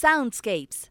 Soundscapes. 0.00 0.90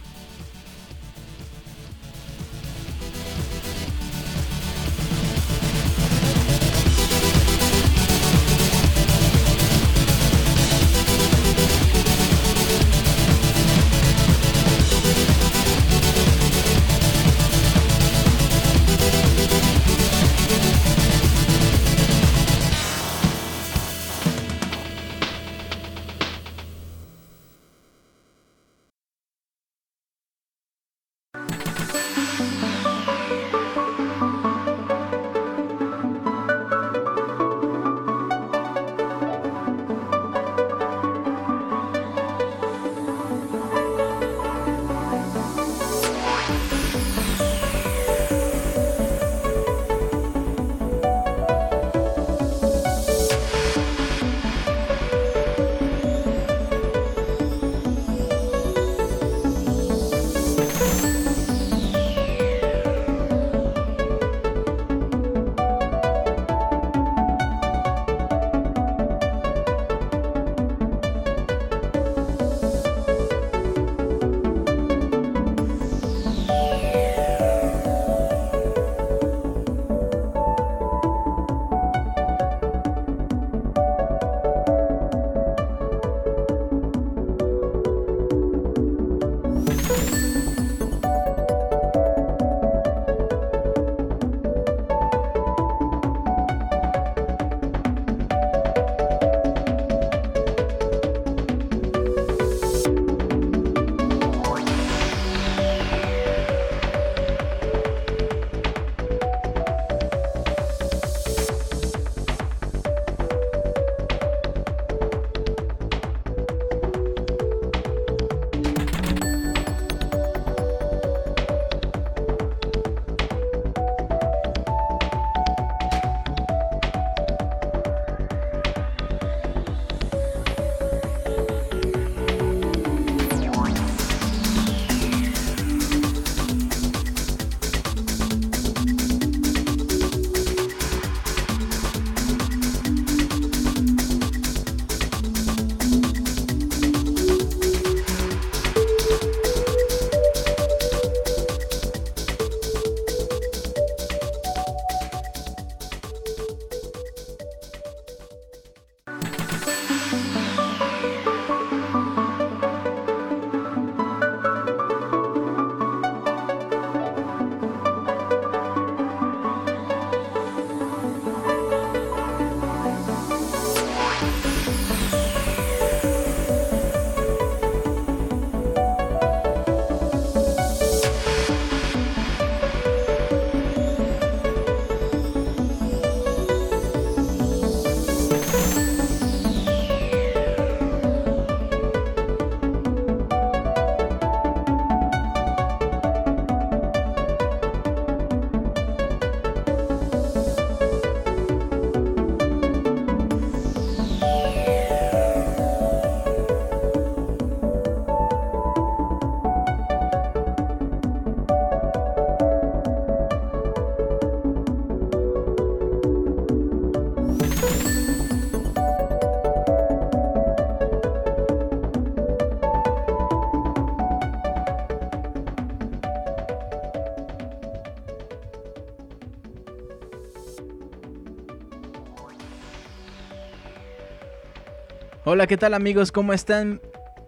Hola, 235.33 235.47
¿qué 235.47 235.55
tal 235.55 235.73
amigos? 235.73 236.11
¿Cómo 236.11 236.33
están? 236.33 236.81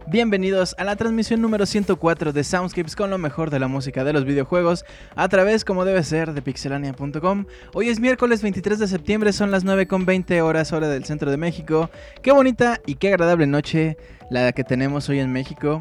Bienvenidos 0.08 0.76
a 0.78 0.84
la 0.84 0.98
transmisión 0.98 1.42
número 1.42 1.66
104 1.66 2.34
de 2.34 2.44
Soundscapes 2.44 2.98
con 2.98 3.10
lo 3.10 3.18
mejor 3.18 3.50
de 3.50 3.60
la 3.60 3.70
música 3.70 4.04
de 4.04 4.12
los 4.12 4.26
videojuegos 4.26 4.84
a 5.16 5.30
través, 5.30 5.64
como 5.64 5.86
debe 5.86 6.04
ser, 6.04 6.34
de 6.34 6.42
pixelania.com. 6.42 7.46
Hoy 7.74 7.88
es 7.88 8.02
miércoles 8.02 8.42
23 8.42 8.80
de 8.80 8.88
septiembre, 8.90 9.32
son 9.32 9.52
las 9.52 9.64
9.20 9.64 10.42
horas 10.42 10.74
hora 10.74 10.90
del 10.90 11.06
centro 11.06 11.32
de 11.32 11.38
México. 11.38 11.90
Qué 12.22 12.34
bonita 12.34 12.82
y 12.86 12.96
qué 12.96 13.08
agradable 13.08 13.48
noche 13.48 13.96
la 14.30 14.52
que 14.52 14.66
tenemos 14.66 15.08
hoy 15.08 15.20
en 15.20 15.32
México. 15.32 15.80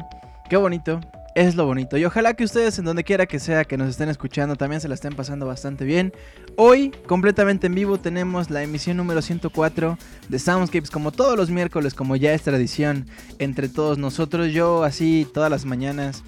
Qué 0.49 0.55
bonito, 0.55 1.01
es 1.35 1.55
lo 1.55 1.65
bonito. 1.65 1.97
Y 1.97 2.05
ojalá 2.05 2.33
que 2.33 2.43
ustedes, 2.43 2.77
en 2.79 2.85
donde 2.85 3.03
quiera 3.03 3.25
que 3.25 3.39
sea 3.39 3.65
que 3.65 3.77
nos 3.77 3.89
estén 3.89 4.09
escuchando, 4.09 4.55
también 4.55 4.81
se 4.81 4.87
la 4.87 4.95
estén 4.95 5.15
pasando 5.15 5.45
bastante 5.45 5.85
bien. 5.85 6.13
Hoy, 6.55 6.91
completamente 7.07 7.67
en 7.67 7.75
vivo, 7.75 7.99
tenemos 7.99 8.49
la 8.49 8.63
emisión 8.63 8.97
número 8.97 9.21
104 9.21 9.97
de 10.29 10.39
Soundscapes, 10.39 10.91
como 10.91 11.11
todos 11.11 11.37
los 11.37 11.49
miércoles, 11.49 11.93
como 11.93 12.15
ya 12.15 12.33
es 12.33 12.43
tradición 12.43 13.07
entre 13.39 13.69
todos 13.69 13.97
nosotros. 13.97 14.51
Yo, 14.51 14.83
así, 14.83 15.27
todas 15.33 15.49
las 15.49 15.65
mañanas. 15.65 16.23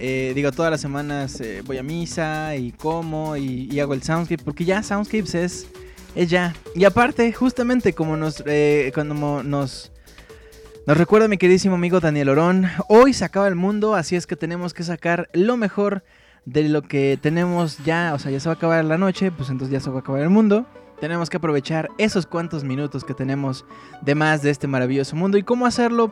Eh, 0.00 0.32
digo, 0.34 0.52
todas 0.52 0.70
las 0.70 0.80
semanas 0.80 1.40
eh, 1.40 1.62
voy 1.64 1.78
a 1.78 1.82
misa 1.82 2.54
y 2.54 2.70
como 2.70 3.36
y, 3.36 3.78
hago 3.80 3.94
el 3.94 4.02
Soundscape, 4.02 4.42
porque 4.44 4.64
ya 4.64 4.82
Soundscapes 4.82 5.34
es, 5.34 5.66
es 6.14 6.30
ya. 6.30 6.54
Y 6.74 6.84
aparte, 6.84 7.32
justamente 7.32 7.92
como 7.92 8.16
nos, 8.16 8.42
eh, 8.46 8.90
cuando 8.94 9.42
nos 9.42 9.92
nos 10.88 10.96
recuerda 10.96 11.28
mi 11.28 11.36
queridísimo 11.36 11.74
amigo 11.74 12.00
Daniel 12.00 12.30
Orón, 12.30 12.66
hoy 12.88 13.12
se 13.12 13.22
acaba 13.22 13.46
el 13.46 13.54
mundo, 13.54 13.94
así 13.94 14.16
es 14.16 14.26
que 14.26 14.36
tenemos 14.36 14.72
que 14.72 14.82
sacar 14.84 15.28
lo 15.34 15.58
mejor 15.58 16.02
de 16.46 16.66
lo 16.66 16.80
que 16.80 17.18
tenemos 17.20 17.76
ya, 17.84 18.14
o 18.14 18.18
sea, 18.18 18.32
ya 18.32 18.40
se 18.40 18.48
va 18.48 18.54
a 18.54 18.56
acabar 18.56 18.82
la 18.86 18.96
noche, 18.96 19.30
pues 19.30 19.50
entonces 19.50 19.70
ya 19.70 19.80
se 19.80 19.90
va 19.90 19.96
a 19.96 20.00
acabar 20.00 20.22
el 20.22 20.30
mundo. 20.30 20.64
Tenemos 20.98 21.28
que 21.28 21.36
aprovechar 21.36 21.90
esos 21.98 22.24
cuantos 22.24 22.64
minutos 22.64 23.04
que 23.04 23.12
tenemos 23.12 23.66
de 24.00 24.14
más 24.14 24.40
de 24.40 24.48
este 24.48 24.66
maravilloso 24.66 25.14
mundo. 25.14 25.36
¿Y 25.36 25.42
cómo 25.42 25.66
hacerlo? 25.66 26.10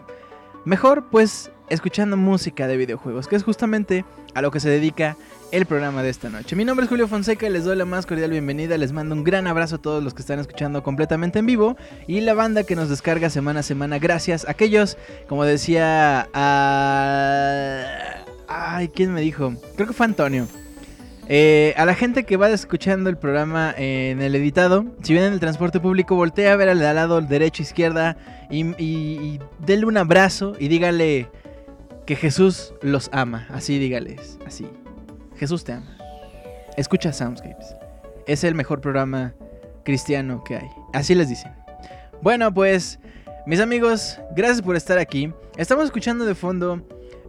Mejor, 0.66 1.06
pues, 1.10 1.50
escuchando 1.70 2.18
música 2.18 2.66
de 2.66 2.76
videojuegos, 2.76 3.28
que 3.28 3.36
es 3.36 3.44
justamente 3.44 4.04
a 4.34 4.42
lo 4.42 4.50
que 4.50 4.60
se 4.60 4.68
dedica 4.68 5.16
el 5.52 5.66
programa 5.66 6.02
de 6.02 6.10
esta 6.10 6.28
noche. 6.28 6.56
Mi 6.56 6.64
nombre 6.64 6.84
es 6.84 6.90
Julio 6.90 7.08
Fonseca 7.08 7.48
les 7.48 7.64
doy 7.64 7.76
la 7.76 7.84
más 7.84 8.06
cordial 8.06 8.30
bienvenida. 8.30 8.76
Les 8.78 8.92
mando 8.92 9.14
un 9.14 9.24
gran 9.24 9.46
abrazo 9.46 9.76
a 9.76 9.78
todos 9.78 10.02
los 10.02 10.14
que 10.14 10.22
están 10.22 10.38
escuchando 10.38 10.82
completamente 10.82 11.38
en 11.38 11.46
vivo 11.46 11.76
y 12.06 12.20
la 12.20 12.34
banda 12.34 12.64
que 12.64 12.76
nos 12.76 12.88
descarga 12.88 13.30
semana 13.30 13.60
a 13.60 13.62
semana. 13.62 13.98
Gracias 13.98 14.46
a 14.46 14.52
aquellos, 14.52 14.96
como 15.28 15.44
decía, 15.44 16.28
a... 16.32 17.84
Ay, 18.48 18.88
¿quién 18.88 19.12
me 19.12 19.20
dijo? 19.20 19.54
Creo 19.76 19.88
que 19.88 19.94
fue 19.94 20.06
Antonio. 20.06 20.46
Eh, 21.28 21.74
a 21.76 21.84
la 21.84 21.94
gente 21.94 22.24
que 22.24 22.36
va 22.36 22.48
escuchando 22.50 23.10
el 23.10 23.16
programa 23.16 23.74
en 23.76 24.22
el 24.22 24.34
editado, 24.36 24.84
si 25.02 25.12
viene 25.12 25.26
en 25.28 25.32
el 25.32 25.40
transporte 25.40 25.80
público, 25.80 26.14
voltea 26.14 26.52
a 26.52 26.56
ver 26.56 26.68
al 26.68 26.78
lado 26.78 27.20
derecho, 27.20 27.62
izquierda 27.62 28.16
y, 28.48 28.64
y, 28.80 29.40
y 29.66 29.84
un 29.84 29.96
abrazo 29.96 30.54
y 30.58 30.68
dígale 30.68 31.28
que 32.06 32.14
Jesús 32.14 32.74
los 32.80 33.08
ama. 33.12 33.48
Así 33.50 33.78
dígales, 33.78 34.38
así. 34.46 34.66
Jesús 35.38 35.64
te 35.64 35.72
ama. 35.72 35.96
Escucha 36.76 37.12
Soundscapes. 37.12 37.74
Es 38.26 38.44
el 38.44 38.54
mejor 38.54 38.80
programa 38.80 39.34
cristiano 39.84 40.42
que 40.44 40.56
hay. 40.56 40.68
Así 40.92 41.14
les 41.14 41.28
dicen. 41.28 41.52
Bueno, 42.22 42.52
pues, 42.52 42.98
mis 43.46 43.60
amigos, 43.60 44.18
gracias 44.34 44.62
por 44.62 44.76
estar 44.76 44.98
aquí. 44.98 45.32
Estamos 45.56 45.84
escuchando 45.84 46.24
de 46.24 46.34
fondo 46.34 46.82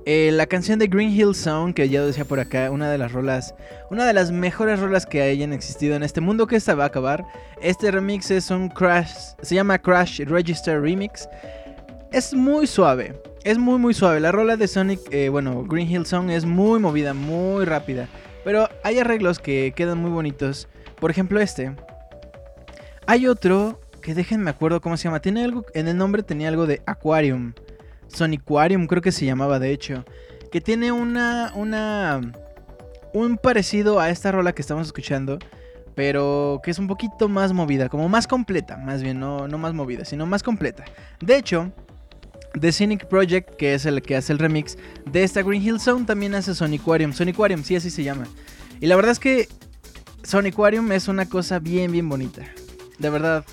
eh, 0.06 0.32
la 0.32 0.46
canción 0.46 0.80
de 0.80 0.88
Green 0.88 1.10
Hill 1.10 1.36
Song, 1.36 1.74
que 1.74 1.90
ya 1.90 2.02
decía 2.02 2.24
por 2.24 2.40
acá, 2.40 2.72
una 2.72 2.90
de 2.90 2.98
las 2.98 3.12
rolas, 3.12 3.54
una 3.92 4.06
de 4.06 4.14
las 4.14 4.32
mejores 4.32 4.80
rolas 4.80 5.06
que 5.06 5.22
hayan 5.22 5.52
existido 5.52 5.96
en 5.96 6.04
este 6.04 6.22
mundo 6.22 6.48
que 6.48 6.56
esta 6.56 6.76
va 6.76 6.86
a 6.86 6.88
acabar. 6.88 7.26
Este 7.62 7.92
remix 7.92 8.32
es 8.32 8.50
un 8.50 8.70
Crash, 8.70 9.34
se 9.42 9.56
llama 9.56 9.78
Crash 9.78 10.22
Register 10.22 10.82
Remix. 10.82 11.28
Es 12.12 12.34
muy 12.34 12.68
suave. 12.68 13.22
Es 13.44 13.58
muy 13.58 13.78
muy 13.78 13.94
suave. 13.94 14.20
La 14.20 14.32
rola 14.32 14.56
de 14.56 14.68
Sonic, 14.68 15.02
eh, 15.12 15.30
bueno, 15.30 15.64
Green 15.64 15.90
Hill 15.90 16.06
Song 16.06 16.30
es 16.30 16.46
muy 16.46 16.80
movida, 16.80 17.14
muy 17.14 17.66
rápida. 17.66 18.08
Pero 18.46 18.70
hay 18.84 19.00
arreglos 19.00 19.40
que 19.40 19.74
quedan 19.76 19.98
muy 19.98 20.10
bonitos. 20.10 20.70
Por 21.00 21.12
ejemplo 21.12 21.40
este. 21.40 21.76
Hay 23.06 23.28
otro 23.28 23.82
que 24.02 24.14
déjenme 24.14 24.50
acuerdo 24.50 24.80
cómo 24.80 24.96
se 24.96 25.04
llama. 25.04 25.20
Tiene 25.20 25.44
algo, 25.44 25.66
en 25.74 25.90
el 25.90 25.98
nombre 25.98 26.24
tenía 26.24 26.48
algo 26.48 26.66
de 26.66 26.82
Aquarium. 26.86 27.54
Sonicquarium 28.08 28.88
creo 28.88 29.02
que 29.02 29.12
se 29.12 29.26
llamaba 29.26 29.60
de 29.60 29.72
hecho. 29.72 30.06
Que 30.50 30.62
tiene 30.62 30.94
una, 30.94 31.52
una, 31.56 32.22
un 33.14 33.38
parecido 33.38 34.00
a 34.00 34.10
esta 34.10 34.32
rola 34.32 34.54
que 34.54 34.62
estamos 34.62 34.88
escuchando. 34.88 35.40
Pero 35.94 36.62
que 36.64 36.72
es 36.72 36.80
un 36.80 36.88
poquito 36.88 37.28
más 37.28 37.54
movida, 37.54 37.90
como 37.90 38.08
más 38.08 38.28
completa, 38.28 38.78
más 38.78 39.02
bien, 39.02 39.20
no, 39.20 39.48
no 39.48 39.58
más 39.58 39.74
movida, 39.74 40.06
sino 40.06 40.28
más 40.28 40.44
completa. 40.44 40.86
De 41.20 41.36
hecho, 41.36 41.72
The 42.60 42.72
Cynic 42.72 43.08
Project, 43.08 43.56
que 43.56 43.74
es 43.74 43.86
el 43.86 44.02
que 44.02 44.16
hace 44.16 44.34
el 44.34 44.40
remix 44.40 44.78
de 45.12 45.24
esta 45.24 45.42
Green 45.42 45.62
Hill 45.62 45.80
Zone, 45.80 46.06
también 46.06 46.36
hace 46.36 46.56
Soniquarium. 46.56 47.14
Soniquarium, 47.14 47.64
sí, 47.64 47.76
así 47.76 47.90
se 47.90 48.04
llama. 48.04 48.28
Y 48.80 48.88
la 48.88 48.96
verdad 48.96 49.12
es 49.12 49.20
que 49.20 49.48
Soniquarium 50.24 50.92
es 50.92 51.08
una 51.08 51.28
cosa 51.28 51.60
bien, 51.60 51.92
bien 51.92 52.10
bonita. 52.10 52.44
De 53.00 53.10
verdad. 53.10 53.46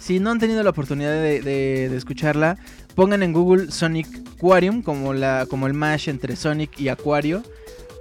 Si 0.00 0.20
no 0.20 0.30
han 0.30 0.38
tenido 0.38 0.62
la 0.62 0.70
oportunidad 0.70 1.10
de, 1.10 1.94
escucharla, 1.94 2.56
pongan 2.94 3.22
en 3.22 3.32
Google 3.32 3.70
Sonic 3.70 4.08
como, 4.38 5.12
la, 5.12 5.46
como 5.50 5.66
el 5.66 5.74
mash 5.74 6.08
entre 6.08 6.34
Sonic 6.36 6.80
y 6.80 6.88
Aquario. 6.88 7.42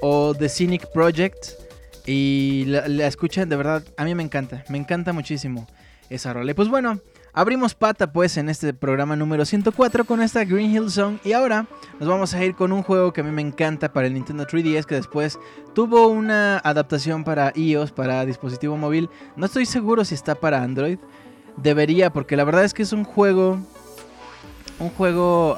O 0.01 0.33
The 0.33 0.47
Cynic 0.49 0.91
Project. 0.91 1.37
Y 2.05 2.65
la, 2.67 2.87
la 2.87 3.07
escuchan, 3.07 3.49
de 3.49 3.55
verdad, 3.57 3.83
a 3.97 4.05
mí 4.05 4.15
me 4.15 4.23
encanta. 4.23 4.63
Me 4.69 4.77
encanta 4.77 5.11
muchísimo 5.11 5.67
esa 6.09 6.33
rola. 6.33 6.51
Y 6.51 6.53
pues 6.53 6.69
bueno, 6.69 7.01
Abrimos 7.38 7.75
pata 7.75 8.12
pues 8.12 8.36
en 8.38 8.50
este 8.50 8.74
programa 8.74 9.15
número 9.15 9.46
104 9.46 10.06
con 10.06 10.24
esta 10.24 10.44
Green 10.44 10.74
Hill 10.74 10.89
Zone 10.89 11.20
y 11.24 11.34
ahora 11.34 11.67
nos 12.00 12.10
vamos 12.10 12.34
a 12.34 12.44
ir 12.44 12.56
con 12.56 12.72
un 12.72 12.82
juego 12.82 13.13
que 13.13 13.22
a 13.22 13.24
mí 13.24 13.29
me 13.29 13.44
encanta 13.44 13.94
para 13.94 14.08
el 14.08 14.15
Nintendo 14.15 14.48
3DS 14.48 14.86
que 14.86 14.96
después 14.96 15.38
tuvo 15.75 16.08
una 16.08 16.58
adaptación 16.58 17.24
para 17.24 17.53
iOS, 17.56 17.91
para 17.91 18.25
dispositivo 18.25 18.75
móvil. 18.75 19.12
No 19.36 19.46
estoy 19.46 19.67
seguro 19.67 20.03
si 20.03 20.15
está 20.15 20.34
para 20.34 20.63
Android. 20.63 20.98
Debería 21.58 22.12
porque 22.12 22.36
la 22.36 22.44
verdad 22.44 22.63
es 22.63 22.74
que 22.74 22.82
es 22.82 22.91
un 22.91 23.03
juego... 23.03 23.60
Un 24.79 24.89
juego... 24.89 25.56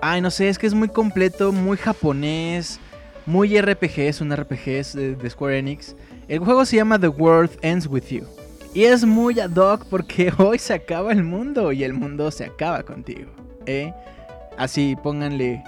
ay, 0.00 0.22
no 0.22 0.30
sé, 0.30 0.48
es 0.48 0.58
que 0.58 0.66
es 0.66 0.72
muy 0.72 0.88
completo, 0.88 1.52
muy 1.52 1.76
japonés, 1.76 2.80
muy 3.26 3.60
RPG, 3.60 3.98
es 3.98 4.22
un 4.22 4.34
RPG 4.34 5.18
de 5.18 5.28
Square 5.28 5.58
Enix. 5.58 5.94
El 6.28 6.40
juego 6.40 6.66
se 6.66 6.76
llama 6.76 6.98
The 6.98 7.08
World 7.08 7.58
Ends 7.62 7.86
With 7.86 8.08
You. 8.10 8.26
Y 8.74 8.84
es 8.84 9.06
muy 9.06 9.40
ad 9.40 9.56
hoc 9.56 9.86
porque 9.86 10.30
hoy 10.38 10.58
se 10.58 10.74
acaba 10.74 11.10
el 11.10 11.24
mundo 11.24 11.72
y 11.72 11.84
el 11.84 11.94
mundo 11.94 12.30
se 12.30 12.44
acaba 12.44 12.82
contigo. 12.82 13.30
¿eh? 13.64 13.94
Así, 14.58 14.94
pónganle, 15.02 15.64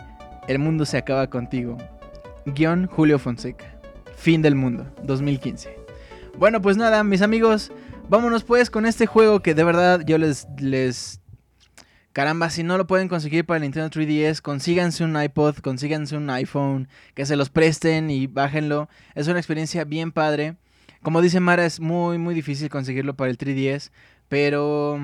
el 0.48 0.58
mundo 0.58 0.84
se 0.84 0.98
acaba 0.98 1.30
contigo. 1.30 1.78
Guión 2.44 2.86
Julio 2.88 3.18
Fonseca. 3.18 3.64
Fin 4.16 4.42
del 4.42 4.54
mundo, 4.54 4.86
2015. 5.04 5.74
Bueno, 6.38 6.60
pues 6.60 6.76
nada, 6.76 7.02
mis 7.04 7.22
amigos, 7.22 7.72
vámonos 8.10 8.44
pues 8.44 8.68
con 8.68 8.84
este 8.84 9.06
juego 9.06 9.40
que 9.40 9.54
de 9.54 9.64
verdad 9.64 10.02
yo 10.04 10.18
les, 10.18 10.46
les... 10.58 11.22
Caramba, 12.12 12.50
si 12.50 12.64
no 12.64 12.76
lo 12.76 12.88
pueden 12.88 13.06
conseguir 13.06 13.46
para 13.46 13.58
el 13.58 13.62
Nintendo 13.62 13.88
3DS, 13.88 14.40
consíganse 14.40 15.04
un 15.04 15.20
iPod, 15.20 15.58
consíganse 15.58 16.16
un 16.16 16.28
iPhone, 16.30 16.88
que 17.14 17.24
se 17.24 17.36
los 17.36 17.50
presten 17.50 18.10
y 18.10 18.26
bájenlo. 18.26 18.88
Es 19.14 19.28
una 19.28 19.38
experiencia 19.38 19.84
bien 19.84 20.10
padre. 20.10 20.56
Como 21.02 21.22
dice 21.22 21.38
Mara, 21.38 21.64
es 21.64 21.78
muy, 21.78 22.18
muy 22.18 22.34
difícil 22.34 22.68
conseguirlo 22.68 23.14
para 23.14 23.30
el 23.30 23.38
3DS, 23.38 23.92
pero 24.28 24.98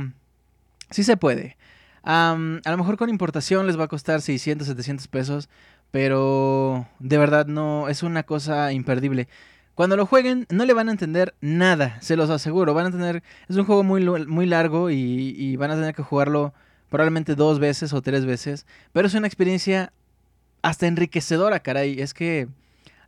sí 0.90 1.04
se 1.04 1.16
puede. 1.16 1.56
a 2.02 2.36
lo 2.36 2.76
mejor 2.76 2.96
con 2.96 3.08
importación 3.08 3.68
les 3.68 3.78
va 3.78 3.84
a 3.84 3.88
costar 3.88 4.20
600, 4.20 4.66
700 4.66 5.06
pesos, 5.06 5.48
pero 5.92 6.88
de 6.98 7.18
verdad 7.18 7.46
no, 7.46 7.88
es 7.88 8.02
una 8.02 8.24
cosa 8.24 8.72
imperdible. 8.72 9.28
Cuando 9.76 9.96
lo 9.96 10.06
jueguen 10.06 10.46
no 10.50 10.64
le 10.64 10.74
van 10.74 10.88
a 10.88 10.92
entender 10.92 11.36
nada, 11.40 12.00
se 12.00 12.16
los 12.16 12.30
aseguro. 12.30 12.74
Van 12.74 12.86
a 12.86 12.90
tener, 12.90 13.22
es 13.48 13.56
un 13.56 13.64
juego 13.64 13.84
muy, 13.84 14.04
muy 14.26 14.46
largo 14.46 14.90
y, 14.90 14.96
y 15.38 15.56
van 15.56 15.70
a 15.70 15.76
tener 15.76 15.94
que 15.94 16.02
jugarlo 16.02 16.52
probablemente 16.88 17.34
dos 17.34 17.58
veces 17.58 17.92
o 17.92 18.02
tres 18.02 18.24
veces, 18.24 18.66
pero 18.92 19.06
es 19.06 19.14
una 19.14 19.26
experiencia 19.26 19.92
hasta 20.62 20.86
enriquecedora, 20.86 21.60
caray. 21.60 22.00
Es 22.00 22.14
que 22.14 22.48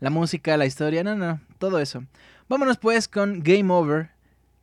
la 0.01 0.11
música, 0.11 0.57
la 0.57 0.67
historia, 0.67 1.03
no, 1.05 1.17
no, 1.17 1.41
todo 1.59 1.79
eso. 1.79 2.05
Vámonos 2.49 2.79
pues 2.79 3.09
con 3.09 3.43
Game 3.43 3.73
Over 3.73 4.11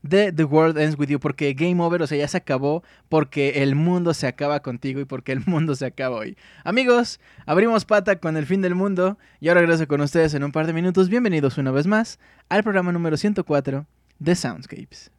de 0.02 0.32
The 0.32 0.44
World 0.44 0.78
Ends 0.78 0.98
With 1.00 1.10
You, 1.10 1.20
porque 1.20 1.54
Game 1.54 1.82
Over, 1.82 2.04
o 2.04 2.08
sea, 2.08 2.18
ya 2.18 2.28
se 2.28 2.38
acabó, 2.38 2.84
porque 3.10 3.64
el 3.64 3.76
mundo 3.76 4.14
se 4.14 4.28
acaba 4.28 4.60
contigo 4.60 5.00
y 5.00 5.06
porque 5.06 5.32
el 5.32 5.44
mundo 5.46 5.76
se 5.76 5.86
acaba 5.86 6.18
hoy. 6.18 6.38
Amigos, 6.64 7.20
abrimos 7.46 7.86
pata 7.86 8.18
con 8.18 8.38
el 8.38 8.46
fin 8.46 8.62
del 8.62 8.76
mundo 8.76 9.18
y 9.40 9.50
ahora 9.50 9.62
regreso 9.62 9.88
con 9.88 10.02
ustedes 10.02 10.34
en 10.34 10.44
un 10.44 10.52
par 10.52 10.68
de 10.68 10.74
minutos. 10.74 11.10
Bienvenidos 11.10 11.58
una 11.58 11.72
vez 11.72 11.88
más 11.88 12.20
al 12.50 12.64
programa 12.64 12.92
número 12.92 13.18
104 13.18 13.86
de 14.20 14.36
Soundscapes. 14.36 15.12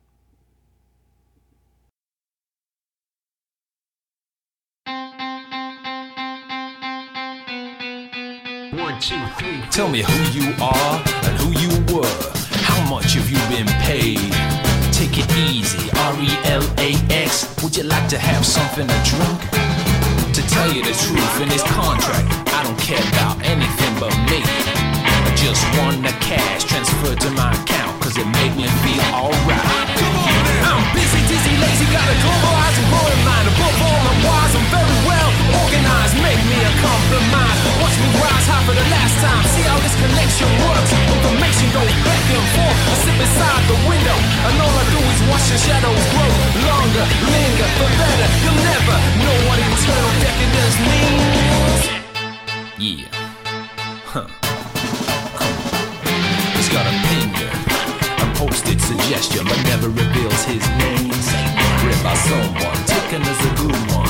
Tell 9.06 9.86
me 9.86 10.02
who 10.02 10.20
you 10.34 10.50
are 10.58 10.98
and 10.98 11.34
who 11.38 11.54
you 11.54 11.70
were. 11.94 12.18
How 12.66 12.82
much 12.90 13.14
have 13.14 13.30
you 13.30 13.38
been 13.46 13.70
paid? 13.86 14.18
Take 14.90 15.14
it 15.22 15.30
easy, 15.46 15.78
R-E-L-A-X. 15.94 17.62
Would 17.62 17.76
you 17.76 17.84
like 17.84 18.08
to 18.08 18.18
have 18.18 18.44
something 18.44 18.82
to 18.82 18.98
drink? 19.06 19.38
To 20.34 20.42
tell 20.50 20.74
you 20.74 20.82
the 20.82 20.90
truth, 20.90 21.34
in 21.38 21.46
this 21.46 21.62
contract, 21.70 22.26
I 22.50 22.66
don't 22.66 22.80
care 22.82 22.98
about 23.14 23.38
anything 23.46 23.94
but 24.02 24.10
me. 24.26 24.42
I 24.42 25.30
just 25.38 25.62
want 25.78 26.02
the 26.02 26.10
cash 26.18 26.66
transferred 26.66 27.22
to 27.22 27.30
my 27.30 27.54
account, 27.62 28.02
cause 28.02 28.18
it 28.18 28.26
make 28.26 28.58
me 28.58 28.66
feel 28.82 29.06
alright. 29.14 29.86
I'm 30.66 30.82
busy, 30.98 31.22
dizzy, 31.30 31.54
lazy, 31.62 31.86
got 31.94 32.10
a 32.10 32.16
globalized 32.26 32.78
and 32.82 32.90
growing 32.90 33.22
mind. 33.22 33.46
Above 33.54 33.78
all 33.86 34.00
my 34.02 34.14
wise, 34.26 34.50
I'm 34.58 34.66
very 34.66 34.98
well 35.06 35.15
organized. 35.76 36.16
Make 36.22 36.40
me 36.48 36.58
a 36.64 36.72
compromise. 36.80 37.58
Watch 37.80 37.96
me 38.00 38.08
rise 38.20 38.46
high 38.48 38.64
for 38.64 38.74
the 38.74 38.86
last 38.88 39.14
time. 39.20 39.44
See 39.52 39.64
how 39.68 39.78
this 39.84 39.94
connection 39.96 40.48
works. 40.64 40.90
Information 40.92 41.68
goes 41.76 41.92
back 42.04 42.24
and 42.32 42.46
forth. 42.56 42.78
I 42.88 42.94
sit 43.04 43.16
beside 43.20 43.62
the 43.68 43.78
window, 43.84 44.16
and 44.16 44.54
all 44.60 44.72
I 44.72 44.84
do 44.88 45.00
is 45.00 45.20
watch 45.28 45.46
the 45.52 45.58
shadows 45.60 46.04
grow 46.12 46.30
longer, 46.64 47.04
linger 47.28 47.68
for 47.76 47.88
better. 48.00 48.28
You'll 48.42 48.62
never 48.64 48.96
know 49.20 49.36
what 49.48 49.58
eternal 49.60 50.14
decadence 50.24 50.76
means. 50.88 51.82
Yeah. 52.76 53.08
Huh. 54.12 54.28
He's 56.56 56.70
got 56.72 56.84
a 56.88 56.94
finger. 57.12 57.50
A 58.16 58.26
posted 58.36 58.80
suggestion, 58.80 59.44
but 59.44 59.60
never 59.68 59.88
reveals 59.88 60.42
his 60.44 60.64
name. 60.80 61.12
Read 61.84 62.00
by 62.02 62.16
someone, 62.28 62.78
taken 62.88 63.22
as 63.22 63.40
a 63.44 63.52
good 63.60 63.80
one. 63.92 64.05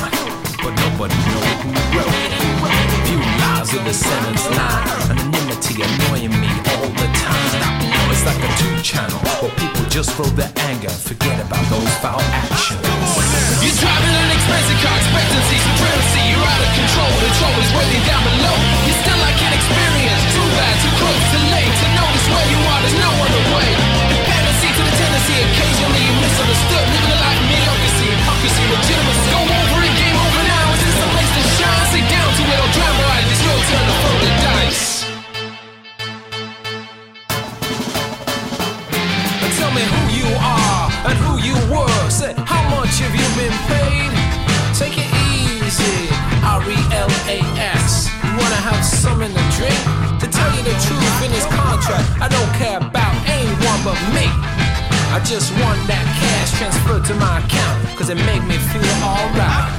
But 0.63 0.73
nobody 0.83 1.17
knows 1.29 1.53
who 1.63 1.71
wrote 1.95 2.17
it. 2.25 2.33
Few 3.07 3.21
lies 3.41 3.69
of 3.73 3.83
the 3.85 3.93
sentence 3.93 4.45
line. 4.57 4.87
Anonymity 5.11 5.81
annoying 5.85 6.33
me 6.41 6.51
all 6.73 6.89
the 6.97 7.07
time. 7.13 7.85
It's 8.11 8.25
like 8.25 8.41
a 8.41 8.51
two 8.57 8.75
channel 8.81 9.19
where 9.41 9.53
people 9.61 9.85
just 9.89 10.11
throw 10.17 10.25
their 10.33 10.51
anger 10.67 10.89
forget 10.89 11.37
about 11.39 11.63
those 11.69 11.93
foul 12.01 12.19
actions. 12.33 12.81
You're 13.61 13.77
driving 13.77 14.15
an 14.17 14.29
expensive 14.33 14.79
car, 14.81 14.97
expectancy, 14.97 15.57
supremacy. 15.61 16.23
You're 16.33 16.41
out 16.41 16.61
of 16.65 16.71
control, 16.73 17.11
the 17.21 17.29
trouble 17.37 17.61
is 17.61 17.71
waiting 17.77 18.03
down 18.09 18.23
below. 18.25 18.55
You're 18.89 18.99
still 19.05 19.19
like 19.21 19.39
an 19.43 19.53
experience, 19.53 20.23
too 20.33 20.47
bad, 20.57 20.73
too 20.81 20.93
close, 20.97 21.23
too 21.31 21.45
late 21.53 21.69
to 21.69 21.87
notice 21.93 22.25
where 22.31 22.47
you 22.49 22.59
are. 22.73 22.79
There's 22.81 22.99
no 22.99 23.11
other 23.21 23.43
way. 23.53 23.69
Dependency 24.09 24.69
to 24.73 24.81
the 24.81 24.93
tendency, 24.97 25.35
occasionally 25.45 26.01
you 26.01 26.13
misunderstood. 26.17 26.85
Living 26.91 27.13
a 27.13 27.19
life 27.21 27.37
of 27.37 27.47
mediocrity, 27.47 28.05
hypocrisy, 28.17 28.63
legitimacy. 28.71 29.06
Contract, 51.87 52.21
I 52.21 52.27
don't 52.27 52.51
care 52.59 52.77
about 52.77 53.15
anyone 53.31 53.79
but 53.83 53.97
me. 54.11 54.27
I 55.15 55.23
just 55.23 55.55
want 55.63 55.79
that 55.87 56.03
cash 56.19 56.51
transferred 56.59 57.07
to 57.07 57.15
my 57.15 57.39
account, 57.39 57.79
cause 57.95 58.11
it 58.11 58.19
make 58.27 58.43
me 58.43 58.59
feel 58.59 58.83
alright. 58.99 59.71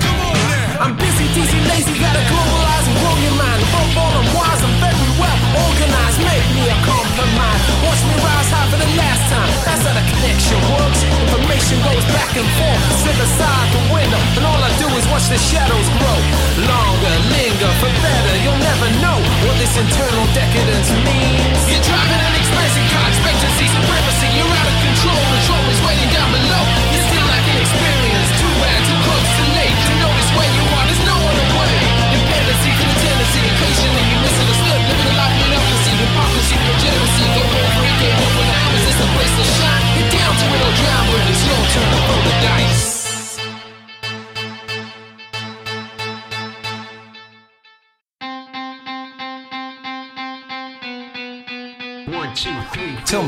I'm 0.80 0.96
busy, 0.96 1.26
dizzy, 1.36 1.60
lazy, 1.68 1.92
gotta 2.00 2.22
globalize 2.30 2.86
and 2.88 2.96
grow 3.02 3.16
your 3.20 3.36
mind. 3.36 3.60
Above 3.60 3.92
all, 3.98 4.14
I'm 4.14 4.28
wise, 4.32 4.62
I'm 4.62 4.76
very 4.80 5.10
well 5.20 5.38
organized. 5.68 6.18
Make 6.22 6.46
me 6.56 6.64
a 6.70 6.78
compromise. 6.86 7.62
Watch 7.82 8.02
me 8.08 8.14
rise 8.24 8.48
high 8.48 8.68
for 8.72 8.78
the 8.78 8.90
last 8.96 9.22
time. 9.28 9.50
That's 9.66 9.82
how 9.84 9.94
the 9.98 10.04
connection 10.06 10.58
works. 10.70 11.00
Information 11.02 11.76
goes 11.82 12.04
back 12.14 12.30
and 12.38 12.48
forth. 12.56 12.82
Sit 13.04 13.16
aside 13.18 13.68
the 13.74 13.82
window, 13.90 14.22
and 14.38 14.44
all 14.46 14.62
I 14.62 14.70
do 14.78 14.86
is 14.96 15.04
watch 15.10 15.26
the 15.28 15.40
shadows 15.50 15.88
grow. 15.98 16.18
Longer, 16.62 17.14
linger 17.36 17.72
for 17.82 17.90
better. 18.00 18.34
You'll 18.46 18.62
never 18.62 18.88
know 19.02 19.18
what 19.50 19.58
this 19.58 19.74
internal 19.76 20.26
decadence 20.30 20.88
means. 21.04 21.57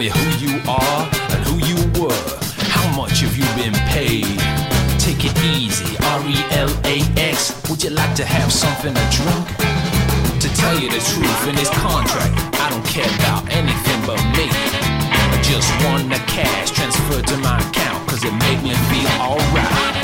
Me 0.00 0.09
who 0.09 0.28
you 0.40 0.57
are 0.64 1.04
and 1.28 1.40
who 1.45 1.61
you 1.69 1.76
were. 2.00 2.25
How 2.73 2.88
much 2.97 3.21
have 3.21 3.37
you 3.37 3.45
been 3.52 3.76
paid? 3.92 4.33
Take 4.97 5.28
it 5.28 5.37
easy, 5.45 5.92
R-E-L-A-X. 6.16 7.69
Would 7.69 7.85
you 7.85 7.90
like 7.90 8.14
to 8.16 8.25
have 8.25 8.49
something 8.49 8.97
to 8.97 9.04
drink? 9.12 9.45
To 10.40 10.49
tell 10.57 10.73
you 10.80 10.88
the 10.88 11.04
truth, 11.04 11.40
in 11.52 11.54
this 11.61 11.69
contract, 11.85 12.33
I 12.64 12.73
don't 12.73 12.87
care 12.88 13.12
about 13.21 13.45
anything 13.52 14.00
but 14.09 14.16
me. 14.40 14.49
I 14.49 15.37
just 15.45 15.69
want 15.85 16.09
the 16.09 16.21
cash 16.25 16.73
transferred 16.73 17.28
to 17.28 17.37
my 17.45 17.61
account, 17.61 18.00
cause 18.09 18.25
it 18.25 18.33
made 18.49 18.64
me 18.64 18.73
feel 18.88 19.12
alright. 19.21 20.00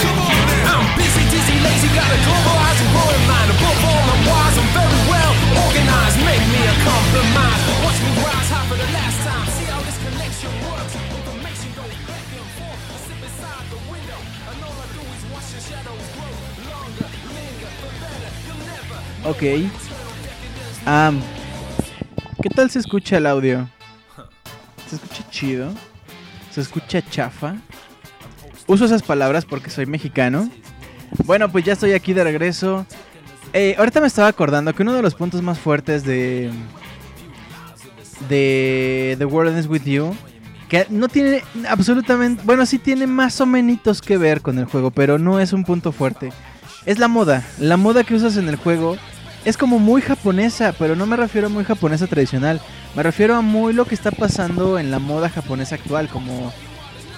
I'm 0.76 0.84
busy, 1.00 1.24
dizzy, 1.32 1.56
lazy, 1.64 1.88
got 1.96 2.12
a 2.12 2.20
globalized 2.20 2.80
and 2.84 2.90
growing 2.92 3.24
mind. 3.32 3.48
Above 3.48 3.80
all, 3.80 4.04
I'm 4.12 4.22
wise, 4.28 4.56
I'm 4.60 4.70
very 4.76 5.00
well 5.08 5.32
organized. 5.64 6.20
Make 6.20 6.44
me 6.52 6.60
a 6.68 6.76
compromise. 6.84 7.60
Watch 7.80 7.98
me 8.04 8.10
rise 8.20 8.50
high 8.52 8.65
Ok. 19.26 19.42
Am, 20.84 21.20
¿Qué 22.40 22.48
tal 22.48 22.70
se 22.70 22.78
escucha 22.78 23.16
el 23.16 23.26
audio? 23.26 23.68
¿Se 24.88 24.94
escucha 24.94 25.28
chido? 25.30 25.72
¿Se 26.52 26.60
escucha 26.60 27.02
chafa? 27.10 27.56
Uso 28.68 28.84
esas 28.84 29.02
palabras 29.02 29.44
porque 29.44 29.68
soy 29.68 29.86
mexicano. 29.86 30.48
Bueno, 31.24 31.50
pues 31.50 31.64
ya 31.64 31.72
estoy 31.72 31.92
aquí 31.92 32.12
de 32.12 32.22
regreso. 32.22 32.86
Eh, 33.52 33.74
ahorita 33.78 34.00
me 34.00 34.06
estaba 34.06 34.28
acordando 34.28 34.72
que 34.74 34.82
uno 34.82 34.94
de 34.94 35.02
los 35.02 35.16
puntos 35.16 35.42
más 35.42 35.58
fuertes 35.58 36.04
de. 36.04 36.52
de 38.28 39.16
The 39.18 39.24
World 39.24 39.56
Ends 39.56 39.68
With 39.68 39.84
You. 39.84 40.14
Que 40.68 40.86
no 40.88 41.08
tiene 41.08 41.42
absolutamente. 41.68 42.42
Bueno, 42.44 42.64
sí 42.64 42.78
tiene 42.78 43.08
más 43.08 43.40
o 43.40 43.46
menos 43.46 44.00
que 44.02 44.18
ver 44.18 44.40
con 44.40 44.60
el 44.60 44.66
juego, 44.66 44.92
pero 44.92 45.18
no 45.18 45.40
es 45.40 45.52
un 45.52 45.64
punto 45.64 45.90
fuerte. 45.90 46.32
Es 46.84 47.00
la 47.00 47.08
moda. 47.08 47.44
La 47.58 47.76
moda 47.76 48.04
que 48.04 48.14
usas 48.14 48.36
en 48.36 48.48
el 48.48 48.54
juego 48.54 48.96
es 49.46 49.56
como 49.56 49.78
muy 49.78 50.02
japonesa, 50.02 50.74
pero 50.76 50.96
no 50.96 51.06
me 51.06 51.16
refiero 51.16 51.46
a 51.46 51.50
muy 51.50 51.64
japonesa 51.64 52.08
tradicional. 52.08 52.60
Me 52.96 53.04
refiero 53.04 53.36
a 53.36 53.42
muy 53.42 53.72
lo 53.72 53.84
que 53.84 53.94
está 53.94 54.10
pasando 54.10 54.76
en 54.76 54.90
la 54.90 54.98
moda 54.98 55.28
japonesa 55.28 55.76
actual, 55.76 56.08
como, 56.08 56.52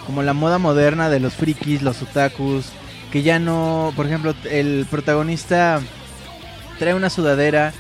como 0.05 0.23
la 0.23 0.35
moda 0.35 0.59
moderna 0.59 1.09
de 1.09 1.21
los 1.21 1.33
frikis, 1.33 1.81
los 1.81 2.03
otakus, 2.03 2.67
que 3.11 3.23
ya 3.23 3.39
no, 3.39 3.95
por 3.97 4.05
ejemplo, 4.05 4.35
el 4.51 4.87
protagonista 4.91 5.81
trae 6.79 6.93
una 6.93 7.09
sudadera 7.09 7.73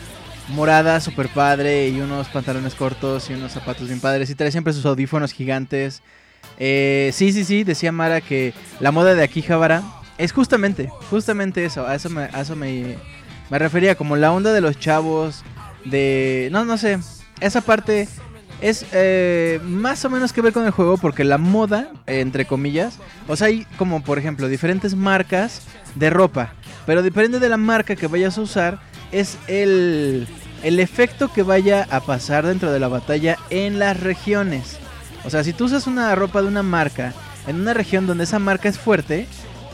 morada 0.48 0.98
super 1.02 1.28
padre 1.28 1.88
y 1.88 2.00
unos 2.00 2.28
pantalones 2.28 2.74
cortos 2.74 3.28
y 3.28 3.34
unos 3.34 3.52
zapatos 3.52 3.88
bien 3.88 4.00
padres 4.00 4.30
y 4.30 4.34
trae 4.34 4.50
siempre 4.50 4.72
sus 4.72 4.86
audífonos 4.86 5.34
gigantes. 5.34 6.00
Eh, 6.58 7.10
sí, 7.12 7.32
sí, 7.34 7.44
sí, 7.44 7.64
decía 7.64 7.92
Mara 7.92 8.22
que 8.22 8.54
la 8.80 8.92
moda 8.92 9.14
de 9.14 9.22
Akihabara 9.22 9.82
es 10.16 10.32
justamente, 10.32 10.88
justamente 11.10 11.66
eso, 11.66 11.86
a 11.86 11.94
eso 11.94 12.08
me, 12.08 12.22
a 12.22 12.40
eso 12.40 12.56
me, 12.56 12.96
me 13.50 13.58
refería, 13.58 13.94
como 13.94 14.16
la 14.16 14.32
onda 14.32 14.52
de 14.52 14.60
los 14.60 14.78
chavos, 14.78 15.42
de... 15.84 16.48
No, 16.52 16.64
no 16.64 16.78
sé, 16.78 16.98
esa 17.40 17.60
parte 17.60 18.08
es 18.60 18.84
eh, 18.92 19.60
más 19.62 20.04
o 20.04 20.10
menos 20.10 20.32
que 20.32 20.42
ver 20.42 20.52
con 20.52 20.64
el 20.64 20.70
juego 20.72 20.96
porque 20.96 21.24
la 21.24 21.38
moda, 21.38 21.92
entre 22.06 22.44
comillas, 22.44 22.98
o 23.28 23.36
sea, 23.36 23.48
hay 23.48 23.66
como 23.76 24.02
por 24.02 24.18
ejemplo 24.18 24.48
diferentes 24.48 24.94
marcas 24.94 25.62
de 25.94 26.10
ropa, 26.10 26.52
pero 26.86 27.02
depende 27.02 27.38
de 27.38 27.48
la 27.48 27.56
marca 27.56 27.96
que 27.96 28.08
vayas 28.08 28.38
a 28.38 28.42
usar, 28.42 28.80
es 29.12 29.38
el, 29.46 30.26
el 30.62 30.80
efecto 30.80 31.32
que 31.32 31.42
vaya 31.42 31.86
a 31.90 32.00
pasar 32.00 32.46
dentro 32.46 32.72
de 32.72 32.80
la 32.80 32.88
batalla 32.88 33.38
en 33.50 33.78
las 33.78 34.00
regiones. 34.00 34.78
O 35.24 35.30
sea, 35.30 35.44
si 35.44 35.52
tú 35.52 35.66
usas 35.66 35.86
una 35.86 36.14
ropa 36.14 36.42
de 36.42 36.48
una 36.48 36.62
marca 36.62 37.14
en 37.46 37.60
una 37.60 37.74
región 37.74 38.06
donde 38.06 38.24
esa 38.24 38.38
marca 38.38 38.68
es 38.68 38.78
fuerte, 38.78 39.26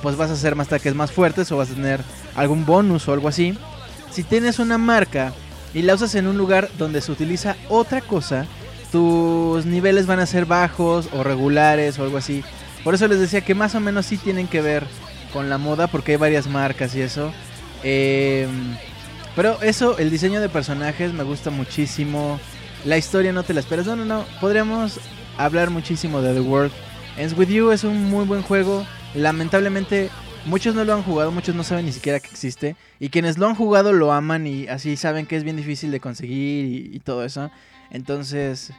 pues 0.04 0.16
vas 0.16 0.28
a 0.28 0.34
hacer 0.34 0.54
más 0.54 0.66
ataques 0.66 0.94
más 0.94 1.11
fuertes 1.11 1.50
o 1.50 1.56
vas 1.56 1.70
a 1.70 1.75
tener 1.75 2.02
algún 2.37 2.66
bonus 2.66 3.08
o 3.08 3.14
algo 3.14 3.26
así. 3.26 3.56
Si 4.11 4.23
tienes 4.23 4.58
una 4.58 4.76
marca 4.76 5.32
y 5.73 5.80
la 5.80 5.94
usas 5.94 6.14
en 6.14 6.26
un 6.26 6.37
lugar 6.37 6.68
donde 6.76 7.00
se 7.00 7.11
utiliza 7.11 7.56
otra 7.70 8.02
cosa, 8.02 8.44
tus 8.92 9.64
niveles 9.64 10.06
van 10.06 10.20
a 10.20 10.26
ser 10.26 10.44
bajos 10.44 11.08
o 11.14 11.23
regulares 11.23 11.99
o 11.99 12.02
algo 12.02 12.18
así. 12.18 12.44
Por 12.84 12.94
eso 12.94 13.08
les 13.08 13.18
decía 13.18 13.40
que 13.40 13.54
más 13.54 13.75
o 13.75 13.80
menos 13.80 14.04
sí 14.04 14.18
tienen 14.18 14.46
que 14.46 14.61
ver 14.61 14.84
con 15.32 15.49
la 15.49 15.56
moda 15.56 15.87
porque 15.87 16.12
hay 16.12 16.18
varias 16.18 16.49
marcas 16.49 16.94
y 16.94 17.00
eso. 17.00 17.32
Eh, 17.82 18.46
pero 19.34 19.61
eso, 19.62 19.96
el 19.96 20.11
diseño 20.11 20.42
de 20.42 20.50
personajes 20.50 21.14
me 21.14 21.23
gusta 21.23 21.49
muchísimo. 21.49 22.38
La 22.84 22.99
historia 22.99 23.32
no 23.32 23.42
te 23.42 23.54
la 23.54 23.61
esperas. 23.61 23.87
No, 23.87 23.96
no, 23.96 24.04
no. 24.04 24.26
Podríamos 24.38 25.00
hablar 25.38 25.70
muchísimo 25.70 26.20
de 26.20 26.34
The 26.34 26.40
World 26.40 26.73
Ends 27.16 27.34
With 27.38 27.49
You. 27.49 27.70
Es 27.70 27.84
un 27.84 28.04
muy 28.11 28.26
buen 28.26 28.42
juego. 28.42 28.84
Lamentablemente 29.14 30.11
muchos 30.47 30.75
no 30.75 30.85
lo 30.85 30.94
han 30.94 31.02
jugado, 31.02 31.30
muchos 31.30 31.54
no 31.54 31.62
saben 31.64 31.87
ni 31.87 31.92
siquiera 31.92 32.21
que 32.21 32.28
existe. 32.28 32.76
Y 32.99 33.11
quienes 33.11 33.38
lo 33.38 33.47
han 33.47 33.54
jugado 33.54 33.92
lo 33.92 34.12
aman 34.12 34.47
y 34.47 34.68
así 34.68 34.97
saben 34.97 35.26
que 35.26 35.37
es 35.37 35.44
bien 35.44 35.56
difícil 35.56 35.90
de 35.90 36.00
conseguir 36.00 36.94
y, 36.94 36.99
todo 37.00 37.25
eso. 37.25 37.50
Entonces, 37.90 38.73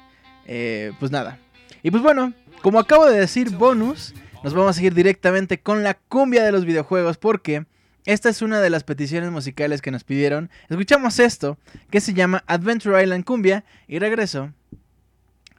eh, 0.45 0.91
pues 0.99 1.11
nada. 1.11 1.39
Y 1.83 1.91
pues 1.91 2.03
bueno, 2.03 2.33
como 2.61 2.79
acabo 2.79 3.05
de 3.05 3.19
decir, 3.19 3.49
bonus, 3.51 4.13
nos 4.43 4.53
vamos 4.53 4.71
a 4.71 4.73
seguir 4.73 4.93
directamente 4.93 5.59
con 5.59 5.83
la 5.83 5.93
cumbia 5.95 6.43
de 6.43 6.51
los 6.51 6.65
videojuegos 6.65 7.17
porque 7.17 7.65
esta 8.05 8.29
es 8.29 8.43
una 8.43 8.61
de 8.61 8.69
las 8.69 8.83
peticiones 8.83 9.31
musicales 9.31 9.81
que 9.81 9.91
nos 9.91 10.03
pidieron. 10.03 10.51
Escuchamos 10.69 11.19
esto, 11.19 11.57
que 11.89 12.01
se 12.01 12.13
llama 12.13 12.43
Adventure 12.45 13.01
Island 13.01 13.23
Cumbia, 13.23 13.65
y 13.87 13.97
regreso 13.97 14.53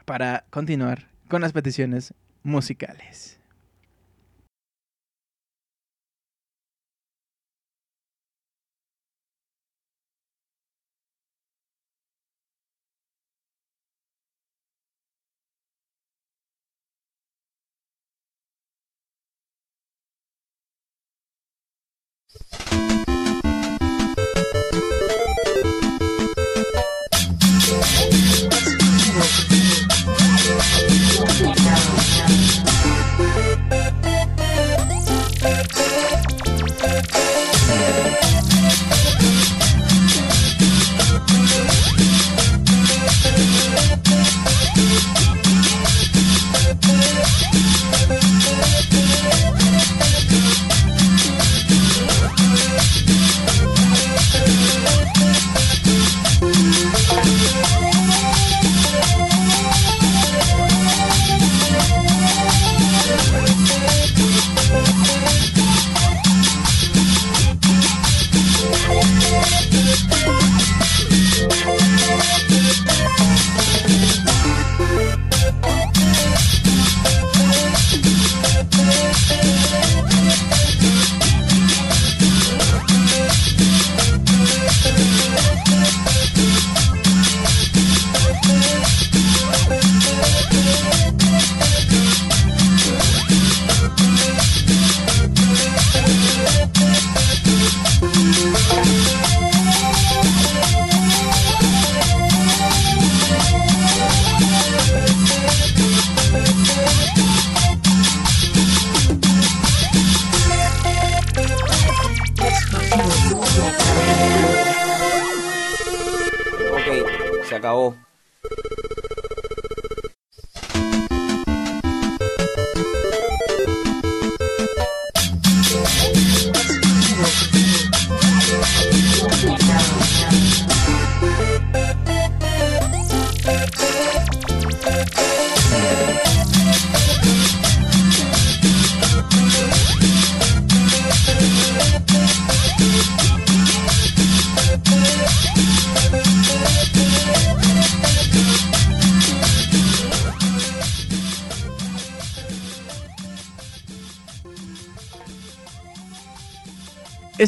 para 0.04 0.44
continuar 0.50 1.08
con 1.28 1.40
las 1.40 1.52
peticiones 1.52 2.14
musicales. 2.44 3.35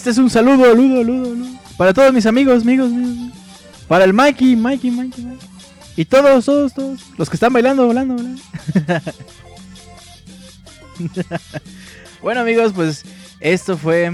Este 0.08 0.22
es 0.22 0.24
un 0.24 0.30
saludo, 0.30 0.64
saludo, 0.64 1.02
saludo, 1.02 1.46
Para 1.76 1.92
todos 1.92 2.14
mis 2.14 2.24
amigos, 2.24 2.62
amigos, 2.62 2.90
amigos. 2.90 3.30
Para 3.86 4.04
el 4.04 4.14
Mikey, 4.14 4.56
Mikey, 4.56 4.90
Mikey, 4.90 5.22
Mikey. 5.22 5.48
Y 5.96 6.06
todos, 6.06 6.46
todos, 6.46 6.72
todos. 6.72 7.00
Los 7.18 7.28
que 7.28 7.36
están 7.36 7.52
bailando, 7.52 7.86
bailando, 7.86 8.14
bailando. 8.14 8.42
bueno, 12.22 12.40
amigos, 12.40 12.72
pues 12.74 13.04
esto 13.40 13.76
fue 13.76 14.10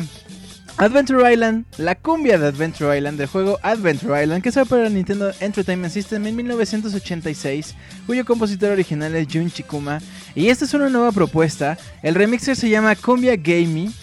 Adventure 0.78 1.33
Island, 1.33 1.64
la 1.78 1.94
cumbia 1.94 2.38
de 2.38 2.48
Adventure 2.48 2.98
Island 2.98 3.16
del 3.16 3.28
juego 3.28 3.61
Adventure 3.62 4.20
Island 4.20 4.42
que 4.42 4.50
salió 4.50 4.66
para 4.68 4.88
Nintendo 4.88 5.30
Entertainment 5.38 5.94
System 5.94 6.26
en 6.26 6.35
1986, 6.35 7.76
cuyo 8.04 8.24
compositor 8.24 8.72
original 8.72 9.14
es 9.14 9.28
Jun 9.33 9.48
Chikuma. 9.48 10.00
Y 10.35 10.48
esta 10.48 10.64
es 10.64 10.74
una 10.74 10.88
nueva 10.88 11.12
propuesta. 11.12 11.78
El 12.02 12.16
remixer 12.16 12.57
se 12.57 12.68
llama 12.68 12.96
Cumbia 12.96 13.37
Gamey 13.37 13.94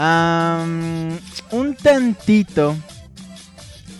un 0.00 1.76
tantito 1.82 2.76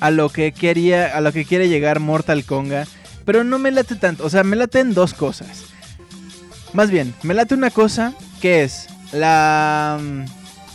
a 0.00 0.10
lo 0.10 0.30
que 0.30 0.52
quería, 0.52 1.16
a 1.16 1.20
lo 1.20 1.32
que 1.32 1.44
quiere 1.44 1.68
llegar 1.68 2.00
Mortal 2.00 2.44
Konga, 2.44 2.86
pero 3.24 3.44
no 3.44 3.58
me 3.58 3.70
late 3.70 3.96
tanto, 3.96 4.24
o 4.24 4.30
sea, 4.30 4.42
me 4.42 4.56
late 4.56 4.80
en 4.80 4.94
dos 4.94 5.14
cosas. 5.14 5.64
Más 6.72 6.90
bien, 6.90 7.14
me 7.22 7.34
late 7.34 7.54
una 7.54 7.70
cosa 7.70 8.14
que 8.40 8.62
es 8.62 8.86
la 9.12 9.98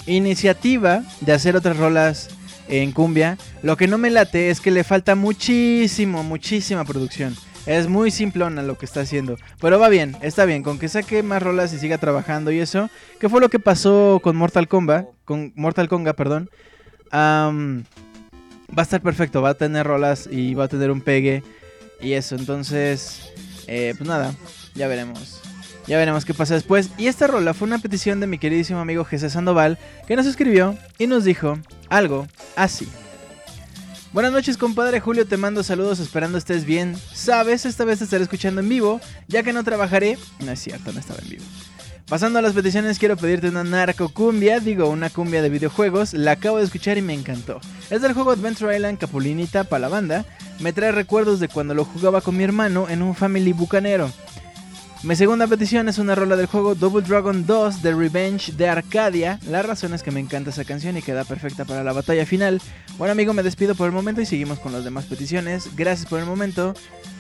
iniciativa 0.05 1.03
de 1.21 1.33
hacer 1.33 1.55
otras 1.55 1.77
rolas 1.77 2.29
en 2.67 2.91
cumbia. 2.91 3.37
Lo 3.63 3.77
que 3.77 3.87
no 3.87 3.97
me 3.97 4.09
late 4.09 4.49
es 4.49 4.59
que 4.59 4.71
le 4.71 4.83
falta 4.83 5.15
muchísimo, 5.15 6.23
muchísima 6.23 6.85
producción. 6.85 7.35
Es 7.65 7.87
muy 7.87 8.11
simplona 8.11 8.61
lo 8.61 8.77
que 8.77 8.85
está 8.85 9.01
haciendo. 9.01 9.37
Pero 9.59 9.79
va 9.79 9.89
bien, 9.89 10.15
está 10.21 10.45
bien. 10.45 10.61
Con 10.61 10.77
que 10.77 10.87
saque 10.87 11.23
más 11.23 11.41
rolas 11.41 11.73
y 11.73 11.79
siga 11.79 11.97
trabajando 11.97 12.51
y 12.51 12.59
eso. 12.59 12.89
¿Qué 13.19 13.27
fue 13.27 13.41
lo 13.41 13.49
que 13.49 13.59
pasó 13.59 14.19
con 14.21 14.35
Mortal 14.35 14.67
Kombat? 14.67 15.07
Con 15.25 15.51
Mortal 15.55 15.87
Kombat, 15.87 16.15
perdón. 16.15 16.49
va 17.11 17.49
a 18.77 18.81
estar 18.81 19.01
perfecto. 19.01 19.41
Va 19.41 19.49
a 19.49 19.53
tener 19.55 19.87
rolas 19.87 20.29
y 20.31 20.53
va 20.53 20.65
a 20.65 20.67
tener 20.67 20.91
un 20.91 21.01
pegue. 21.01 21.43
Y 21.99 22.13
eso. 22.13 22.35
Entonces, 22.35 23.33
eh, 23.67 23.95
pues 23.97 24.07
nada. 24.07 24.35
Ya 24.75 24.87
veremos. 24.87 25.41
Ya 25.87 25.97
veremos 25.97 26.23
qué 26.23 26.35
pasa 26.35 26.53
después. 26.53 26.91
Y 26.97 27.07
esta 27.07 27.25
rola 27.25 27.55
fue 27.55 27.67
una 27.67 27.79
petición 27.79 28.19
de 28.19 28.27
mi 28.27 28.37
queridísimo 28.37 28.79
amigo 28.79 29.05
Jesús 29.05 29.33
Sandoval. 29.33 29.79
Que 30.07 30.15
nos 30.15 30.27
escribió 30.27 30.77
y 30.99 31.07
nos 31.07 31.23
dijo 31.23 31.57
algo 31.89 32.27
así. 32.55 32.87
Buenas 34.15 34.31
noches, 34.31 34.55
compadre 34.55 35.01
Julio. 35.01 35.27
Te 35.27 35.35
mando 35.35 35.61
saludos 35.61 35.99
esperando 35.99 36.37
estés 36.37 36.63
bien. 36.63 36.95
Sabes, 37.13 37.65
esta 37.65 37.83
vez 37.83 37.97
te 37.97 38.05
estaré 38.05 38.23
escuchando 38.23 38.61
en 38.61 38.69
vivo, 38.69 39.01
ya 39.27 39.43
que 39.43 39.51
no 39.51 39.61
trabajaré. 39.65 40.17
No 40.39 40.53
es 40.53 40.61
cierto, 40.61 40.93
no 40.93 41.01
estaba 41.01 41.19
en 41.21 41.31
vivo. 41.31 41.43
Pasando 42.07 42.39
a 42.39 42.41
las 42.41 42.53
peticiones, 42.53 42.97
quiero 42.97 43.17
pedirte 43.17 43.49
una 43.49 43.65
narco 43.65 44.07
cumbia, 44.07 44.61
digo, 44.61 44.87
una 44.87 45.09
cumbia 45.09 45.41
de 45.41 45.49
videojuegos. 45.49 46.13
La 46.13 46.31
acabo 46.31 46.59
de 46.59 46.63
escuchar 46.63 46.97
y 46.97 47.01
me 47.01 47.13
encantó. 47.13 47.59
Es 47.89 48.01
del 48.01 48.13
juego 48.13 48.31
Adventure 48.31 48.73
Island 48.73 48.99
Capulinita 48.99 49.65
para 49.65 49.81
la 49.81 49.89
banda. 49.89 50.23
Me 50.61 50.71
trae 50.71 50.93
recuerdos 50.93 51.41
de 51.41 51.49
cuando 51.49 51.73
lo 51.73 51.83
jugaba 51.83 52.21
con 52.21 52.37
mi 52.37 52.45
hermano 52.45 52.87
en 52.87 53.01
un 53.01 53.15
family 53.15 53.51
bucanero. 53.51 54.09
Mi 55.05 55.15
segunda 55.15 55.45
petición 55.45 55.87
es 55.87 55.99
una 55.99 56.15
rola 56.15 56.35
del 56.35 56.47
juego 56.47 56.73
Double 56.73 57.05
Dragon 57.07 57.45
2 57.45 57.83
The 57.83 57.93
Revenge 57.93 58.53
de 58.53 58.67
Arcadia. 58.67 59.39
La 59.47 59.61
razón 59.61 59.93
es 59.93 60.01
que 60.01 60.09
me 60.09 60.19
encanta 60.19 60.49
esa 60.49 60.65
canción 60.65 60.97
y 60.97 61.03
queda 61.03 61.23
perfecta 61.23 61.63
para 61.63 61.83
la 61.83 61.93
batalla 61.93 62.25
final. 62.25 62.59
Bueno 62.97 63.11
amigo, 63.11 63.31
me 63.31 63.43
despido 63.43 63.75
por 63.75 63.85
el 63.85 63.91
momento 63.91 64.21
y 64.21 64.25
seguimos 64.25 64.57
con 64.57 64.71
las 64.71 64.83
demás 64.83 65.05
peticiones. 65.05 65.75
Gracias 65.75 66.09
por 66.09 66.19
el 66.19 66.25
momento. 66.25 66.73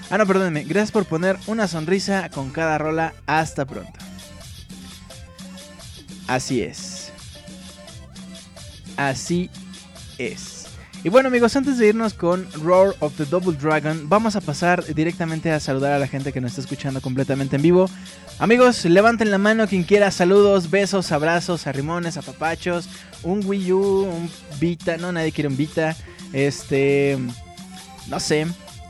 Ah, 0.09 0.17
no, 0.17 0.25
perdónenme. 0.25 0.63
Gracias 0.63 0.91
por 0.91 1.05
poner 1.05 1.37
una 1.45 1.67
sonrisa 1.67 2.27
con 2.29 2.49
cada 2.49 2.79
rola. 2.79 3.13
Hasta 3.27 3.65
pronto. 3.65 3.99
Así 6.25 6.63
es. 6.63 7.11
Así 8.97 9.51
es. 10.17 10.54
Y 11.05 11.09
bueno 11.09 11.27
amigos, 11.27 11.55
antes 11.55 11.77
de 11.77 11.89
irnos 11.89 12.15
con 12.15 12.51
Roar 12.53 12.95
of 12.99 13.15
the 13.15 13.25
Double 13.25 13.55
Dragon, 13.55 14.09
vamos 14.09 14.35
a 14.35 14.41
pasar 14.41 14.83
directamente 14.83 15.51
a 15.51 15.59
saludar 15.59 15.93
a 15.93 15.99
la 15.99 16.07
gente 16.07 16.33
que 16.33 16.41
nos 16.41 16.53
está 16.53 16.61
escuchando 16.61 16.99
completamente 16.99 17.57
en 17.57 17.61
vivo. 17.61 17.87
Amigos, 18.39 18.83
levanten 18.85 19.29
la 19.29 19.37
mano 19.37 19.67
quien 19.67 19.83
quiera, 19.83 20.09
saludos, 20.09 20.71
besos, 20.71 21.11
abrazos, 21.11 21.67
arrimones, 21.67 22.17
apapachos, 22.17 22.89
un 23.21 23.45
Wii 23.45 23.71
U, 23.73 23.81
un 23.81 24.31
Vita, 24.59 24.97
no, 24.97 25.11
nadie 25.11 25.31
quiere 25.31 25.47
un 25.47 25.57
Vita, 25.57 25.95
este, 26.33 27.19
no 28.07 28.19
sé, 28.19 28.47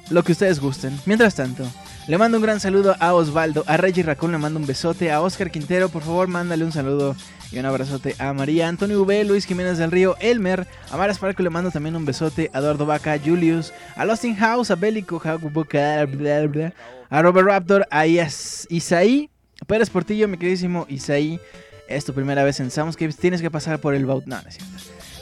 lo 0.09 0.23
que 0.23 0.31
ustedes 0.31 0.61
gusten. 0.61 0.97
Mientras 1.05 1.35
tanto, 1.35 1.69
le 2.07 2.17
mando 2.17 2.37
un 2.37 2.43
gran 2.43 2.61
saludo 2.61 2.95
a 3.01 3.13
Osvaldo, 3.13 3.65
a 3.67 3.75
Reggie 3.75 4.03
Raccoon 4.03 4.31
le 4.31 4.37
mando 4.37 4.57
un 4.57 4.65
besote, 4.65 5.11
a 5.11 5.19
Oscar 5.19 5.51
Quintero, 5.51 5.89
por 5.89 6.03
favor, 6.03 6.29
mándale 6.29 6.63
un 6.63 6.71
saludo 6.71 7.13
y 7.51 7.59
un 7.59 7.65
abrazote 7.65 8.15
a 8.19 8.33
María, 8.33 8.67
Antonio 8.67 9.01
V, 9.03 9.23
Luis 9.23 9.45
Jiménez 9.45 9.77
del 9.77 9.91
Río, 9.91 10.15
Elmer, 10.19 10.67
a 10.91 10.97
Mara 10.97 11.13
Sparco 11.13 11.43
le 11.43 11.49
mando 11.49 11.71
también 11.71 11.95
un 11.95 12.05
besote, 12.05 12.49
a 12.53 12.59
Eduardo 12.59 12.85
Vaca, 12.85 13.19
Julius, 13.23 13.73
a 13.95 14.05
Losting 14.05 14.35
House, 14.35 14.71
a 14.71 14.75
Bélico, 14.75 15.21
a 15.23 17.21
Robert 17.21 17.47
Raptor, 17.47 17.87
a 17.89 18.07
Isaí, 18.07 19.29
Pérez 19.67 19.89
Portillo, 19.89 20.27
mi 20.27 20.37
queridísimo 20.37 20.85
Isaí, 20.89 21.39
es 21.87 22.05
tu 22.05 22.13
primera 22.13 22.43
vez 22.43 22.59
en 22.59 22.71
Soundscapes, 22.71 23.17
tienes 23.17 23.41
que 23.41 23.51
pasar 23.51 23.79
por 23.79 23.93
el 23.93 24.05
Baut. 24.05 24.25
No, 24.25 24.41
no 24.41 24.47
es 24.47 24.55
cierto. 24.55 24.75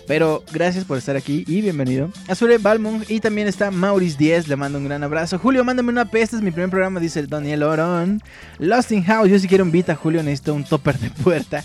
Pero 0.08 0.44
gracias 0.52 0.84
por 0.84 0.98
estar 0.98 1.16
aquí 1.16 1.46
y 1.48 1.62
bienvenido. 1.62 2.12
Azure 2.28 2.58
Balmung 2.58 3.04
y 3.08 3.22
también 3.22 3.48
está 3.48 3.72
Maurice 3.72 4.18
10, 4.18 4.50
le 4.50 4.56
mando 4.58 4.78
un 4.78 4.86
gran 4.86 5.02
abrazo. 5.04 5.40
Julio, 5.40 5.64
mándame 5.64 5.90
una 5.90 6.06
P, 6.06 6.22
este 6.22 6.36
es 6.36 6.42
mi 6.42 6.52
primer 6.52 6.70
programa, 6.70 7.00
dice 7.00 7.22
el 7.22 7.28
Daniel 7.28 7.64
Orón. 7.64 8.22
Lost 8.60 8.92
in 8.92 9.04
House, 9.04 9.30
yo 9.30 9.40
si 9.40 9.48
quiero 9.48 9.64
un 9.64 9.72
Vita, 9.72 9.96
Julio, 9.96 10.22
necesito 10.22 10.54
un 10.54 10.66
topper 10.66 11.00
de 11.00 11.10
puerta 11.10 11.64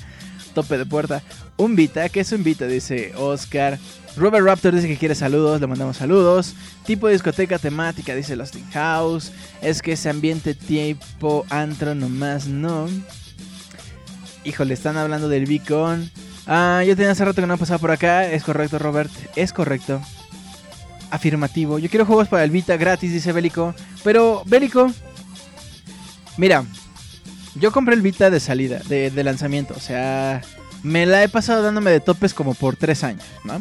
tope 0.62 0.77
de 0.77 0.87
puerta. 0.87 1.23
Un 1.57 1.77
Vita, 1.77 2.09
¿qué 2.09 2.21
es 2.21 2.33
un 2.33 2.42
Vita? 2.42 2.66
Dice 2.66 3.12
Oscar. 3.16 3.79
Robert 4.16 4.44
Raptor 4.44 4.75
dice 4.75 4.88
que 4.88 4.97
quiere 4.97 5.14
saludos, 5.14 5.61
le 5.61 5.68
mandamos 5.68 5.99
saludos. 5.99 6.55
Tipo 6.85 7.07
de 7.07 7.12
discoteca 7.12 7.61
temática, 7.61 8.12
dice 8.14 8.35
Lost 8.35 8.57
House. 8.73 9.31
Es 9.62 9.83
que 9.83 9.92
ese 9.92 10.11
ambiente 10.11 10.55
tipo 10.55 11.47
antro 11.49 11.94
nomás 11.94 12.49
no. 12.49 12.88
Híjole, 14.42 14.75
están 14.75 14.97
hablando 14.97 15.29
del 15.29 15.47
Beacon. 15.47 16.11
Ah, 16.49 16.83
yo 16.85 16.97
tenía 16.97 17.12
hace 17.12 17.25
rato 17.25 17.40
que 17.40 17.47
no 17.47 17.57
pasaba 17.57 17.79
por 17.79 17.92
acá. 17.92 18.29
Es 18.29 18.42
correcto, 18.42 18.81
Robert. 18.81 19.12
Es 19.37 19.53
correcto. 19.53 20.01
Afirmativo. 21.12 21.79
Yo 21.79 21.88
quiero 21.88 22.05
juegos 22.05 22.27
para 22.27 22.42
el 22.42 22.51
Vita 22.51 22.77
gratis, 22.77 23.12
dice 23.12 23.31
Bélico. 23.31 23.77
Pero, 24.03 24.42
Bélico. 24.44 24.90
Mira, 26.37 26.64
yo 27.59 27.73
compré 27.73 27.94
el 27.94 28.03
Vita 28.03 28.31
de 28.31 28.40
salida, 28.40 28.81
de, 28.88 29.25
lanzamiento. 29.25 29.75
O 29.77 29.81
sea, 29.81 30.42
me 30.83 31.07
la 31.07 31.23
he 31.23 31.29
pasado 31.29 31.62
dándome 31.62 31.90
de 31.90 32.01
topes 32.01 32.35
como 32.35 32.55
por 32.55 32.77
tres 32.77 33.05
años, 33.05 33.25
¿no? 33.44 33.61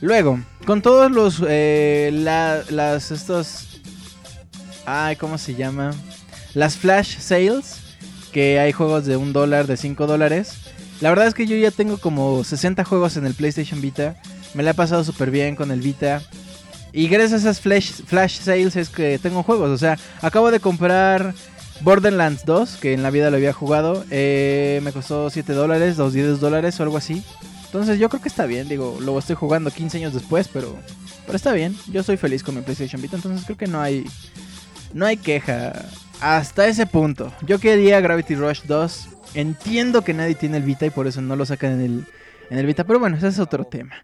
Luego, 0.00 0.40
con 0.66 0.82
todos 0.82 1.10
los. 1.10 1.42
Eh, 1.46 2.10
las. 2.12 3.10
Estos. 3.10 3.80
Ay, 4.86 5.16
¿cómo 5.16 5.38
se 5.38 5.54
llama? 5.54 5.92
Las 6.54 6.76
flash 6.76 7.18
sales. 7.18 7.80
Que 8.32 8.60
hay 8.60 8.72
juegos 8.72 9.06
de 9.06 9.16
un 9.16 9.32
dólar, 9.32 9.66
de 9.66 9.78
5 9.78 10.06
dólares. 10.06 10.52
La 11.00 11.08
verdad 11.08 11.26
es 11.26 11.34
que 11.34 11.46
yo 11.46 11.56
ya 11.56 11.70
tengo 11.70 11.96
como 11.96 12.44
60 12.44 12.84
juegos 12.84 13.16
en 13.16 13.24
el 13.24 13.32
PlayStation 13.32 13.80
Vita. 13.80 14.16
Me 14.52 14.62
la 14.62 14.70
he 14.70 14.74
pasado 14.74 15.02
súper 15.02 15.30
bien 15.30 15.56
con 15.56 15.70
el 15.70 15.80
Vita. 15.80 16.22
Y 16.92 17.08
gracias 17.08 17.32
a 17.32 17.36
esas 17.36 17.60
flash, 17.60 17.90
flash 18.06 18.40
sales 18.40 18.76
es 18.76 18.90
que 18.90 19.18
tengo 19.18 19.42
juegos. 19.42 19.70
O 19.70 19.78
sea, 19.78 19.98
acabo 20.20 20.50
de 20.50 20.60
comprar 20.60 21.34
Borderlands 21.80 22.44
2, 22.44 22.76
que 22.76 22.92
en 22.92 23.02
la 23.02 23.10
vida 23.10 23.30
lo 23.30 23.36
había 23.36 23.52
jugado, 23.52 24.04
eh, 24.10 24.80
me 24.82 24.92
costó 24.92 25.30
7 25.30 25.52
dólares, 25.52 25.96
2 25.96 26.12
10 26.12 26.40
dólares 26.40 26.78
o 26.80 26.82
algo 26.82 26.96
así. 26.96 27.22
Entonces 27.66 27.98
yo 27.98 28.08
creo 28.08 28.22
que 28.22 28.28
está 28.28 28.46
bien, 28.46 28.68
digo, 28.68 28.98
lo 29.00 29.18
estoy 29.18 29.36
jugando 29.36 29.70
15 29.70 29.98
años 29.98 30.14
después, 30.14 30.48
pero, 30.48 30.74
pero 31.26 31.36
está 31.36 31.52
bien. 31.52 31.76
Yo 31.92 32.02
soy 32.02 32.16
feliz 32.16 32.42
con 32.42 32.54
mi 32.54 32.62
PlayStation 32.62 33.00
Vita, 33.00 33.16
entonces 33.16 33.44
creo 33.44 33.58
que 33.58 33.66
no 33.66 33.80
hay, 33.80 34.06
no 34.94 35.06
hay 35.06 35.18
queja 35.18 35.84
hasta 36.20 36.66
ese 36.66 36.86
punto. 36.86 37.32
Yo 37.46 37.58
quería 37.58 38.00
Gravity 38.00 38.34
Rush 38.34 38.62
2, 38.64 39.08
entiendo 39.34 40.02
que 40.02 40.14
nadie 40.14 40.34
tiene 40.34 40.56
el 40.56 40.62
Vita 40.62 40.86
y 40.86 40.90
por 40.90 41.06
eso 41.06 41.20
no 41.20 41.36
lo 41.36 41.44
sacan 41.46 41.72
en 41.72 41.80
el, 41.80 42.04
en 42.50 42.58
el 42.58 42.66
Vita, 42.66 42.84
pero 42.84 42.98
bueno, 42.98 43.16
ese 43.16 43.28
es 43.28 43.38
otro 43.38 43.64
tema. 43.64 43.94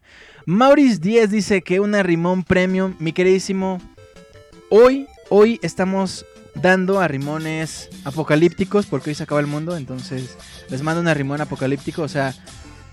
Maurice 0.46 0.98
10 0.98 1.30
dice 1.30 1.62
que 1.62 1.80
una 1.80 2.02
Rimón 2.02 2.44
Premium, 2.44 2.94
mi 2.98 3.12
queridísimo, 3.12 3.80
hoy, 4.68 5.06
hoy 5.30 5.58
estamos 5.62 6.26
dando 6.54 7.00
a 7.00 7.08
rimones 7.08 7.88
apocalípticos 8.04 8.86
porque 8.86 9.10
hoy 9.10 9.14
se 9.14 9.24
acaba 9.24 9.40
el 9.40 9.46
mundo, 9.46 9.76
entonces 9.76 10.36
les 10.70 10.82
mando 10.82 11.00
un 11.00 11.14
rimón 11.14 11.40
apocalíptico, 11.40 12.02
o 12.02 12.08
sea, 12.08 12.34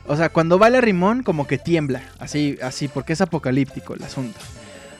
o 0.07 0.15
sea, 0.15 0.29
cuando 0.29 0.57
vale 0.57 0.77
el 0.77 0.83
rimón 0.83 1.23
como 1.23 1.47
que 1.47 1.57
tiembla, 1.57 2.01
así 2.19 2.57
así 2.61 2.87
porque 2.87 3.13
es 3.13 3.21
apocalíptico 3.21 3.93
el 3.93 4.03
asunto. 4.03 4.39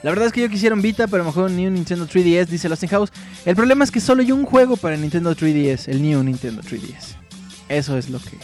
La 0.04 0.10
verdad 0.10 0.28
es 0.28 0.34
que 0.34 0.41
yo 0.41 0.50
quisiera 0.50 0.74
un 0.74 0.82
Vita, 0.82 1.08
pero 1.08 1.24
mejor 1.24 1.52
ni 1.52 1.67
un 1.67 1.76
Nintendo 1.76 2.08
3DS, 2.08 2.47
dice 2.47 2.67
Lost 2.69 2.84
in 2.84 2.89
House. 2.89 3.12
El 3.45 3.56
problema 3.56 3.84
es 3.84 3.91
que 3.91 4.00
solo 4.00 4.24
hay 4.24 4.32
un 4.32 4.45
juego 4.45 4.76
para 4.76 4.95
el 4.95 5.02
Nintendo 5.02 5.36
3DS, 5.36 5.88
el 5.89 6.02
New 6.02 6.24
Nintendo 6.24 6.63
3DS. 6.63 7.15
Eso 7.69 7.97
es 7.97 8.10
lo 8.10 8.19
que 8.19 8.38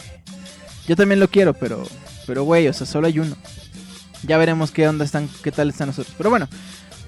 yo 0.86 0.96
también 0.96 1.20
lo 1.20 1.28
quiero, 1.28 1.54
pero 1.54 1.84
pero 2.26 2.44
güey, 2.44 2.68
o 2.68 2.72
sea, 2.72 2.86
solo 2.86 3.06
hay 3.06 3.18
uno. 3.18 3.36
Ya 4.22 4.36
veremos 4.36 4.70
qué 4.70 4.86
onda 4.86 5.04
están, 5.04 5.28
qué 5.42 5.50
tal 5.50 5.70
están 5.70 5.88
nosotros. 5.88 6.14
Pero 6.18 6.30
bueno, 6.30 6.48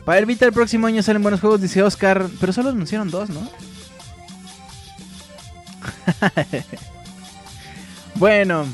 para 0.04 0.18
el 0.18 0.30
el 0.30 0.52
próximo 0.52 0.86
año 0.86 1.02
salen 1.02 1.22
buenos 1.22 1.40
juegos, 1.40 1.60
dice 1.60 1.82
Oscar. 1.82 2.28
Pero 2.40 2.52
solo 2.52 2.70
anunciaron 2.70 3.10
dos, 3.10 3.30
¿no? 3.30 3.48
bueno. 8.16 8.66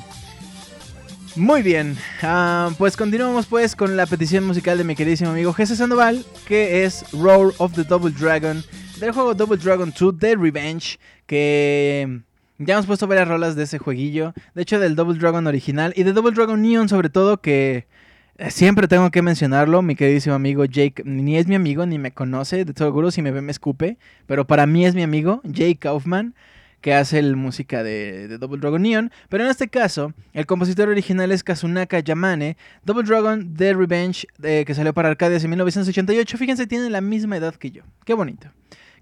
Muy 1.36 1.62
bien. 1.62 1.98
Ah, 2.22 2.70
pues 2.78 2.96
continuamos 2.96 3.46
pues 3.46 3.76
con 3.76 3.96
la 3.96 4.06
petición 4.06 4.44
musical 4.44 4.78
de 4.78 4.84
mi 4.84 4.96
queridísimo 4.96 5.30
amigo 5.30 5.52
Jesse 5.52 5.76
Sandoval. 5.76 6.24
Que 6.46 6.84
es 6.84 7.04
Roar 7.12 7.52
of 7.58 7.74
the 7.74 7.84
Double 7.84 8.10
Dragon. 8.10 8.64
Del 8.98 9.12
juego 9.12 9.34
Double 9.34 9.58
Dragon 9.58 9.92
2 9.98 10.18
The 10.18 10.36
Revenge. 10.36 10.98
Que... 11.26 12.22
Ya 12.58 12.72
hemos 12.72 12.86
puesto 12.86 13.06
varias 13.06 13.28
rolas 13.28 13.54
de 13.54 13.64
ese 13.64 13.78
jueguillo. 13.78 14.32
De 14.54 14.62
hecho, 14.62 14.80
del 14.80 14.96
Double 14.96 15.18
Dragon 15.18 15.46
original. 15.46 15.92
Y 15.94 16.04
de 16.04 16.14
Double 16.14 16.32
Dragon 16.32 16.62
Neon 16.62 16.88
sobre 16.88 17.10
todo. 17.10 17.42
Que 17.42 17.86
siempre 18.50 18.88
tengo 18.88 19.10
que 19.10 19.22
mencionarlo, 19.22 19.82
mi 19.82 19.96
queridísimo 19.96 20.34
amigo 20.34 20.64
Jake, 20.64 21.02
ni 21.04 21.36
es 21.36 21.46
mi 21.46 21.54
amigo, 21.54 21.86
ni 21.86 21.98
me 21.98 22.12
conoce, 22.12 22.64
de 22.64 22.72
seguro 22.74 23.10
si 23.10 23.22
me 23.22 23.30
ve 23.30 23.40
me 23.40 23.52
escupe, 23.52 23.98
pero 24.26 24.46
para 24.46 24.66
mí 24.66 24.84
es 24.84 24.94
mi 24.94 25.02
amigo, 25.02 25.40
Jake 25.44 25.76
Kaufman, 25.76 26.34
que 26.80 26.94
hace 26.94 27.20
la 27.22 27.36
música 27.36 27.82
de, 27.82 28.38
Double 28.38 28.60
Dragon 28.60 28.82
Neon, 28.82 29.10
pero 29.28 29.44
en 29.44 29.50
este 29.50 29.68
caso, 29.68 30.12
el 30.32 30.46
compositor 30.46 30.88
original 30.88 31.32
es 31.32 31.42
Kazunaka 31.42 32.00
Yamane, 32.00 32.56
Double 32.84 33.04
Dragon 33.04 33.54
The 33.54 33.74
Revenge, 33.74 34.26
eh, 34.42 34.64
que 34.66 34.74
salió 34.74 34.92
para 34.92 35.08
Arcadias 35.08 35.42
en 35.44 35.50
1988, 35.50 36.38
fíjense, 36.38 36.66
tiene 36.66 36.90
la 36.90 37.00
misma 37.00 37.36
edad 37.36 37.54
que 37.54 37.70
yo, 37.70 37.82
qué 38.04 38.14
bonito, 38.14 38.48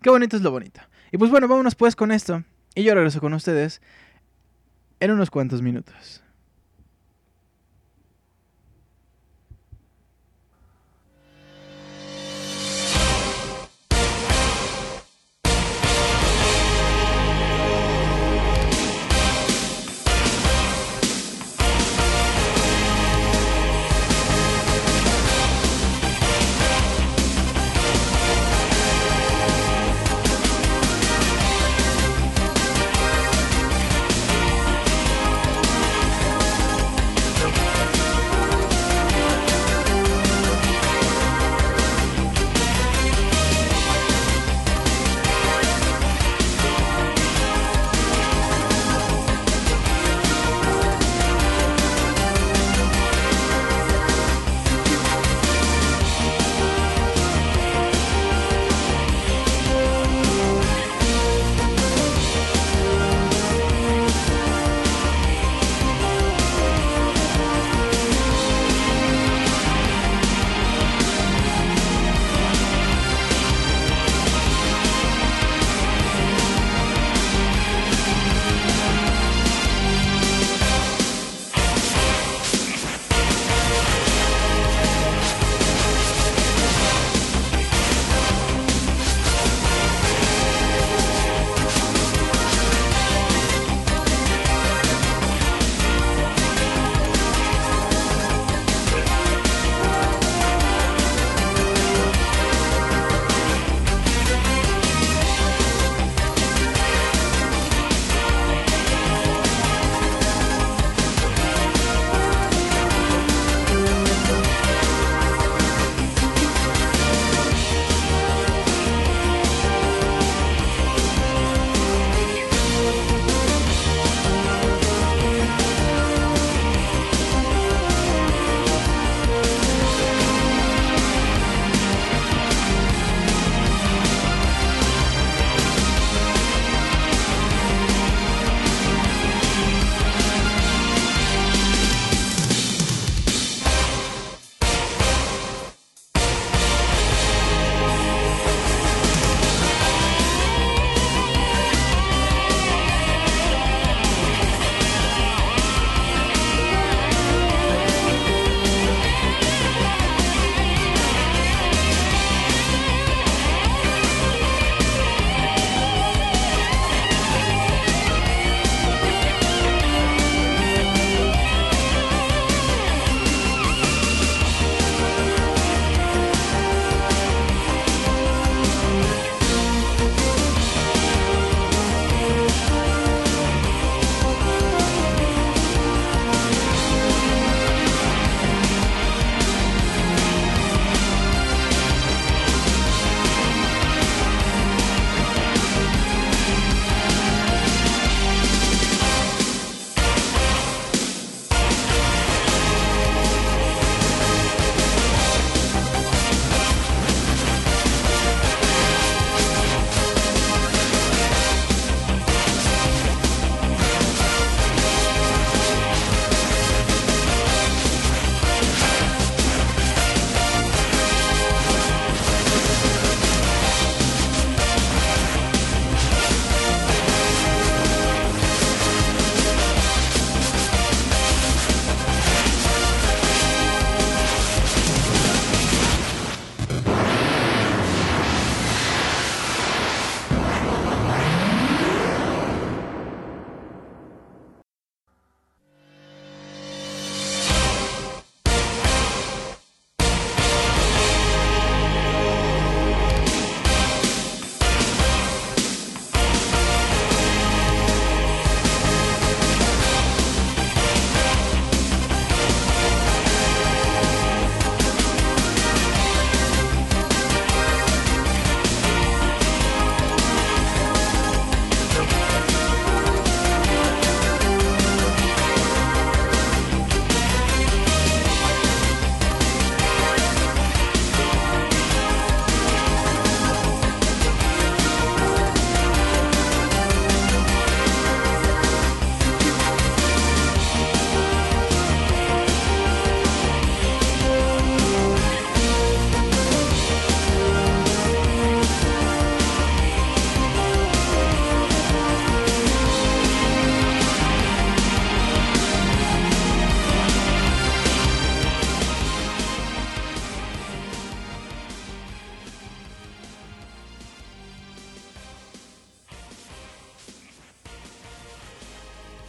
qué 0.00 0.10
bonito 0.10 0.36
es 0.36 0.42
lo 0.42 0.50
bonito. 0.50 0.80
Y 1.12 1.18
pues 1.18 1.30
bueno, 1.30 1.48
vámonos 1.48 1.74
pues 1.74 1.96
con 1.96 2.12
esto, 2.12 2.42
y 2.74 2.82
yo 2.82 2.94
regreso 2.94 3.20
con 3.20 3.34
ustedes 3.34 3.80
en 5.00 5.10
unos 5.10 5.30
cuantos 5.30 5.60
minutos. 5.60 6.23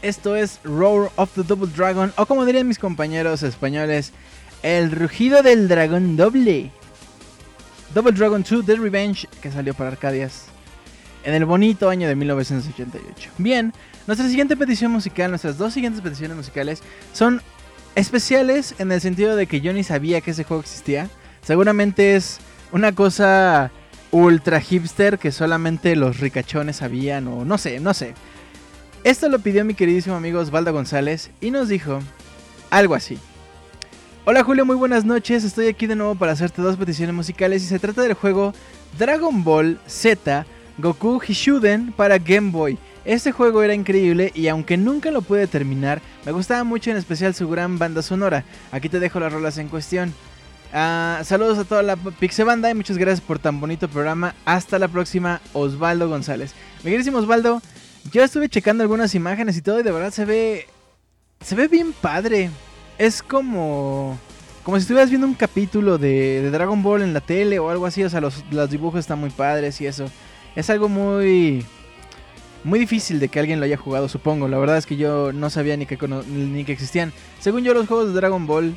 Esto 0.06 0.36
es 0.36 0.60
Roar 0.64 1.10
of 1.16 1.32
the 1.34 1.42
Double 1.42 1.68
Dragon, 1.76 2.14
o 2.16 2.28
como 2.28 2.46
dirían 2.46 2.68
mis 2.68 2.78
compañeros 2.78 3.42
españoles, 3.42 4.14
El 4.62 4.92
rugido 4.92 5.42
del 5.42 5.68
dragón 5.68 6.16
doble. 6.16 6.72
Double 7.96 8.12
Dragon 8.12 8.46
2 8.48 8.68
The 8.68 8.76
Revenge, 8.76 9.28
que 9.42 9.50
salió 9.50 9.74
para 9.74 9.90
Arcadias 9.90 10.44
en 11.24 11.34
el 11.34 11.46
bonito 11.46 11.90
año 11.90 12.08
de 12.08 12.16
1988. 12.16 13.32
Bien, 13.40 13.74
nuestra 14.06 14.30
siguiente 14.30 14.56
petición 14.56 14.92
musical, 14.92 15.32
nuestras 15.32 15.58
dos 15.58 15.74
siguientes 15.74 16.04
peticiones 16.04 16.38
musicales 16.38 16.84
son 17.12 17.42
especiales 17.96 18.76
en 18.78 18.92
el 18.92 19.02
sentido 19.02 19.36
de 19.36 19.48
que 19.48 19.60
yo 19.60 19.74
ni 19.74 19.84
sabía 19.84 20.22
que 20.22 20.32
ese 20.32 20.44
juego 20.44 20.62
existía. 20.62 21.10
Seguramente 21.42 22.16
es 22.16 22.38
una 22.72 22.92
cosa 22.92 23.72
ultra 24.12 24.62
hipster 24.62 25.18
que 25.18 25.32
solamente 25.32 25.96
los 25.96 26.20
ricachones 26.20 26.76
sabían 26.76 27.28
o 27.28 27.44
no 27.44 27.58
sé, 27.58 27.80
no 27.80 27.96
sé. 27.96 28.14
Esto 29.06 29.30
lo 29.30 29.38
pidió 29.38 29.64
mi 29.64 29.76
queridísimo 29.76 30.16
amigo 30.16 30.40
Osvaldo 30.40 30.74
González 30.74 31.30
y 31.40 31.52
nos 31.52 31.70
dijo 31.70 32.00
algo 32.72 32.96
así. 32.96 33.20
Hola 34.26 34.44
Julio, 34.44 34.66
muy 34.66 34.76
buenas 34.76 35.06
noches. 35.06 35.44
Estoy 35.44 35.68
aquí 35.68 35.86
de 35.86 35.96
nuevo 35.96 36.16
para 36.16 36.32
hacerte 36.32 36.64
dos 36.64 36.76
peticiones 36.76 37.14
musicales 37.14 37.62
y 37.62 37.68
se 37.68 37.78
trata 37.78 38.02
del 38.02 38.16
juego 38.16 38.56
Dragon 38.98 39.44
Ball 39.44 39.80
Z 39.86 40.48
Goku 40.80 41.22
Hishuden 41.22 41.92
para 41.92 42.18
Game 42.18 42.50
Boy. 42.50 42.80
Este 43.06 43.32
juego 43.32 43.62
era 43.62 43.76
increíble 43.76 44.32
y 44.34 44.48
aunque 44.48 44.76
nunca 44.76 45.12
lo 45.12 45.22
pude 45.22 45.46
terminar, 45.46 46.02
me 46.26 46.32
gustaba 46.32 46.64
mucho 46.64 46.90
en 46.90 46.98
especial 46.98 47.36
su 47.36 47.48
gran 47.48 47.78
banda 47.78 48.02
sonora. 48.02 48.44
Aquí 48.72 48.90
te 48.90 49.00
dejo 49.00 49.20
las 49.20 49.32
rolas 49.32 49.60
en 49.60 49.70
cuestión. 49.70 50.16
Ah, 50.74 51.22
saludos 51.24 51.60
a 51.60 51.64
toda 51.64 51.84
la 51.84 51.96
Pixebanda 51.96 52.72
y 52.72 52.74
muchas 52.74 52.98
gracias 52.98 53.22
por 53.22 53.38
tan 53.38 53.60
bonito 53.60 53.88
programa. 53.88 54.34
Hasta 54.46 54.80
la 54.80 54.88
próxima, 54.88 55.42
Osvaldo 55.54 56.10
González. 56.10 56.54
Mi 56.80 56.86
queridísimo 56.86 57.20
Osvaldo, 57.20 57.62
yo 58.12 58.24
estuve 58.24 58.50
checando 58.50 58.84
algunas 58.84 59.16
imágenes 59.16 59.58
y 59.58 59.62
todo 59.62 59.80
y 59.80 59.84
de 59.84 59.92
verdad 59.92 60.12
se 60.12 60.26
ve... 60.26 60.68
Se 61.42 61.56
ve 61.56 61.68
bien 61.68 61.94
padre. 61.94 62.50
Es 62.98 63.22
como... 63.22 64.18
Como 64.64 64.78
si 64.78 64.82
estuvieras 64.82 65.10
viendo 65.10 65.28
un 65.28 65.36
capítulo 65.36 66.00
de, 66.00 66.50
Dragon 66.50 66.82
Ball 66.82 67.04
en 67.04 67.14
la 67.14 67.22
tele 67.22 67.60
o 67.60 67.70
algo 67.70 67.86
así. 67.86 68.04
O 68.04 68.10
sea, 68.10 68.22
los, 68.22 68.44
los 68.52 68.70
dibujos 68.70 69.00
están 69.00 69.20
muy 69.20 69.30
padres 69.30 69.80
y 69.82 69.88
eso. 69.88 70.06
Es 70.56 70.70
algo 70.70 70.90
muy... 70.90 71.66
Muy 72.64 72.80
difícil 72.80 73.20
de 73.20 73.28
que 73.30 73.40
alguien 73.40 73.60
lo 73.60 73.66
haya 73.66 73.78
jugado, 73.78 74.10
supongo. 74.10 74.48
La 74.48 74.58
verdad 74.58 74.78
es 74.78 74.88
que 74.88 74.98
yo 74.98 75.32
no 75.32 75.52
sabía 75.52 75.78
ni 75.78 75.86
que, 75.86 76.00
ni 76.28 76.66
que 76.66 76.72
existían. 76.72 77.14
Según 77.40 77.64
yo, 77.64 77.76
los 77.76 77.88
juegos 77.88 78.08
de 78.08 78.14
Dragon 78.14 78.48
Ball 78.48 78.76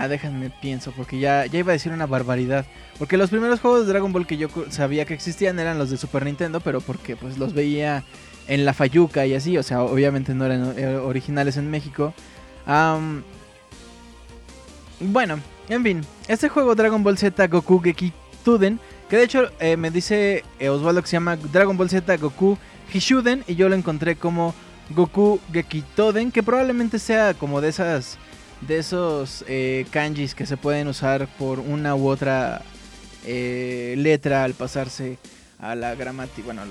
Ah, 0.00 0.08
déjenme 0.08 0.48
pienso, 0.48 0.92
porque 0.92 1.18
ya, 1.18 1.44
ya 1.44 1.58
iba 1.58 1.72
a 1.72 1.74
decir 1.74 1.92
una 1.92 2.06
barbaridad. 2.06 2.64
Porque 2.98 3.18
los 3.18 3.28
primeros 3.28 3.60
juegos 3.60 3.80
de 3.80 3.92
Dragon 3.92 4.10
Ball 4.14 4.26
que 4.26 4.38
yo 4.38 4.48
sabía 4.70 5.04
que 5.04 5.12
existían 5.12 5.58
eran 5.58 5.76
los 5.76 5.90
de 5.90 5.98
Super 5.98 6.24
Nintendo, 6.24 6.60
pero 6.60 6.80
porque 6.80 7.16
pues 7.16 7.36
los 7.36 7.52
veía 7.52 8.02
en 8.48 8.64
la 8.64 8.72
Fayuca 8.72 9.26
y 9.26 9.34
así, 9.34 9.58
o 9.58 9.62
sea, 9.62 9.82
obviamente 9.82 10.34
no 10.34 10.46
eran 10.46 10.72
eh, 10.78 10.96
originales 10.96 11.58
en 11.58 11.70
México. 11.70 12.14
bueno, 15.00 15.38
en 15.68 15.82
fin, 15.82 16.00
este 16.28 16.48
juego 16.48 16.74
Dragon 16.74 17.04
Ball 17.04 17.18
Z 17.18 17.46
Goku 17.48 17.80
Geki 17.80 18.10
Tuden, 18.42 18.80
que 19.10 19.18
de 19.18 19.24
hecho 19.24 19.50
eh, 19.60 19.76
me 19.76 19.90
dice 19.90 20.44
eh, 20.58 20.70
Osvaldo 20.70 21.02
que 21.02 21.08
se 21.08 21.16
llama 21.16 21.36
Dragon 21.36 21.76
Ball 21.76 21.90
Z 21.90 22.16
Goku 22.16 22.56
Hishuden, 22.90 23.44
y 23.46 23.54
yo 23.54 23.68
lo 23.68 23.74
encontré 23.74 24.16
como 24.16 24.54
Goku 24.96 25.40
Geki 25.52 25.82
Toden, 25.94 26.32
que 26.32 26.42
probablemente 26.42 26.98
sea 26.98 27.34
como 27.34 27.60
de 27.60 27.68
esas 27.68 28.16
de 28.60 28.78
esos 28.78 29.44
eh, 29.48 29.86
kanjis 29.90 30.34
que 30.34 30.46
se 30.46 30.56
pueden 30.56 30.88
usar 30.88 31.28
por 31.38 31.60
una 31.60 31.94
u 31.94 32.08
otra 32.08 32.62
eh, 33.24 33.94
letra 33.96 34.44
al 34.44 34.54
pasarse 34.54 35.18
a 35.58 35.74
la 35.74 35.94
gramática, 35.94 36.44
bueno, 36.44 36.62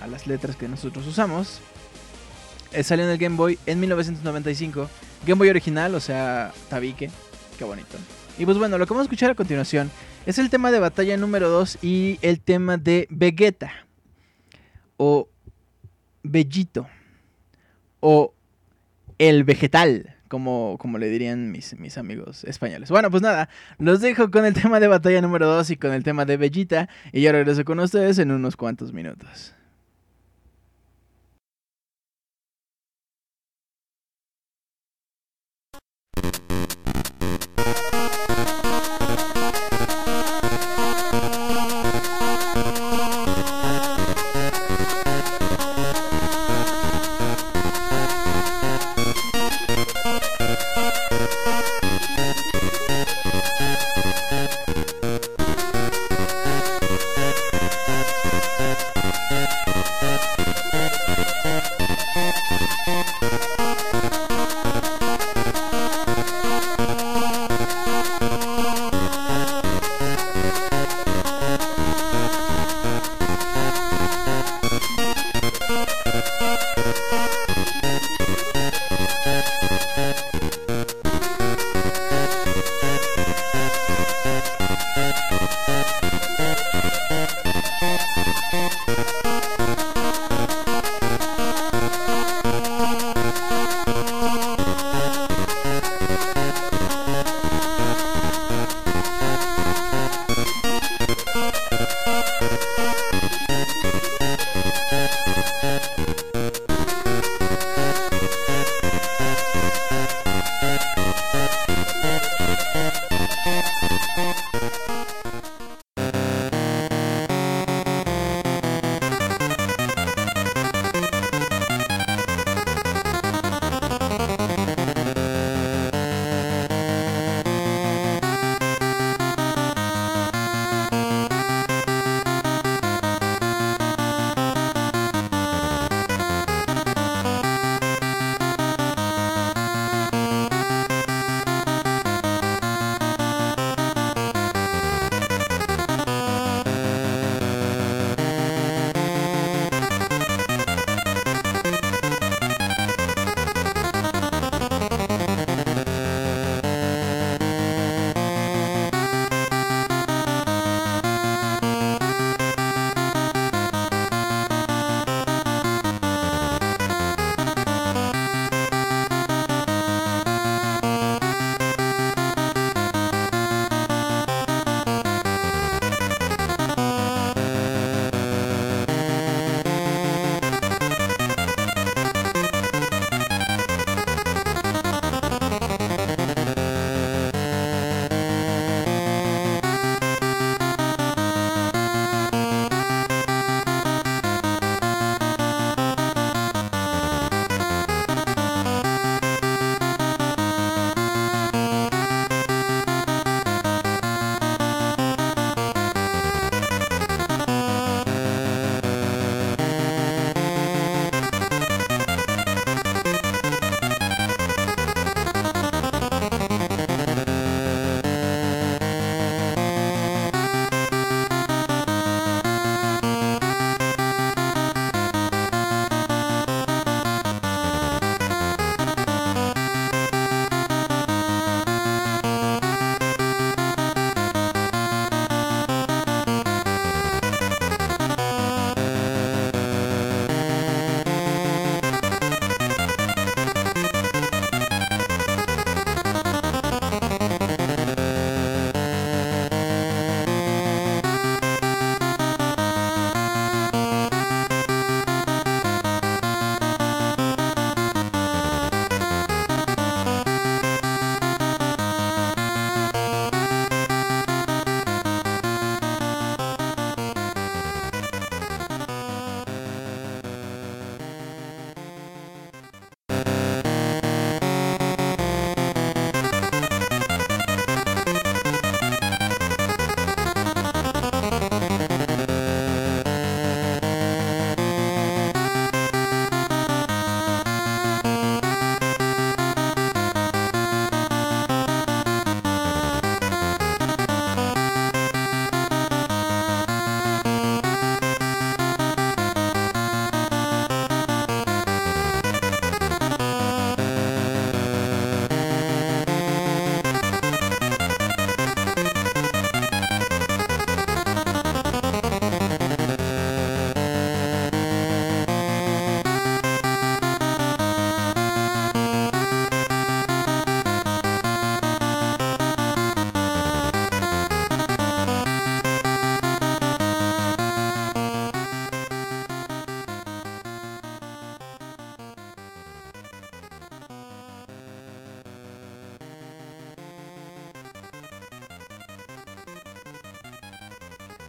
a 0.00 0.06
las 0.06 0.26
letras 0.26 0.56
que 0.56 0.68
nosotros 0.68 1.06
usamos. 1.06 1.60
Eh, 2.72 2.82
salió 2.82 3.04
en 3.04 3.10
el 3.10 3.18
Game 3.18 3.36
Boy 3.36 3.58
en 3.66 3.80
1995. 3.80 4.88
Game 5.26 5.38
Boy 5.38 5.48
original, 5.48 5.94
o 5.94 6.00
sea, 6.00 6.52
tabique. 6.68 7.10
Qué 7.58 7.64
bonito. 7.64 7.96
Y 8.38 8.44
pues 8.44 8.58
bueno, 8.58 8.78
lo 8.78 8.86
que 8.86 8.90
vamos 8.90 9.04
a 9.04 9.08
escuchar 9.08 9.30
a 9.30 9.34
continuación 9.34 9.90
es 10.26 10.38
el 10.38 10.50
tema 10.50 10.70
de 10.70 10.78
batalla 10.78 11.16
número 11.16 11.48
2 11.48 11.78
y 11.82 12.18
el 12.22 12.40
tema 12.40 12.76
de 12.76 13.06
Vegeta. 13.10 13.72
O 14.96 15.28
Bellito. 16.22 16.86
O 18.00 18.34
el 19.18 19.44
vegetal 19.44 20.15
como, 20.36 20.76
como 20.78 20.98
le 20.98 21.08
dirían 21.08 21.50
mis, 21.50 21.78
mis 21.78 21.96
amigos 21.96 22.44
españoles. 22.44 22.90
Bueno, 22.90 23.10
pues 23.10 23.22
nada, 23.22 23.48
los 23.78 24.02
dejo 24.02 24.30
con 24.30 24.44
el 24.44 24.52
tema 24.52 24.80
de 24.80 24.86
batalla 24.86 25.22
número 25.22 25.46
2 25.46 25.70
y 25.70 25.76
con 25.78 25.94
el 25.94 26.04
tema 26.04 26.26
de 26.26 26.36
Bellita. 26.36 26.90
Y 27.10 27.22
yo 27.22 27.32
regreso 27.32 27.64
con 27.64 27.80
ustedes 27.80 28.18
en 28.18 28.30
unos 28.30 28.54
cuantos 28.54 28.92
minutos. 28.92 29.54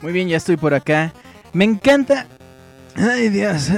Muy 0.08 0.14
bien, 0.14 0.30
ya 0.30 0.38
estoy 0.38 0.56
por 0.56 0.74
acá. 0.74 1.12
Me 1.52 1.66
encanta. 1.66 2.28
Ay, 2.96 3.28
Dios. 3.28 3.70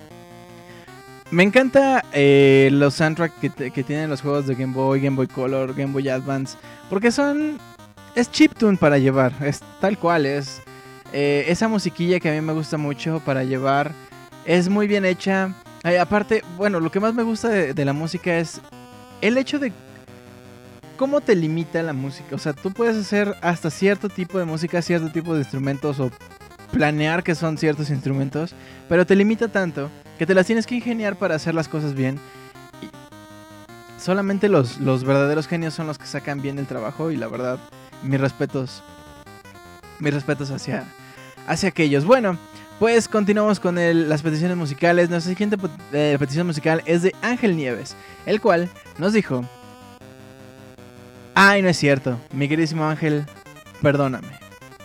Me 1.30 1.42
encanta 1.42 2.04
eh, 2.12 2.68
los 2.70 2.92
soundtracks 2.92 3.34
que, 3.40 3.70
que 3.70 3.82
tienen 3.82 4.10
los 4.10 4.20
juegos 4.20 4.46
de 4.46 4.54
Game 4.54 4.74
Boy, 4.74 5.00
Game 5.00 5.16
Boy 5.16 5.26
Color, 5.26 5.74
Game 5.74 5.94
Boy 5.94 6.06
Advance. 6.10 6.58
Porque 6.90 7.10
son. 7.10 7.56
Es 8.14 8.30
chiptune 8.30 8.76
para 8.76 8.98
llevar. 8.98 9.32
Es 9.40 9.62
tal 9.80 9.96
cual. 9.96 10.26
Es. 10.26 10.60
eh, 11.14 11.46
esa 11.48 11.66
musiquilla 11.66 12.20
que 12.20 12.28
a 12.28 12.32
mí 12.32 12.42
me 12.42 12.52
gusta 12.52 12.76
mucho 12.76 13.22
para 13.24 13.42
llevar. 13.42 13.92
Es 14.44 14.68
muy 14.68 14.86
bien 14.86 15.06
hecha. 15.06 15.54
Aparte, 15.98 16.44
bueno, 16.58 16.78
lo 16.78 16.90
que 16.90 17.00
más 17.00 17.14
me 17.14 17.22
gusta 17.22 17.48
de, 17.48 17.72
de 17.72 17.84
la 17.86 17.94
música 17.94 18.36
es 18.36 18.60
el 19.22 19.38
hecho 19.38 19.58
de 19.58 19.72
cómo 20.98 21.22
te 21.22 21.34
limita 21.34 21.82
la 21.82 21.94
música. 21.94 22.34
O 22.34 22.38
sea, 22.38 22.52
tú 22.52 22.70
puedes 22.72 22.96
hacer 22.96 23.34
hasta 23.40 23.70
cierto 23.70 24.10
tipo 24.10 24.38
de 24.38 24.44
música, 24.44 24.82
cierto 24.82 25.10
tipo 25.10 25.32
de 25.32 25.40
instrumentos 25.40 25.98
o 26.00 26.10
planear 26.72 27.22
que 27.22 27.34
son 27.34 27.56
ciertos 27.56 27.88
instrumentos, 27.88 28.54
pero 28.90 29.06
te 29.06 29.16
limita 29.16 29.48
tanto 29.48 29.88
que 30.18 30.26
te 30.26 30.34
las 30.34 30.44
tienes 30.44 30.66
que 30.66 30.74
ingeniar 30.74 31.16
para 31.16 31.36
hacer 31.36 31.54
las 31.54 31.68
cosas 31.68 31.94
bien. 31.94 32.18
Y 32.82 32.90
solamente 34.00 34.50
los, 34.50 34.78
los 34.78 35.04
verdaderos 35.04 35.46
genios 35.48 35.72
son 35.72 35.86
los 35.86 35.96
que 35.96 36.06
sacan 36.06 36.42
bien 36.42 36.58
el 36.58 36.66
trabajo 36.66 37.10
y 37.10 37.16
la 37.16 37.28
verdad, 37.28 37.58
mis 38.02 38.20
respetos, 38.20 38.82
mis 40.00 40.12
respetos 40.12 40.50
hacia, 40.50 40.84
hacia 41.46 41.70
aquellos. 41.70 42.04
Bueno, 42.04 42.36
pues 42.78 43.08
continuamos 43.08 43.60
con 43.60 43.78
el- 43.78 44.08
las 44.08 44.22
peticiones 44.22 44.56
musicales. 44.56 45.08
Nuestra 45.08 45.30
siguiente 45.32 45.56
eh, 45.92 46.16
petición 46.18 46.46
musical 46.46 46.82
es 46.84 47.02
de 47.02 47.14
Ángel 47.22 47.56
Nieves, 47.56 47.96
el 48.26 48.40
cual 48.40 48.68
nos 48.98 49.12
dijo... 49.12 49.44
Ay, 51.40 51.62
no 51.62 51.68
es 51.68 51.76
cierto, 51.76 52.18
mi 52.32 52.48
queridísimo 52.48 52.84
Ángel, 52.84 53.24
perdóname, 53.80 54.26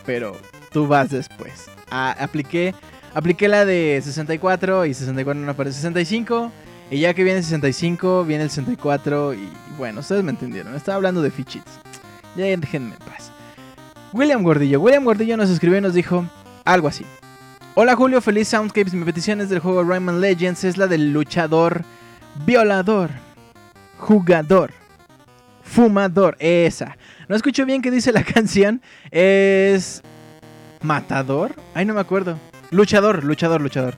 pero 0.06 0.38
tú 0.72 0.86
vas 0.86 1.10
después. 1.10 1.66
Ah, 1.89 2.16
apliqué, 2.20 2.76
apliqué 3.16 3.47
la 3.47 3.66
de 3.66 3.99
64 4.04 4.86
y 4.86 4.93
64 4.93 5.41
no 5.41 5.51
aparece 5.51 5.78
65. 5.78 6.51
Y 6.91 6.99
ya 6.99 7.16
que 7.16 7.24
viene 7.24 7.41
65, 7.41 8.24
viene 8.26 8.43
el 8.43 8.51
64 8.51 9.34
y, 9.34 9.49
bueno, 9.80 10.01
ustedes 10.01 10.24
me 10.24 10.30
entendieron. 10.30 10.76
Estaba 10.76 10.97
hablando 10.97 11.24
de 11.24 11.32
fichitas. 11.32 11.80
Ya 12.36 12.45
déjenme 12.45 12.93
en 12.93 12.99
paz. 12.99 13.32
William 14.12 14.43
Gordillo. 14.43 14.80
William 14.80 15.06
Gordillo 15.06 15.36
nos 15.38 15.49
escribió 15.49 15.80
y 15.80 15.82
nos 15.82 15.95
dijo 15.95 16.24
algo 16.66 16.88
así. 16.88 17.04
Hola 17.74 17.95
Julio, 17.95 18.22
feliz 18.22 18.49
Soundscapes. 18.49 18.93
Mi 18.93 19.06
petición 19.06 19.41
es 19.41 19.49
del 19.49 19.58
juego 19.58 19.84
Rayman 19.84 20.22
Legends. 20.22 20.66
Es 20.66 20.78
la 20.78 20.86
del 20.86 21.14
luchador, 21.14 21.84
violador, 22.45 23.10
jugador, 23.97 24.72
fumador. 25.74 26.36
Esa. 26.40 26.98
No 27.28 27.36
escucho 27.36 27.66
bien 27.66 27.82
qué 27.82 27.92
dice 27.92 28.12
la 28.12 28.24
canción. 28.34 28.82
Es... 29.12 30.02
¿Matador? 30.82 31.56
Ay, 31.74 31.86
no 31.86 31.94
me 31.94 32.02
acuerdo. 32.02 32.38
Luchador, 32.72 33.24
luchador, 33.24 33.62
luchador. 33.62 33.96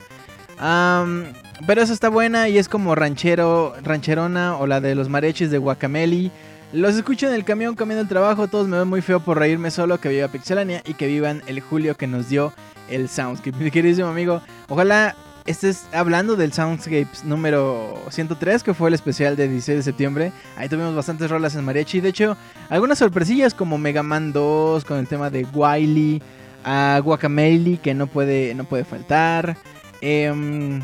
Pero 1.66 1.82
esa 1.82 1.92
está 1.92 2.08
buena 2.08 2.48
y 2.48 2.58
es 2.58 2.68
como 2.68 2.94
ranchero, 2.94 3.74
rancherona 3.82 4.56
o 4.56 4.66
la 4.66 4.80
de 4.80 4.94
los 4.94 5.08
mariachis 5.08 5.50
de 5.50 5.58
Guacameli. 5.58 6.30
Los 6.72 6.94
escucho 6.94 7.26
en 7.26 7.34
el 7.34 7.44
camión 7.44 7.74
camino 7.74 8.00
al 8.00 8.08
trabajo. 8.08 8.48
Todos 8.48 8.68
me 8.68 8.78
ven 8.78 8.88
muy 8.88 9.02
feo 9.02 9.20
por 9.20 9.38
reírme 9.38 9.70
solo. 9.70 9.98
Que 9.98 10.08
viva 10.08 10.28
Pixelania 10.28 10.82
y 10.86 10.94
que 10.94 11.06
vivan 11.06 11.42
el 11.46 11.60
Julio 11.60 11.96
que 11.96 12.06
nos 12.06 12.28
dio 12.28 12.52
el 12.88 13.08
Soundscape. 13.08 13.56
Mi 13.58 13.70
queridísimo 13.70 14.08
amigo, 14.08 14.42
ojalá 14.68 15.16
estés 15.46 15.86
hablando 15.92 16.36
del 16.36 16.52
Soundscapes 16.52 17.24
número 17.24 18.02
103, 18.10 18.62
que 18.62 18.74
fue 18.74 18.88
el 18.88 18.94
especial 18.94 19.36
de 19.36 19.48
16 19.48 19.78
de 19.78 19.82
septiembre. 19.82 20.32
Ahí 20.56 20.68
tuvimos 20.68 20.94
bastantes 20.94 21.30
rolas 21.30 21.54
en 21.54 21.64
mariachi. 21.64 22.00
De 22.00 22.08
hecho, 22.08 22.36
algunas 22.68 22.98
sorpresillas 22.98 23.54
como 23.54 23.78
Mega 23.78 24.02
Man 24.02 24.32
2 24.32 24.84
con 24.84 24.98
el 24.98 25.06
tema 25.06 25.30
de 25.30 25.46
Wily 25.52 26.22
a 26.64 27.00
Guacameli, 27.02 27.78
que 27.78 27.94
no 27.94 28.08
puede, 28.08 28.54
no 28.54 28.64
puede 28.64 28.84
faltar. 28.84 29.56
Em, 30.00 30.82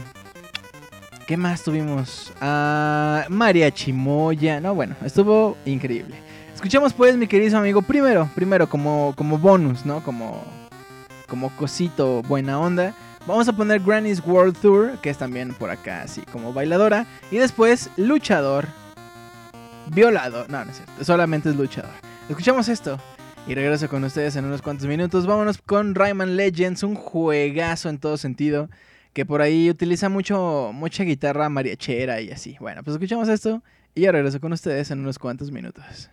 ¿Qué 1.26 1.36
más 1.36 1.62
tuvimos? 1.62 2.32
A 2.40 3.26
Mariachi 3.28 3.92
Moya. 3.92 4.60
No, 4.60 4.74
bueno, 4.74 4.94
estuvo 5.04 5.56
increíble. 5.64 6.16
Escuchamos 6.54 6.92
pues, 6.92 7.16
mi 7.16 7.26
querido 7.26 7.58
amigo, 7.58 7.82
primero, 7.82 8.28
primero 8.34 8.68
como, 8.68 9.14
como 9.16 9.38
bonus, 9.38 9.84
¿no? 9.84 10.02
Como, 10.04 10.44
como 11.26 11.50
cosito 11.56 12.22
buena 12.22 12.58
onda. 12.60 12.94
Vamos 13.24 13.46
a 13.46 13.52
poner 13.52 13.80
Granny's 13.80 14.20
World 14.26 14.56
Tour, 14.60 14.98
que 15.00 15.08
es 15.08 15.16
también 15.16 15.54
por 15.54 15.70
acá, 15.70 16.02
así 16.02 16.22
como 16.32 16.52
bailadora. 16.52 17.06
Y 17.30 17.36
después, 17.36 17.88
luchador, 17.96 18.66
violador. 19.94 20.50
No, 20.50 20.64
no 20.64 20.70
es 20.72 20.78
cierto, 20.78 21.04
solamente 21.04 21.48
es 21.48 21.54
luchador. 21.54 21.92
Escuchamos 22.28 22.68
esto 22.68 22.98
y 23.46 23.54
regreso 23.54 23.88
con 23.88 24.02
ustedes 24.02 24.34
en 24.34 24.44
unos 24.44 24.60
cuantos 24.60 24.88
minutos. 24.88 25.26
Vámonos 25.26 25.58
con 25.58 25.94
Rayman 25.94 26.36
Legends, 26.36 26.82
un 26.82 26.96
juegazo 26.96 27.88
en 27.88 27.98
todo 27.98 28.16
sentido. 28.16 28.68
Que 29.12 29.24
por 29.24 29.40
ahí 29.40 29.70
utiliza 29.70 30.08
mucho, 30.08 30.70
mucha 30.74 31.04
guitarra 31.04 31.48
mariachera 31.48 32.20
y 32.20 32.30
así. 32.30 32.56
Bueno, 32.58 32.82
pues 32.82 32.94
escuchamos 32.94 33.28
esto 33.28 33.62
y 33.94 34.00
ya 34.00 34.12
regreso 34.12 34.40
con 34.40 34.52
ustedes 34.52 34.90
en 34.90 34.98
unos 34.98 35.20
cuantos 35.20 35.52
minutos. 35.52 36.10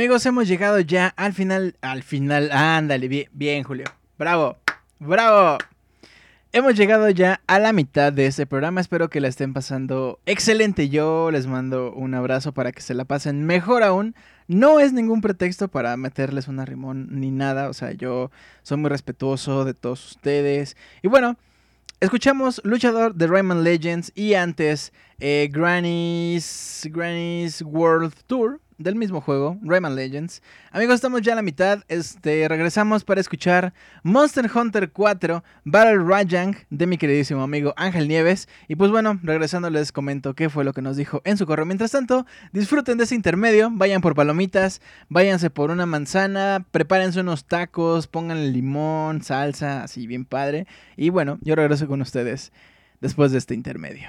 Amigos, 0.00 0.24
hemos 0.24 0.48
llegado 0.48 0.80
ya 0.80 1.08
al 1.08 1.34
final, 1.34 1.76
al 1.82 2.02
final, 2.02 2.50
ándale, 2.52 3.28
bien, 3.34 3.64
Julio, 3.64 3.84
bravo, 4.18 4.56
bravo. 4.98 5.58
Hemos 6.52 6.74
llegado 6.74 7.10
ya 7.10 7.42
a 7.46 7.58
la 7.58 7.74
mitad 7.74 8.10
de 8.10 8.24
este 8.24 8.46
programa, 8.46 8.80
espero 8.80 9.10
que 9.10 9.20
la 9.20 9.28
estén 9.28 9.52
pasando 9.52 10.18
excelente. 10.24 10.88
Yo 10.88 11.30
les 11.30 11.46
mando 11.46 11.92
un 11.92 12.14
abrazo 12.14 12.52
para 12.52 12.72
que 12.72 12.80
se 12.80 12.94
la 12.94 13.04
pasen 13.04 13.44
mejor 13.44 13.82
aún. 13.82 14.14
No 14.48 14.80
es 14.80 14.94
ningún 14.94 15.20
pretexto 15.20 15.68
para 15.68 15.94
meterles 15.98 16.48
una 16.48 16.64
rimón 16.64 17.08
ni 17.20 17.30
nada, 17.30 17.68
o 17.68 17.74
sea, 17.74 17.92
yo 17.92 18.30
soy 18.62 18.78
muy 18.78 18.88
respetuoso 18.88 19.66
de 19.66 19.74
todos 19.74 20.12
ustedes. 20.12 20.78
Y 21.02 21.08
bueno, 21.08 21.36
escuchamos 22.00 22.62
Luchador 22.64 23.14
de 23.16 23.26
Rayman 23.26 23.64
Legends 23.64 24.12
y 24.14 24.32
antes 24.32 24.94
eh, 25.18 25.50
Granny's, 25.52 26.88
Granny's 26.90 27.60
World 27.60 28.14
Tour 28.26 28.60
del 28.80 28.96
mismo 28.96 29.20
juego, 29.20 29.58
Rayman 29.62 29.94
Legends. 29.94 30.42
Amigos, 30.72 30.96
estamos 30.96 31.20
ya 31.20 31.34
a 31.34 31.36
la 31.36 31.42
mitad. 31.42 31.84
Este, 31.88 32.48
regresamos 32.48 33.04
para 33.04 33.20
escuchar 33.20 33.74
Monster 34.02 34.50
Hunter 34.52 34.90
4 34.90 35.44
Battle 35.64 35.98
Rajang 35.98 36.56
de 36.70 36.86
mi 36.86 36.96
queridísimo 36.96 37.42
amigo 37.42 37.74
Ángel 37.76 38.08
Nieves. 38.08 38.48
Y 38.68 38.76
pues 38.76 38.90
bueno, 38.90 39.20
regresando 39.22 39.68
les 39.68 39.92
comento 39.92 40.34
qué 40.34 40.48
fue 40.48 40.64
lo 40.64 40.72
que 40.72 40.80
nos 40.80 40.96
dijo 40.96 41.20
en 41.24 41.36
su 41.36 41.46
correo. 41.46 41.66
Mientras 41.66 41.90
tanto, 41.90 42.26
disfruten 42.52 42.96
de 42.96 43.04
ese 43.04 43.14
intermedio, 43.14 43.68
vayan 43.70 44.00
por 44.00 44.14
palomitas, 44.14 44.80
váyanse 45.10 45.50
por 45.50 45.70
una 45.70 45.84
manzana, 45.84 46.64
prepárense 46.70 47.20
unos 47.20 47.44
tacos, 47.44 48.06
pónganle 48.06 48.50
limón, 48.50 49.22
salsa, 49.22 49.82
así 49.82 50.06
bien 50.06 50.24
padre. 50.24 50.66
Y 50.96 51.10
bueno, 51.10 51.38
yo 51.42 51.54
regreso 51.54 51.86
con 51.86 52.00
ustedes 52.00 52.50
después 53.02 53.30
de 53.30 53.38
este 53.38 53.54
intermedio. 53.54 54.08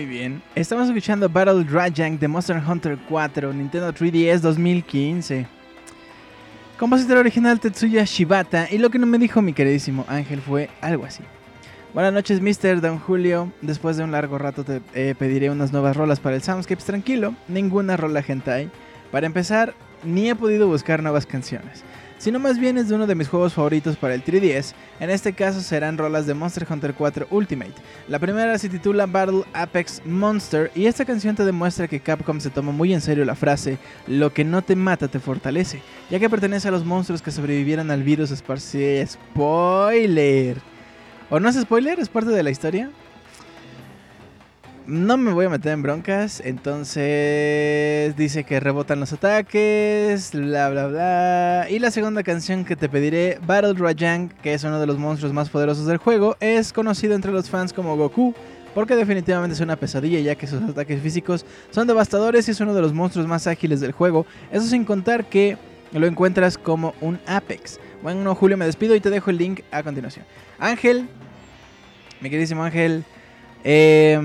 Muy 0.00 0.08
bien. 0.08 0.42
Estamos 0.54 0.88
escuchando 0.88 1.28
Battle 1.28 1.62
Rajang 1.68 2.18
de 2.18 2.26
Monster 2.26 2.56
Hunter 2.66 2.96
4, 3.06 3.52
Nintendo 3.52 3.92
3DS 3.92 4.40
2015. 4.40 5.46
Compositor 6.78 7.18
original 7.18 7.60
Tetsuya 7.60 8.04
Shibata. 8.04 8.66
Y 8.70 8.78
lo 8.78 8.88
que 8.88 8.98
no 8.98 9.04
me 9.04 9.18
dijo 9.18 9.42
mi 9.42 9.52
queridísimo 9.52 10.06
Ángel 10.08 10.40
fue 10.40 10.70
algo 10.80 11.04
así. 11.04 11.22
Buenas 11.92 12.14
noches, 12.14 12.40
Mr. 12.40 12.80
Don 12.80 12.98
Julio. 12.98 13.52
Después 13.60 13.98
de 13.98 14.04
un 14.04 14.12
largo 14.12 14.38
rato 14.38 14.64
te 14.64 14.80
eh, 14.94 15.14
pediré 15.18 15.50
unas 15.50 15.70
nuevas 15.70 15.94
rolas 15.94 16.18
para 16.18 16.36
el 16.36 16.40
Soundscapes. 16.40 16.86
Tranquilo, 16.86 17.34
ninguna 17.46 17.98
rola 17.98 18.24
hentai. 18.26 18.70
Para 19.12 19.26
empezar, 19.26 19.74
ni 20.04 20.30
he 20.30 20.34
podido 20.34 20.66
buscar 20.66 21.02
nuevas 21.02 21.26
canciones 21.26 21.84
sino 22.20 22.38
más 22.38 22.58
bien 22.58 22.76
es 22.76 22.88
de 22.88 22.94
uno 22.94 23.06
de 23.06 23.14
mis 23.14 23.28
juegos 23.28 23.54
favoritos 23.54 23.96
para 23.96 24.12
el 24.12 24.22
3DS. 24.22 24.74
En 25.00 25.08
este 25.08 25.32
caso 25.32 25.62
serán 25.62 25.96
rolas 25.96 26.26
de 26.26 26.34
Monster 26.34 26.66
Hunter 26.68 26.92
4 26.92 27.28
Ultimate. 27.30 27.72
La 28.08 28.18
primera 28.18 28.58
se 28.58 28.68
titula 28.68 29.06
Battle 29.06 29.44
Apex 29.54 30.02
Monster 30.04 30.70
y 30.74 30.84
esta 30.84 31.06
canción 31.06 31.34
te 31.34 31.46
demuestra 31.46 31.88
que 31.88 31.98
Capcom 31.98 32.38
se 32.38 32.50
toma 32.50 32.72
muy 32.72 32.92
en 32.92 33.00
serio 33.00 33.24
la 33.24 33.34
frase 33.34 33.78
Lo 34.06 34.34
que 34.34 34.44
no 34.44 34.60
te 34.60 34.76
mata 34.76 35.08
te 35.08 35.18
fortalece, 35.18 35.80
ya 36.10 36.18
que 36.18 36.28
pertenece 36.28 36.68
a 36.68 36.72
los 36.72 36.84
monstruos 36.84 37.22
que 37.22 37.30
sobrevivieron 37.30 37.90
al 37.90 38.02
virus 38.02 38.30
esparcido. 38.30 39.06
Spoiler. 39.06 40.58
¿O 41.30 41.40
no 41.40 41.48
es 41.48 41.58
spoiler? 41.58 41.98
¿Es 42.00 42.10
parte 42.10 42.30
de 42.30 42.42
la 42.42 42.50
historia? 42.50 42.90
No 44.86 45.16
me 45.16 45.32
voy 45.32 45.46
a 45.46 45.48
meter 45.48 45.72
en 45.72 45.82
broncas. 45.82 46.40
Entonces 46.44 48.16
dice 48.16 48.44
que 48.44 48.60
rebotan 48.60 49.00
los 49.00 49.12
ataques. 49.12 50.32
Bla 50.32 50.70
bla 50.70 50.86
bla. 50.86 51.66
Y 51.70 51.78
la 51.78 51.90
segunda 51.90 52.22
canción 52.22 52.64
que 52.64 52.76
te 52.76 52.88
pediré, 52.88 53.38
Battle 53.46 53.74
Rajang, 53.74 54.28
que 54.42 54.54
es 54.54 54.64
uno 54.64 54.80
de 54.80 54.86
los 54.86 54.98
monstruos 54.98 55.32
más 55.32 55.48
poderosos 55.50 55.86
del 55.86 55.98
juego, 55.98 56.36
es 56.40 56.72
conocido 56.72 57.14
entre 57.14 57.32
los 57.32 57.48
fans 57.48 57.72
como 57.72 57.96
Goku. 57.96 58.34
Porque 58.74 58.94
definitivamente 58.94 59.54
es 59.54 59.60
una 59.60 59.76
pesadilla 59.76 60.20
ya 60.20 60.36
que 60.36 60.46
sus 60.46 60.62
ataques 60.62 61.02
físicos 61.02 61.44
son 61.70 61.88
devastadores 61.88 62.46
y 62.46 62.52
es 62.52 62.60
uno 62.60 62.72
de 62.72 62.80
los 62.80 62.92
monstruos 62.92 63.26
más 63.26 63.46
ágiles 63.46 63.80
del 63.80 63.92
juego. 63.92 64.26
Eso 64.52 64.66
sin 64.66 64.84
contar 64.84 65.24
que 65.24 65.56
lo 65.92 66.06
encuentras 66.06 66.56
como 66.56 66.94
un 67.00 67.18
Apex. 67.26 67.80
Bueno, 68.02 68.34
Julio, 68.34 68.56
me 68.56 68.66
despido 68.66 68.94
y 68.94 69.00
te 69.00 69.10
dejo 69.10 69.30
el 69.30 69.38
link 69.38 69.60
a 69.72 69.82
continuación. 69.82 70.24
Ángel, 70.58 71.08
mi 72.20 72.30
queridísimo 72.30 72.62
Ángel, 72.62 73.04
eh, 73.64 74.20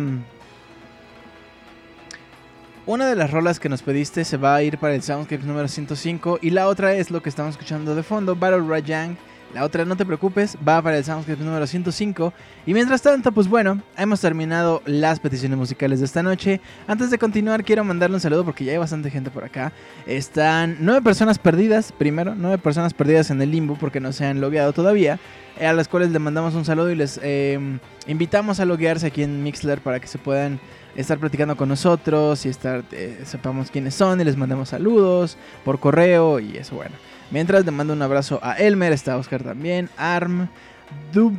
una 2.87 3.07
de 3.07 3.15
las 3.15 3.31
rolas 3.31 3.59
que 3.59 3.69
nos 3.69 3.81
pediste 3.81 4.23
se 4.23 4.37
va 4.37 4.55
a 4.55 4.63
ir 4.63 4.77
para 4.77 4.93
el 4.93 5.01
Soundscape 5.01 5.43
número 5.43 5.67
105 5.67 6.39
y 6.41 6.51
la 6.51 6.67
otra 6.67 6.93
es 6.93 7.09
lo 7.09 7.21
que 7.21 7.29
estamos 7.29 7.51
escuchando 7.51 7.95
de 7.95 8.03
fondo, 8.03 8.35
Battle 8.35 8.61
Rajang. 8.67 9.17
La 9.53 9.63
otra, 9.63 9.85
no 9.85 9.95
te 9.95 10.05
preocupes, 10.05 10.57
va 10.67 10.81
para 10.81 10.97
el 10.97 11.03
Soundscape 11.05 11.41
número 11.41 11.65
105. 11.65 12.33
Y 12.65 12.73
mientras 12.73 13.01
tanto, 13.01 13.31
pues 13.31 13.47
bueno, 13.47 13.81
hemos 13.97 14.19
terminado 14.19 14.81
las 14.85 15.21
peticiones 15.21 15.57
musicales 15.57 15.99
de 15.99 16.05
esta 16.05 16.21
noche. 16.21 16.59
Antes 16.87 17.09
de 17.09 17.17
continuar, 17.17 17.63
quiero 17.63 17.83
mandarle 17.85 18.15
un 18.15 18.21
saludo 18.21 18.43
porque 18.43 18.65
ya 18.65 18.73
hay 18.73 18.77
bastante 18.77 19.09
gente 19.09 19.31
por 19.31 19.45
acá. 19.45 19.71
Están 20.05 20.77
nueve 20.81 21.01
personas 21.01 21.39
perdidas, 21.39 21.93
primero, 21.93 22.35
nueve 22.35 22.57
personas 22.57 22.93
perdidas 22.93 23.31
en 23.31 23.41
el 23.41 23.49
limbo 23.49 23.77
porque 23.79 24.01
no 24.01 24.11
se 24.11 24.25
han 24.25 24.41
logueado 24.41 24.73
todavía. 24.73 25.19
A 25.61 25.71
las 25.71 25.87
cuales 25.87 26.11
le 26.11 26.19
mandamos 26.19 26.53
un 26.53 26.65
saludo 26.65 26.91
y 26.91 26.95
les 26.95 27.17
eh, 27.23 27.57
invitamos 28.07 28.59
a 28.59 28.65
loguearse 28.65 29.07
aquí 29.07 29.23
en 29.23 29.41
Mixler 29.41 29.79
para 29.79 30.01
que 30.01 30.07
se 30.07 30.17
puedan 30.17 30.59
estar 30.95 31.17
platicando 31.17 31.55
con 31.57 31.69
nosotros 31.69 32.45
y 32.45 32.49
estar, 32.49 32.83
eh, 32.91 33.21
sepamos 33.25 33.69
quiénes 33.71 33.95
son 33.95 34.21
y 34.21 34.23
les 34.23 34.37
mandamos 34.37 34.69
saludos 34.69 35.37
por 35.63 35.79
correo 35.79 36.39
y 36.39 36.57
eso, 36.57 36.75
bueno. 36.75 36.95
Mientras 37.31 37.65
le 37.65 37.71
mando 37.71 37.93
un 37.93 38.01
abrazo 38.01 38.39
a 38.43 38.53
Elmer, 38.53 38.93
está 38.93 39.17
Oscar 39.17 39.43
también, 39.43 39.89
Arm, 39.97 40.47
Dub, 41.11 41.33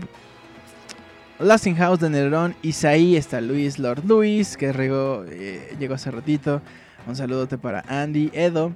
Lasting 1.38 1.76
House 1.76 2.00
de 2.00 2.10
Nerón, 2.10 2.56
Isaí, 2.62 3.16
está 3.16 3.40
Luis, 3.40 3.78
Lord 3.78 4.04
Luis, 4.04 4.56
que 4.56 4.70
eh, 4.70 5.76
llegó 5.78 5.94
hace 5.94 6.10
ratito. 6.10 6.60
Un 7.06 7.14
saludote 7.14 7.56
para 7.56 7.84
Andy, 7.88 8.30
Edo, 8.32 8.72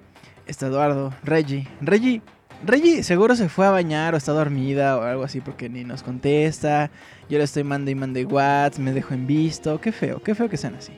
está 0.46 0.66
Eduardo, 0.66 1.12
Reggie. 1.24 1.66
Reggie, 1.80 2.22
Reggie 2.64 3.02
seguro 3.02 3.34
se 3.36 3.48
fue 3.48 3.66
a 3.66 3.70
bañar 3.70 4.12
o 4.12 4.18
está 4.18 4.32
dormida 4.32 4.98
o 4.98 5.02
algo 5.02 5.24
así 5.24 5.40
porque 5.40 5.68
ni 5.70 5.84
nos 5.84 6.02
contesta. 6.02 6.90
Yo 7.28 7.38
le 7.38 7.44
estoy 7.44 7.64
mandando 7.64 7.90
y 7.90 7.94
mandando 7.94 8.28
watts, 8.34 8.78
me 8.78 8.92
dejo 8.92 9.14
en 9.14 9.26
visto. 9.26 9.80
Qué 9.80 9.92
feo, 9.92 10.22
qué 10.22 10.34
feo 10.34 10.48
que 10.48 10.58
sean 10.58 10.74
así. 10.74 10.92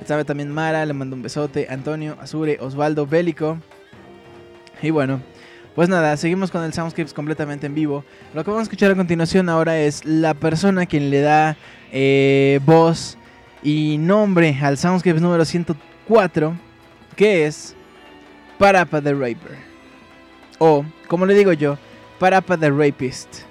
Estaba 0.00 0.24
también 0.24 0.50
Mara, 0.52 0.84
le 0.84 0.92
mando 0.92 1.16
un 1.16 1.22
besote. 1.22 1.68
Antonio, 1.70 2.18
Azure, 2.20 2.58
Osvaldo, 2.60 3.06
Bélico. 3.06 3.58
Y 4.82 4.90
bueno, 4.90 5.22
pues 5.74 5.88
nada, 5.88 6.16
seguimos 6.18 6.50
con 6.50 6.62
el 6.64 6.74
Soundscapes 6.74 7.14
completamente 7.14 7.66
en 7.66 7.74
vivo. 7.74 8.04
Lo 8.34 8.44
que 8.44 8.50
vamos 8.50 8.60
a 8.60 8.64
escuchar 8.64 8.90
a 8.90 8.94
continuación 8.94 9.48
ahora 9.48 9.78
es 9.78 10.04
la 10.04 10.34
persona 10.34 10.84
quien 10.84 11.08
le 11.08 11.22
da 11.22 11.56
eh, 11.92 12.60
voz 12.66 13.16
y 13.62 13.96
nombre 13.98 14.58
al 14.60 14.76
Soundscapes 14.76 15.22
número 15.22 15.46
104, 15.46 16.54
que 17.16 17.46
es 17.46 17.74
Parapa 18.58 19.00
the 19.00 19.14
Raper. 19.14 19.65
O, 20.58 20.84
como 21.08 21.26
le 21.26 21.34
digo 21.34 21.52
yo, 21.52 21.76
Parapa 22.18 22.56
the 22.56 22.70
Rapist. 22.70 23.46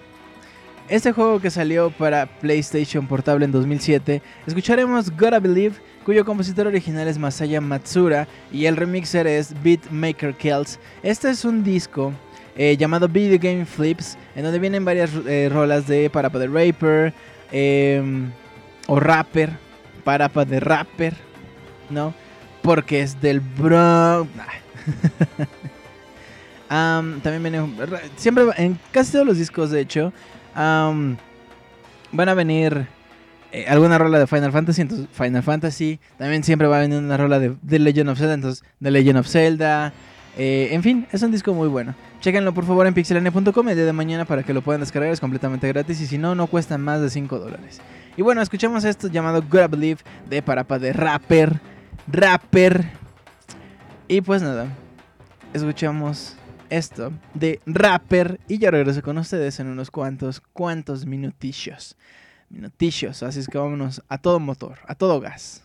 Este 0.87 1.11
juego 1.11 1.39
que 1.39 1.49
salió 1.49 1.89
para 1.89 2.27
PlayStation 2.27 3.07
Portable 3.07 3.45
en 3.45 3.51
2007, 3.51 4.21
escucharemos 4.45 5.09
Gotta 5.09 5.39
Believe, 5.39 5.75
cuyo 6.03 6.23
compositor 6.23 6.67
original 6.67 7.07
es 7.07 7.17
Masaya 7.17 7.59
Matsura 7.59 8.27
y 8.51 8.65
el 8.65 8.77
remixer 8.77 9.25
es 9.25 9.55
Beatmaker 9.63 10.35
Kells. 10.35 10.79
Este 11.01 11.31
es 11.31 11.43
un 11.43 11.63
disco 11.63 12.13
eh, 12.55 12.77
llamado 12.77 13.07
Video 13.07 13.39
Game 13.41 13.65
Flips, 13.65 14.15
en 14.35 14.43
donde 14.43 14.59
vienen 14.59 14.85
varias 14.85 15.09
eh, 15.27 15.49
rolas 15.51 15.87
de 15.87 16.07
Parapa 16.11 16.39
the 16.39 16.47
Raper 16.47 17.11
em, 17.51 18.29
o 18.85 18.99
Rapper, 18.99 19.49
Parapa 20.03 20.45
the 20.45 20.59
Rapper, 20.59 21.15
¿no? 21.89 22.13
Porque 22.61 23.01
es 23.01 23.19
del 23.19 23.41
También 26.67 27.43
viene. 27.43 27.65
Siempre, 28.15 28.45
en 28.57 28.79
casi 28.91 29.11
todos 29.11 29.25
los 29.25 29.37
discos, 29.37 29.71
de 29.71 29.81
hecho, 29.81 30.13
van 30.55 31.17
a 32.29 32.33
venir 32.33 32.87
eh, 33.51 33.65
alguna 33.67 33.97
rola 33.97 34.19
de 34.19 34.27
Final 34.27 34.51
Fantasy. 34.51 34.81
Entonces, 34.81 35.07
Final 35.11 35.43
Fantasy. 35.43 35.99
También 36.17 36.43
siempre 36.43 36.67
va 36.67 36.77
a 36.77 36.81
venir 36.81 36.97
una 36.97 37.17
rola 37.17 37.39
de, 37.39 37.55
The 37.65 37.79
Legend 37.79 38.09
of 38.09 38.17
Zelda. 38.19 38.33
Entonces, 38.33 38.63
The 38.81 38.91
Legend 38.91 39.19
of 39.19 39.27
Zelda. 39.27 39.93
Eh, 40.37 40.69
en 40.71 40.83
fin, 40.83 41.07
es 41.11 41.21
un 41.21 41.31
disco 41.31 41.53
muy 41.53 41.69
bueno. 41.69 41.95
Chequenlo 42.19 42.53
por 42.53 42.65
favor 42.65 42.87
en 42.87 42.93
pixelania.com 42.93 43.69
el 43.69 43.75
día 43.75 43.85
de 43.85 43.93
mañana 43.93 44.25
para 44.25 44.43
que 44.43 44.53
lo 44.53 44.61
puedan 44.61 44.81
descargar. 44.81 45.09
Es 45.11 45.21
completamente 45.21 45.67
gratis 45.67 46.01
y 46.01 46.07
si 46.07 46.17
no, 46.17 46.35
no 46.35 46.47
cuesta 46.47 46.77
más 46.77 47.01
de 47.01 47.09
5 47.09 47.39
dólares. 47.39 47.79
Y 48.17 48.21
bueno, 48.21 48.41
escuchamos 48.41 48.83
esto 48.83 49.07
llamado 49.07 49.41
Gotta 49.41 49.67
Believe 49.67 50.01
de 50.29 50.41
Parapa 50.41 50.77
de 50.77 50.91
Rapper. 50.91 51.61
Rapper. 52.07 52.85
Y 54.07 54.21
pues 54.21 54.41
nada, 54.41 54.67
escuchamos 55.53 56.35
esto 56.69 57.11
de 57.33 57.59
rapper 57.65 58.39
y 58.47 58.57
ya 58.57 58.71
regreso 58.71 59.01
con 59.01 59.17
ustedes 59.17 59.59
en 59.59 59.67
unos 59.67 59.91
cuantos, 59.91 60.41
cuantos 60.53 61.05
minutillos. 61.05 61.97
Minutillos, 62.49 63.23
así 63.23 63.39
es 63.39 63.47
que 63.47 63.57
vámonos 63.57 64.03
a 64.07 64.17
todo 64.17 64.39
motor, 64.39 64.77
a 64.87 64.95
todo 64.95 65.19
gas. 65.19 65.64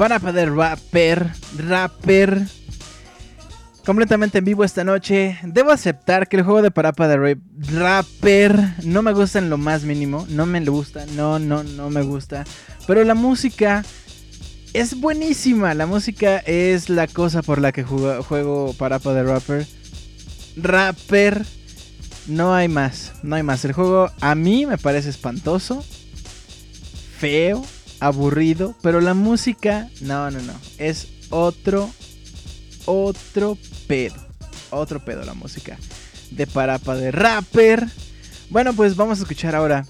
Parapa 0.00 0.32
de 0.32 0.46
Rapper, 0.46 1.30
Rapper, 1.58 2.40
completamente 3.84 4.38
en 4.38 4.46
vivo 4.46 4.64
esta 4.64 4.82
noche. 4.82 5.38
Debo 5.42 5.72
aceptar 5.72 6.26
que 6.26 6.38
el 6.38 6.42
juego 6.42 6.62
de 6.62 6.70
Parapa 6.70 7.06
de 7.06 7.36
Rapper 7.74 8.76
no 8.82 9.02
me 9.02 9.12
gusta 9.12 9.40
en 9.40 9.50
lo 9.50 9.58
más 9.58 9.82
mínimo, 9.82 10.24
no 10.30 10.46
me 10.46 10.64
gusta, 10.64 11.04
no, 11.14 11.38
no, 11.38 11.64
no 11.64 11.90
me 11.90 12.00
gusta. 12.00 12.44
Pero 12.86 13.04
la 13.04 13.12
música 13.12 13.84
es 14.72 14.98
buenísima, 14.98 15.74
la 15.74 15.84
música 15.84 16.38
es 16.38 16.88
la 16.88 17.06
cosa 17.06 17.42
por 17.42 17.60
la 17.60 17.70
que 17.70 17.84
juego 17.84 18.72
Parapa 18.78 19.12
de 19.12 19.22
Rapper. 19.22 19.66
Rapper, 20.56 21.44
no 22.26 22.54
hay 22.54 22.68
más, 22.68 23.12
no 23.22 23.36
hay 23.36 23.42
más. 23.42 23.66
El 23.66 23.74
juego 23.74 24.10
a 24.22 24.34
mí 24.34 24.64
me 24.64 24.78
parece 24.78 25.10
espantoso, 25.10 25.84
feo 27.18 27.62
aburrido, 28.00 28.74
pero 28.82 29.00
la 29.00 29.14
música, 29.14 29.88
no, 30.00 30.30
no, 30.30 30.40
no, 30.40 30.54
es 30.78 31.08
otro, 31.30 31.90
otro 32.86 33.56
pedo, 33.86 34.16
otro 34.70 35.04
pedo 35.04 35.24
la 35.24 35.34
música 35.34 35.78
de 36.30 36.46
Parapa 36.46 36.96
de 36.96 37.10
Rapper. 37.10 37.86
Bueno, 38.48 38.72
pues 38.72 38.96
vamos 38.96 39.18
a 39.18 39.22
escuchar 39.22 39.54
ahora 39.54 39.86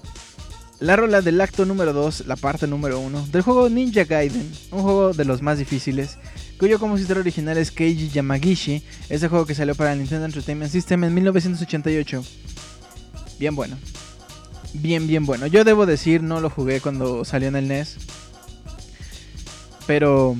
la 0.79 0.95
rola 0.95 1.21
del 1.21 1.39
acto 1.39 1.65
número 1.65 1.93
2, 1.93 2.25
la 2.27 2.35
parte 2.35 2.67
número 2.67 2.99
1 2.99 3.27
del 3.31 3.41
juego 3.41 3.69
Ninja 3.69 4.03
Gaiden, 4.03 4.51
un 4.71 4.81
juego 4.81 5.13
de 5.13 5.25
los 5.25 5.41
más 5.41 5.57
difíciles, 5.57 6.17
cuyo 6.59 6.79
compositor 6.79 7.17
original 7.19 7.57
es 7.57 7.71
Keiji 7.71 8.09
Yamagishi, 8.09 8.83
ese 9.09 9.27
juego 9.29 9.45
que 9.45 9.55
salió 9.55 9.75
para 9.75 9.93
el 9.93 9.99
Nintendo 9.99 10.25
Entertainment 10.25 10.71
System 10.71 11.03
en 11.03 11.13
1988. 11.13 12.23
Bien 13.39 13.55
bueno 13.55 13.77
bien, 14.73 15.07
bien 15.07 15.25
bueno. 15.25 15.47
Yo 15.47 15.63
debo 15.63 15.85
decir, 15.85 16.23
no 16.23 16.39
lo 16.39 16.49
jugué 16.49 16.81
cuando 16.81 17.25
salió 17.25 17.47
en 17.47 17.55
el 17.55 17.67
NES. 17.67 17.97
Pero 19.87 20.35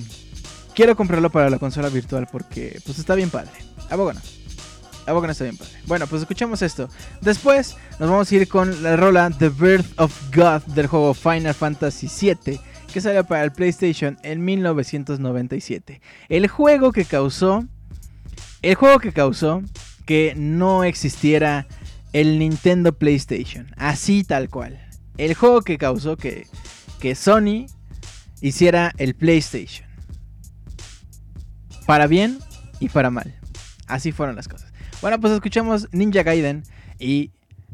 quiero 0.76 0.96
comprarlo 0.96 1.30
para 1.30 1.50
la 1.50 1.60
consola 1.60 1.90
virtual 1.90 2.28
porque 2.32 2.80
pues 2.86 3.00
está 3.00 3.16
bien 3.16 3.30
padre. 3.30 3.52
A 3.90 3.96
poco. 3.96 4.12
A 4.12 5.32
está 5.32 5.44
bien 5.44 5.58
padre. 5.58 5.74
Bueno, 5.88 6.08
pues 6.08 6.22
escuchemos 6.22 6.62
esto. 6.62 6.90
Después 7.22 7.76
nos 8.00 8.10
vamos 8.10 8.32
a 8.32 8.36
ir 8.36 8.48
con 8.48 8.84
la 8.84 8.96
rola 8.96 9.30
The 9.30 9.50
Birth 9.50 10.00
of 10.00 10.14
God 10.34 10.62
del 10.74 10.88
juego 10.88 11.14
Final 11.14 11.54
Fantasy 11.54 12.08
VII 12.08 12.60
que 12.94 13.02
salió 13.02 13.24
para 13.24 13.44
el 13.44 13.52
PlayStation 13.52 14.18
en 14.24 14.44
1997. 14.44 16.02
El 16.30 16.48
juego 16.48 16.92
que 16.92 17.06
causó 17.06 17.66
el 18.62 18.76
juego 18.76 19.00
que 19.00 19.12
causó 19.12 19.64
que 20.06 20.34
no 20.36 20.84
existiera 20.84 21.68
el 22.14 22.40
Nintendo 22.40 22.98
PlayStation. 22.98 23.68
Así 23.78 24.24
tal 24.24 24.50
cual. 24.50 24.80
El 25.18 25.34
juego 25.34 25.62
que 25.62 25.78
causó 25.78 26.18
que, 26.18 26.48
que 27.00 27.16
Sony 27.16 27.68
hiciera 28.42 28.94
el 28.98 29.16
PlayStation. 29.16 29.88
Para 31.86 32.08
bien 32.08 32.40
y 32.80 32.90
para 32.90 33.10
mal. 33.10 33.36
Así 33.88 34.12
fueron 34.12 34.36
las 34.36 34.48
cosas. 34.48 34.72
Bueno, 35.02 35.20
pues 35.20 35.34
escuchamos 35.34 35.88
Ninja 35.92 36.24
Gaiden 36.24 36.64
y 37.00 37.32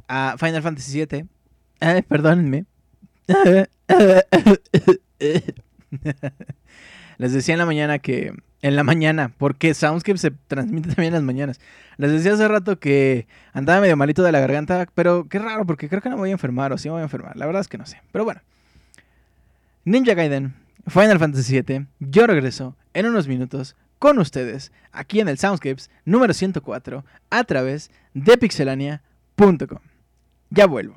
a 0.07 0.35
Final 0.37 0.63
Fantasy 0.63 1.05
VII. 1.05 1.25
Perdónenme. 2.07 2.65
Les 7.17 7.33
decía 7.33 7.53
en 7.53 7.59
la 7.59 7.65
mañana 7.65 7.99
que. 7.99 8.33
En 8.63 8.75
la 8.75 8.83
mañana, 8.83 9.31
porque 9.37 9.75
Soundscape 9.75 10.17
se 10.17 10.31
transmite 10.31 10.89
también 10.95 11.07
en 11.09 11.13
las 11.13 11.23
mañanas. 11.23 11.59
Les 11.97 12.11
decía 12.11 12.33
hace 12.33 12.47
rato 12.47 12.79
que 12.79 13.27
andaba 13.53 13.81
medio 13.81 13.95
malito 13.95 14.23
de 14.23 14.31
la 14.31 14.39
garganta, 14.39 14.87
pero 14.95 15.27
qué 15.29 15.37
raro, 15.37 15.65
porque 15.65 15.89
creo 15.89 16.01
que 16.01 16.09
no 16.09 16.15
me 16.15 16.21
voy 16.21 16.29
a 16.29 16.33
enfermar, 16.33 16.73
o 16.73 16.77
sí 16.77 16.87
me 16.87 16.93
voy 16.93 17.01
a 17.01 17.03
enfermar. 17.03 17.37
La 17.37 17.45
verdad 17.45 17.61
es 17.61 17.67
que 17.67 17.77
no 17.77 17.85
sé. 17.85 18.01
Pero 18.11 18.25
bueno. 18.25 18.41
Ninja 19.85 20.15
Gaiden, 20.15 20.55
Final 20.87 21.19
Fantasy 21.19 21.61
VII, 21.61 21.85
yo 21.99 22.27
regreso 22.27 22.75
en 22.93 23.05
unos 23.05 23.27
minutos 23.27 23.75
con 23.99 24.19
ustedes 24.19 24.71
aquí 24.91 25.19
en 25.19 25.27
el 25.27 25.37
Soundscapes 25.37 25.89
número 26.03 26.33
104 26.33 27.05
a 27.29 27.43
través 27.43 27.91
de 28.13 28.37
pixelania.com. 28.37 29.79
Ya 30.49 30.65
vuelvo. 30.65 30.95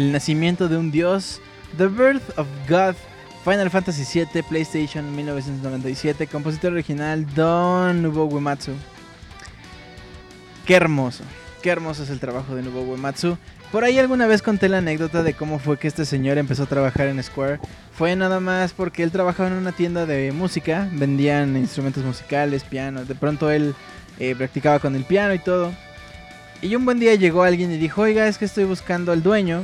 El 0.00 0.12
nacimiento 0.12 0.66
de 0.70 0.78
un 0.78 0.90
dios, 0.90 1.42
The 1.76 1.86
Birth 1.86 2.38
of 2.38 2.46
God, 2.66 2.94
Final 3.44 3.68
Fantasy 3.68 4.02
VII, 4.24 4.42
PlayStation 4.44 5.14
1997, 5.14 6.26
compositor 6.26 6.72
original 6.72 7.26
Don 7.34 8.00
Nobuo 8.00 8.24
Uematsu. 8.24 8.72
Qué 10.64 10.74
hermoso, 10.74 11.22
qué 11.60 11.68
hermoso 11.68 12.04
es 12.04 12.08
el 12.08 12.18
trabajo 12.18 12.54
de 12.54 12.62
Nobuo 12.62 12.84
Uematsu. 12.84 13.36
Por 13.70 13.84
ahí 13.84 13.98
alguna 13.98 14.26
vez 14.26 14.40
conté 14.40 14.70
la 14.70 14.78
anécdota 14.78 15.22
de 15.22 15.34
cómo 15.34 15.58
fue 15.58 15.78
que 15.78 15.88
este 15.88 16.06
señor 16.06 16.38
empezó 16.38 16.62
a 16.62 16.66
trabajar 16.66 17.08
en 17.08 17.22
Square. 17.22 17.60
Fue 17.92 18.16
nada 18.16 18.40
más 18.40 18.72
porque 18.72 19.02
él 19.02 19.10
trabajaba 19.10 19.50
en 19.50 19.56
una 19.56 19.72
tienda 19.72 20.06
de 20.06 20.32
música, 20.32 20.88
vendían 20.92 21.58
instrumentos 21.58 22.02
musicales, 22.04 22.64
piano. 22.64 23.04
De 23.04 23.14
pronto 23.14 23.50
él 23.50 23.74
eh, 24.18 24.34
practicaba 24.34 24.78
con 24.78 24.96
el 24.96 25.04
piano 25.04 25.34
y 25.34 25.40
todo. 25.40 25.74
Y 26.62 26.74
un 26.74 26.86
buen 26.86 26.98
día 26.98 27.14
llegó 27.16 27.42
alguien 27.42 27.70
y 27.70 27.76
dijo, 27.76 28.00
oiga, 28.00 28.26
es 28.28 28.38
que 28.38 28.46
estoy 28.46 28.64
buscando 28.64 29.12
al 29.12 29.22
dueño. 29.22 29.62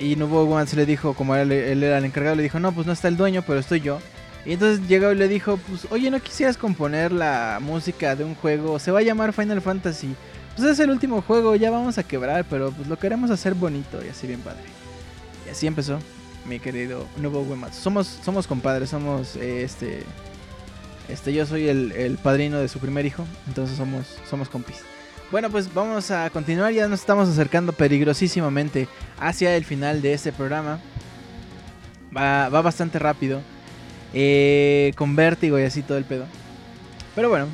Y 0.00 0.16
Nobuo 0.16 0.66
se 0.66 0.74
le 0.74 0.86
dijo, 0.86 1.14
como 1.14 1.36
él, 1.36 1.52
era 1.52 1.98
el 1.98 2.04
encargado, 2.04 2.34
le 2.34 2.42
dijo, 2.42 2.58
no, 2.58 2.72
pues 2.72 2.86
no 2.86 2.92
está 2.92 3.06
el 3.06 3.16
dueño, 3.16 3.44
pero 3.46 3.60
estoy 3.60 3.80
yo. 3.80 4.00
Y 4.44 4.54
entonces 4.54 4.88
llegó 4.88 5.12
y 5.12 5.14
le 5.14 5.28
dijo, 5.28 5.58
pues, 5.68 5.86
oye, 5.90 6.10
¿no 6.10 6.18
quisieras 6.18 6.56
componer 6.56 7.12
la 7.12 7.58
música 7.60 8.16
de 8.16 8.24
un 8.24 8.34
juego? 8.34 8.78
Se 8.78 8.90
va 8.90 9.00
a 9.00 9.02
llamar 9.02 9.32
Final 9.32 9.60
Fantasy 9.60 10.16
pues 10.60 10.72
es 10.72 10.80
el 10.80 10.90
último 10.90 11.22
juego, 11.22 11.56
ya 11.56 11.70
vamos 11.70 11.98
a 11.98 12.02
quebrar, 12.02 12.44
pero 12.48 12.70
pues 12.72 12.88
lo 12.88 12.98
queremos 12.98 13.30
hacer 13.30 13.54
bonito 13.54 14.04
y 14.04 14.08
así 14.08 14.26
bien 14.26 14.40
padre. 14.40 14.60
Y 15.46 15.50
así 15.50 15.66
empezó 15.66 15.98
mi 16.46 16.58
querido 16.58 17.06
Nuevo 17.16 17.40
Uematsu. 17.40 17.80
Somos, 17.80 18.06
somos 18.22 18.46
compadres, 18.46 18.90
somos 18.90 19.36
este. 19.36 20.02
Este, 21.08 21.32
yo 21.32 21.44
soy 21.46 21.68
el, 21.68 22.18
padrino 22.22 22.58
de 22.58 22.68
su 22.68 22.78
primer 22.78 23.04
hijo, 23.04 23.24
entonces 23.48 23.76
somos, 23.76 24.06
somos 24.28 24.48
compis. 24.48 24.76
Bueno, 25.30 25.48
pues 25.48 25.72
vamos 25.72 26.10
a 26.10 26.28
continuar, 26.30 26.72
ya 26.72 26.88
nos 26.88 27.00
estamos 27.00 27.28
acercando 27.28 27.72
peligrosísimamente 27.72 28.88
hacia 29.16 29.54
el 29.56 29.64
final 29.64 30.02
de 30.02 30.12
este 30.12 30.32
programa. 30.32 30.80
Va, 32.16 32.48
bastante 32.48 32.98
rápido, 32.98 33.40
eh, 34.12 34.92
con 34.96 35.14
vértigo 35.14 35.56
y 35.60 35.62
así 35.62 35.82
todo 35.82 35.98
el 35.98 36.04
pedo. 36.04 36.26
Pero 37.14 37.28
bueno, 37.28 37.46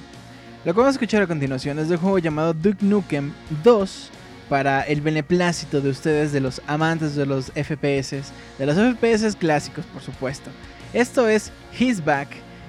lo 0.65 0.73
que 0.73 0.79
vamos 0.79 0.95
a 0.95 0.97
escuchar 0.97 1.23
a 1.23 1.27
continuación 1.27 1.79
es 1.79 1.91
de 1.91 1.97
un 1.97 2.01
juego 2.01 2.19
llamado 2.19 2.55
Duke 2.55 2.83
Nukem 2.83 3.33
2 3.63 4.11
para 4.49 4.81
el 4.81 5.03
beneplácito 5.03 5.83
de 5.83 5.91
ustedes, 5.91 6.33
de 6.33 6.41
los 6.41 6.63
amantes 6.67 7.15
de 7.15 7.27
los 7.27 7.53
FPS, 7.53 8.23
de 8.59 8.65
los 8.65 8.77
FPS 8.77 9.37
clásicos, 9.37 9.85
por 9.87 10.01
supuesto. 10.01 10.51
Esto 10.95 11.29
es 11.29 11.53
His 11.79 12.03
Back, 12.03 12.29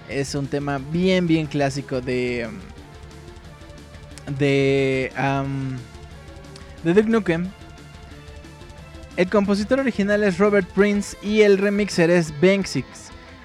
es 0.10 0.36
un 0.36 0.48
tema 0.48 0.82
bien, 0.92 1.28
bien 1.28 1.46
clásico 1.46 2.02
de. 2.02 2.50
De. 4.38 5.12
de 6.84 6.94
Duke 6.94 7.10
Nukem. 7.10 7.48
El 9.16 9.30
compositor 9.30 9.80
original 9.80 10.24
es 10.24 10.38
Robert 10.38 10.68
Prince 10.76 11.18
y 11.24 11.42
el 11.42 11.58
remixer 11.58 12.12
es 12.12 12.32
Banksix. 12.40 12.86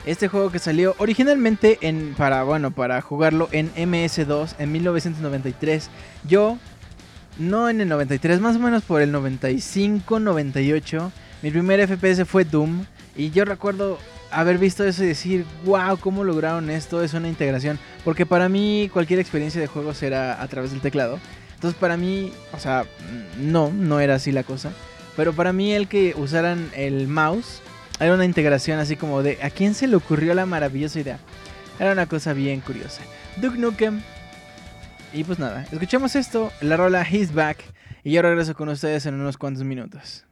Este 0.04 0.28
juego 0.28 0.50
que 0.50 0.58
salió 0.58 0.94
originalmente 0.98 1.78
en, 1.80 2.14
para, 2.14 2.42
bueno, 2.42 2.72
para 2.72 3.00
jugarlo 3.00 3.48
en 3.52 3.72
MS2 3.74 4.56
en 4.58 4.72
1993. 4.72 5.88
Yo, 6.28 6.58
no 7.38 7.70
en 7.70 7.80
el 7.80 7.88
93, 7.88 8.40
más 8.40 8.56
o 8.56 8.58
menos 8.58 8.82
por 8.82 9.00
el 9.00 9.12
95, 9.12 10.20
98. 10.20 11.12
Mi 11.42 11.50
primer 11.50 11.88
FPS 11.88 12.26
fue 12.26 12.44
Doom. 12.44 12.84
Y 13.16 13.30
yo 13.30 13.44
recuerdo 13.44 13.98
haber 14.32 14.58
visto 14.58 14.84
eso 14.84 15.04
y 15.04 15.08
decir, 15.08 15.44
wow, 15.64 15.98
¿cómo 15.98 16.24
lograron 16.24 16.70
esto? 16.70 17.02
Es 17.02 17.14
una 17.14 17.28
integración. 17.28 17.78
Porque 18.04 18.26
para 18.26 18.48
mí 18.48 18.90
cualquier 18.92 19.20
experiencia 19.20 19.60
de 19.60 19.66
juego 19.66 19.94
será 19.94 20.42
a 20.42 20.48
través 20.48 20.70
del 20.72 20.80
teclado. 20.80 21.20
Entonces 21.54 21.78
para 21.78 21.96
mí, 21.96 22.32
o 22.52 22.58
sea, 22.58 22.84
no, 23.38 23.70
no 23.70 24.00
era 24.00 24.16
así 24.16 24.32
la 24.32 24.42
cosa. 24.42 24.72
Pero 25.16 25.32
para 25.32 25.52
mí 25.52 25.72
el 25.72 25.88
que 25.88 26.14
usaran 26.16 26.70
el 26.74 27.06
mouse 27.06 27.60
era 28.00 28.14
una 28.14 28.24
integración 28.24 28.78
así 28.78 28.96
como 28.96 29.22
de 29.22 29.38
¿a 29.42 29.50
quién 29.50 29.74
se 29.74 29.86
le 29.86 29.96
ocurrió 29.96 30.34
la 30.34 30.46
maravillosa 30.46 31.00
idea? 31.00 31.18
Era 31.78 31.92
una 31.92 32.06
cosa 32.06 32.32
bien 32.32 32.60
curiosa. 32.60 33.02
Duke 33.36 33.58
Nukem. 33.58 34.00
Y 35.12 35.24
pues 35.24 35.38
nada, 35.38 35.66
escuchemos 35.70 36.16
esto, 36.16 36.50
la 36.62 36.76
rola 36.76 37.06
He's 37.08 37.34
Back. 37.34 37.58
Y 38.02 38.12
yo 38.12 38.22
regreso 38.22 38.54
con 38.54 38.68
ustedes 38.70 39.06
en 39.06 39.14
unos 39.14 39.36
cuantos 39.36 39.62
minutos. 39.64 40.24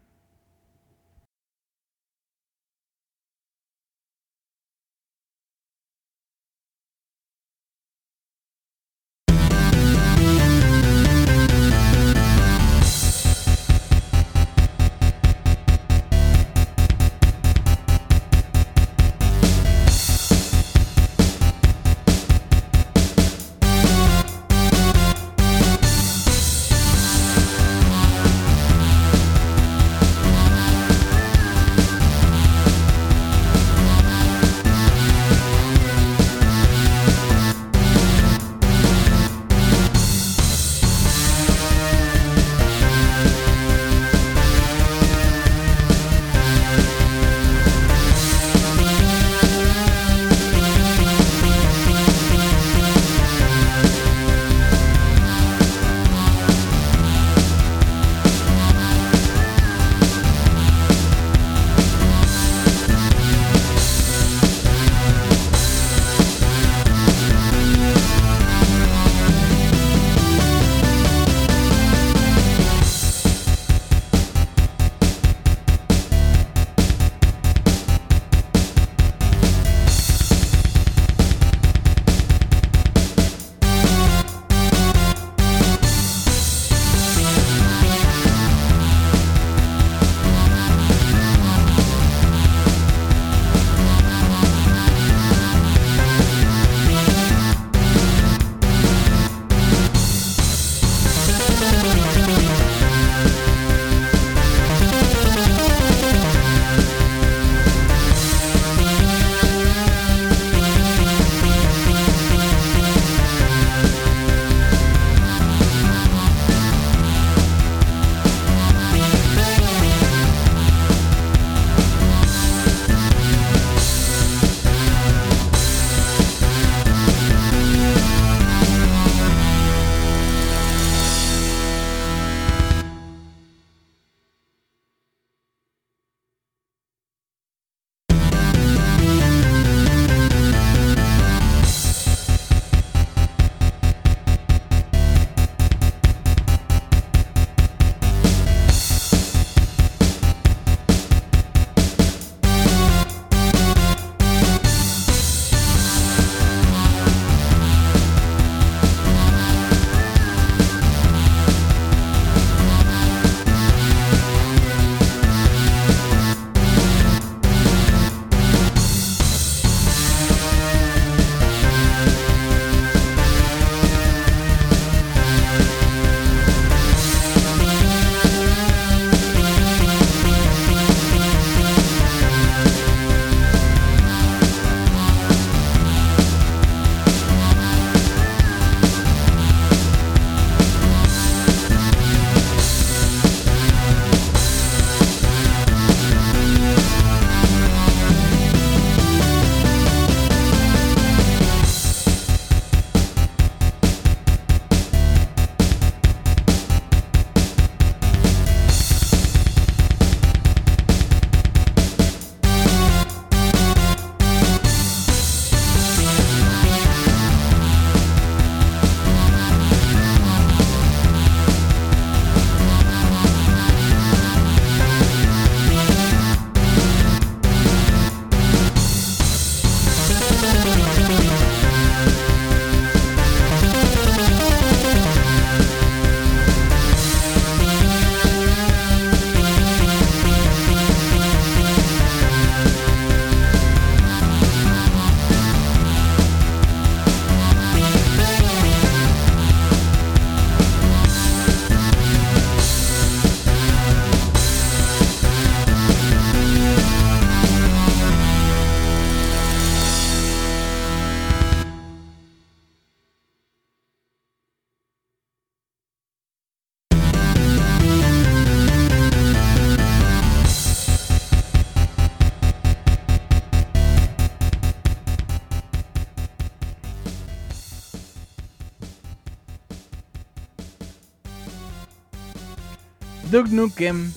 Duke 283.41 283.53
Nukem 283.53 284.13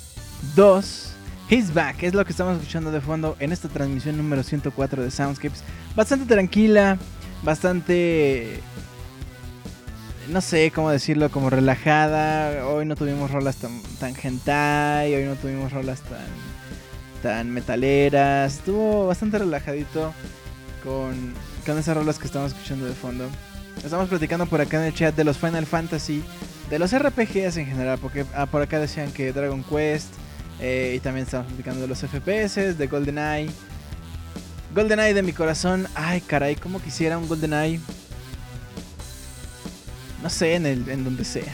2. 0.53 1.13
He's 1.49 1.73
Back 1.73 2.03
es 2.03 2.13
lo 2.13 2.25
que 2.25 2.31
estamos 2.31 2.57
escuchando 2.57 2.91
de 2.91 2.99
fondo 2.99 3.37
en 3.39 3.53
esta 3.53 3.69
transmisión 3.69 4.17
número 4.17 4.43
104 4.43 5.01
de 5.01 5.11
Soundscapes. 5.11 5.63
Bastante 5.95 6.25
tranquila, 6.25 6.97
bastante 7.41 8.59
no 10.27 10.41
sé 10.41 10.71
cómo 10.71 10.89
decirlo, 10.89 11.31
como 11.31 11.49
relajada. 11.49 12.67
Hoy 12.67 12.85
no 12.85 12.97
tuvimos 12.97 13.31
rolas 13.31 13.55
tan, 13.55 13.81
tan 13.97 14.13
hentai, 14.21 15.15
hoy 15.15 15.23
no 15.23 15.35
tuvimos 15.35 15.71
rolas 15.71 16.01
tan, 16.01 16.27
tan 17.21 17.49
metaleras. 17.49 18.55
Estuvo 18.55 19.07
bastante 19.07 19.37
relajadito 19.37 20.13
con, 20.83 21.33
con 21.65 21.77
esas 21.77 21.95
rolas 21.95 22.19
que 22.19 22.25
estamos 22.25 22.51
escuchando 22.51 22.85
de 22.85 22.93
fondo. 22.93 23.29
Estamos 23.85 24.09
platicando 24.09 24.47
por 24.47 24.59
acá 24.59 24.81
en 24.81 24.87
el 24.87 24.93
chat 24.93 25.15
de 25.15 25.23
los 25.23 25.37
Final 25.37 25.65
Fantasy, 25.65 26.25
de 26.69 26.79
los 26.79 26.97
RPGs 26.97 27.57
en 27.57 27.65
general, 27.65 27.99
porque 27.99 28.25
ah, 28.33 28.45
por 28.45 28.61
acá 28.61 28.79
decían 28.79 29.11
que 29.11 29.31
Dragon 29.33 29.63
Quest, 29.63 30.13
eh, 30.59 30.93
y 30.95 30.99
también 30.99 31.25
estamos 31.25 31.47
platicando 31.47 31.81
de 31.81 31.87
los 31.87 31.99
FPS, 31.99 32.77
de 32.77 32.87
GoldenEye. 32.87 33.49
GoldenEye 34.73 35.13
de 35.13 35.23
mi 35.23 35.33
corazón, 35.33 35.87
ay 35.95 36.21
caray, 36.21 36.55
como 36.55 36.81
quisiera 36.81 37.17
un 37.17 37.27
GoldenEye 37.27 37.79
no 40.23 40.29
sé, 40.29 40.55
en, 40.55 40.65
el, 40.65 40.87
en 40.89 41.03
donde 41.03 41.25
sea. 41.25 41.53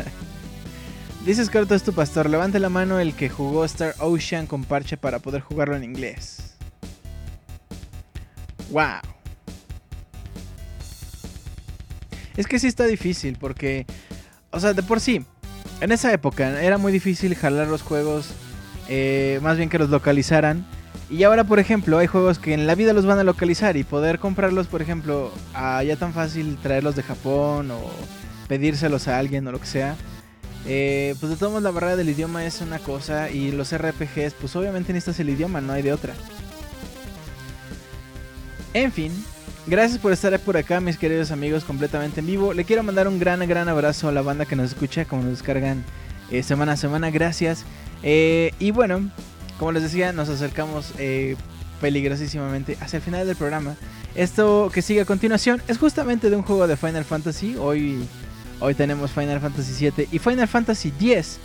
Dice 1.24 1.44
Scarto 1.44 1.76
es 1.76 1.84
tu 1.84 1.92
pastor. 1.92 2.28
Levante 2.28 2.58
la 2.58 2.68
mano 2.68 2.98
el 2.98 3.14
que 3.14 3.28
jugó 3.28 3.64
Star 3.64 3.94
Ocean 4.00 4.48
con 4.48 4.64
parche 4.64 4.96
para 4.96 5.20
poder 5.20 5.40
jugarlo 5.40 5.76
en 5.76 5.84
inglés. 5.84 6.56
Wow. 8.70 9.00
Es 12.36 12.46
que 12.48 12.58
sí 12.58 12.66
está 12.66 12.86
difícil 12.86 13.36
porque, 13.38 13.86
o 14.50 14.60
sea, 14.60 14.72
de 14.72 14.82
por 14.82 15.00
sí, 15.00 15.24
en 15.80 15.92
esa 15.92 16.12
época 16.12 16.62
era 16.62 16.78
muy 16.78 16.92
difícil 16.92 17.34
jalar 17.34 17.68
los 17.68 17.82
juegos, 17.82 18.32
eh, 18.88 19.40
más 19.42 19.56
bien 19.56 19.68
que 19.68 19.78
los 19.78 19.90
localizaran. 19.90 20.66
Y 21.08 21.24
ahora, 21.24 21.44
por 21.44 21.58
ejemplo, 21.58 21.98
hay 21.98 22.06
juegos 22.06 22.38
que 22.38 22.54
en 22.54 22.66
la 22.66 22.74
vida 22.76 22.92
los 22.92 23.04
van 23.04 23.18
a 23.18 23.24
localizar 23.24 23.76
y 23.76 23.82
poder 23.82 24.20
comprarlos, 24.20 24.68
por 24.68 24.80
ejemplo, 24.80 25.32
ya 25.54 25.96
tan 25.96 26.12
fácil 26.12 26.56
traerlos 26.62 26.94
de 26.94 27.02
Japón 27.02 27.70
o 27.72 27.90
pedírselos 28.46 29.08
a 29.08 29.18
alguien 29.18 29.46
o 29.48 29.52
lo 29.52 29.60
que 29.60 29.66
sea. 29.66 29.96
Eh, 30.66 31.14
pues 31.18 31.30
de 31.30 31.36
todos 31.36 31.52
modos 31.52 31.62
la 31.62 31.70
barrera 31.70 31.96
del 31.96 32.10
idioma 32.10 32.44
es 32.44 32.60
una 32.60 32.78
cosa 32.78 33.30
y 33.30 33.50
los 33.50 33.74
RPGs, 33.76 34.34
pues 34.34 34.54
obviamente 34.56 34.92
necesitas 34.92 35.18
el 35.20 35.30
idioma, 35.30 35.60
no 35.60 35.72
hay 35.72 35.82
de 35.82 35.92
otra. 35.92 36.14
En 38.72 38.92
fin, 38.92 39.12
gracias 39.70 40.00
por 40.00 40.12
estar 40.12 40.36
por 40.40 40.56
acá, 40.56 40.80
mis 40.80 40.98
queridos 40.98 41.30
amigos, 41.30 41.64
completamente 41.64 42.20
en 42.20 42.26
vivo. 42.26 42.52
Le 42.52 42.64
quiero 42.64 42.82
mandar 42.82 43.06
un 43.06 43.20
gran, 43.20 43.38
gran 43.48 43.68
abrazo 43.68 44.08
a 44.08 44.12
la 44.12 44.20
banda 44.20 44.44
que 44.44 44.56
nos 44.56 44.70
escucha, 44.70 45.04
como 45.04 45.22
nos 45.22 45.30
descargan 45.30 45.84
eh, 46.32 46.42
semana 46.42 46.72
a 46.72 46.76
semana, 46.76 47.10
gracias. 47.10 47.64
Eh, 48.02 48.50
y 48.58 48.72
bueno, 48.72 49.08
como 49.60 49.70
les 49.70 49.84
decía, 49.84 50.12
nos 50.12 50.28
acercamos 50.28 50.92
eh, 50.98 51.36
peligrosísimamente 51.80 52.76
hacia 52.80 52.96
el 52.96 53.02
final 53.02 53.26
del 53.26 53.36
programa. 53.36 53.76
Esto 54.16 54.72
que 54.74 54.82
sigue 54.82 55.02
a 55.02 55.04
continuación 55.04 55.62
es 55.68 55.78
justamente 55.78 56.30
de 56.30 56.36
un 56.36 56.42
juego 56.42 56.66
de 56.66 56.76
Final 56.76 57.04
Fantasy. 57.04 57.54
Hoy, 57.56 58.04
hoy 58.58 58.74
tenemos 58.74 59.12
Final 59.12 59.38
Fantasy 59.38 59.88
VII 59.88 60.08
y 60.10 60.18
Final 60.18 60.48
Fantasy 60.48 60.92
X. 61.00 61.38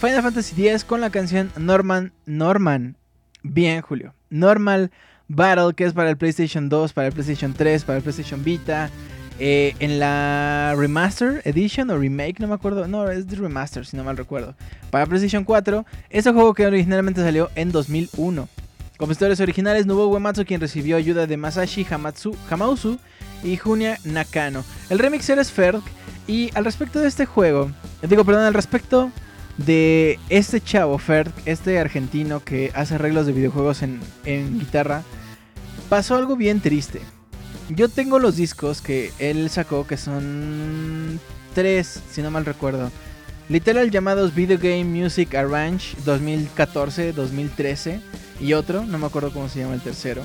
Final 0.00 0.22
Fantasy 0.22 0.66
X 0.66 0.84
con 0.84 1.00
la 1.00 1.10
canción 1.10 1.52
Norman 1.56 2.12
Norman. 2.26 2.96
Bien, 3.44 3.82
Julio. 3.82 4.14
Normal 4.30 4.90
Battle, 5.28 5.74
que 5.74 5.84
es 5.84 5.92
para 5.92 6.10
el 6.10 6.16
PlayStation 6.16 6.68
2, 6.68 6.92
para 6.92 7.08
el 7.08 7.12
PlayStation 7.12 7.52
3, 7.52 7.84
para 7.84 7.98
el 7.98 8.02
PlayStation 8.02 8.42
Vita. 8.42 8.90
Eh, 9.40 9.76
en 9.78 10.00
la 10.00 10.74
Remaster 10.76 11.42
Edition 11.44 11.90
o 11.90 11.98
Remake, 11.98 12.40
no 12.40 12.48
me 12.48 12.54
acuerdo. 12.54 12.88
No, 12.88 13.08
es 13.08 13.28
de 13.28 13.36
Remaster, 13.36 13.86
si 13.86 13.96
no 13.96 14.02
mal 14.02 14.16
recuerdo. 14.16 14.54
Para 14.90 15.06
PlayStation 15.06 15.44
4, 15.44 15.86
ese 16.10 16.32
juego 16.32 16.54
que 16.54 16.66
originalmente 16.66 17.20
salió 17.20 17.50
en 17.54 17.70
2001. 17.70 18.48
Compositores 18.96 19.38
originales, 19.38 19.86
Nobuo 19.86 20.08
Uematsu, 20.08 20.44
quien 20.44 20.60
recibió 20.60 20.96
ayuda 20.96 21.28
de 21.28 21.36
Masashi 21.36 21.86
Hamatsu, 21.88 22.98
y 23.44 23.56
Junya 23.56 23.98
Nakano. 24.02 24.64
El 24.90 24.98
remixer 24.98 25.38
es 25.38 25.52
Ferg. 25.52 25.82
Y 26.26 26.50
al 26.54 26.64
respecto 26.66 27.00
de 27.00 27.08
este 27.08 27.24
juego, 27.24 27.70
digo, 28.02 28.22
perdón, 28.22 28.44
al 28.44 28.52
respecto 28.52 29.10
de 29.58 30.18
este 30.28 30.60
chavo, 30.60 30.98
Ferg, 30.98 31.32
este 31.44 31.78
argentino 31.78 32.40
que 32.40 32.70
hace 32.74 32.94
arreglos 32.94 33.26
de 33.26 33.32
videojuegos 33.32 33.82
en, 33.82 34.00
guitarra, 34.58 35.02
pasó 35.88 36.16
algo 36.16 36.36
bien 36.36 36.60
triste. 36.60 37.00
Yo 37.68 37.88
tengo 37.88 38.18
los 38.18 38.36
discos 38.36 38.80
que 38.80 39.12
él 39.18 39.50
sacó, 39.50 39.86
que 39.86 39.98
son 39.98 41.20
tres, 41.54 42.00
si 42.10 42.22
no 42.22 42.30
mal 42.30 42.46
recuerdo. 42.46 42.90
Literal 43.48 43.90
llamados 43.90 44.34
Video 44.34 44.58
Game 44.58 44.84
Music 44.84 45.34
Arrange 45.34 45.96
2014-2013 46.04 48.00
y 48.40 48.52
otro, 48.52 48.84
no 48.84 48.98
me 48.98 49.06
acuerdo 49.06 49.32
cómo 49.32 49.48
se 49.48 49.60
llama 49.60 49.74
el 49.74 49.80
tercero. 49.80 50.22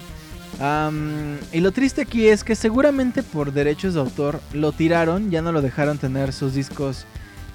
y 1.52 1.60
lo 1.60 1.72
triste 1.72 2.02
aquí 2.02 2.28
es 2.28 2.44
que 2.44 2.56
seguramente 2.56 3.24
por 3.24 3.52
derechos 3.52 3.96
de 3.96 4.02
autor 4.02 4.40
lo 4.54 4.72
tiraron, 4.74 5.32
ya 5.32 5.42
no 5.42 5.52
lo 5.52 5.62
dejaron 5.62 5.98
tener 5.98 6.34
sus 6.34 6.54
discos 6.54 7.06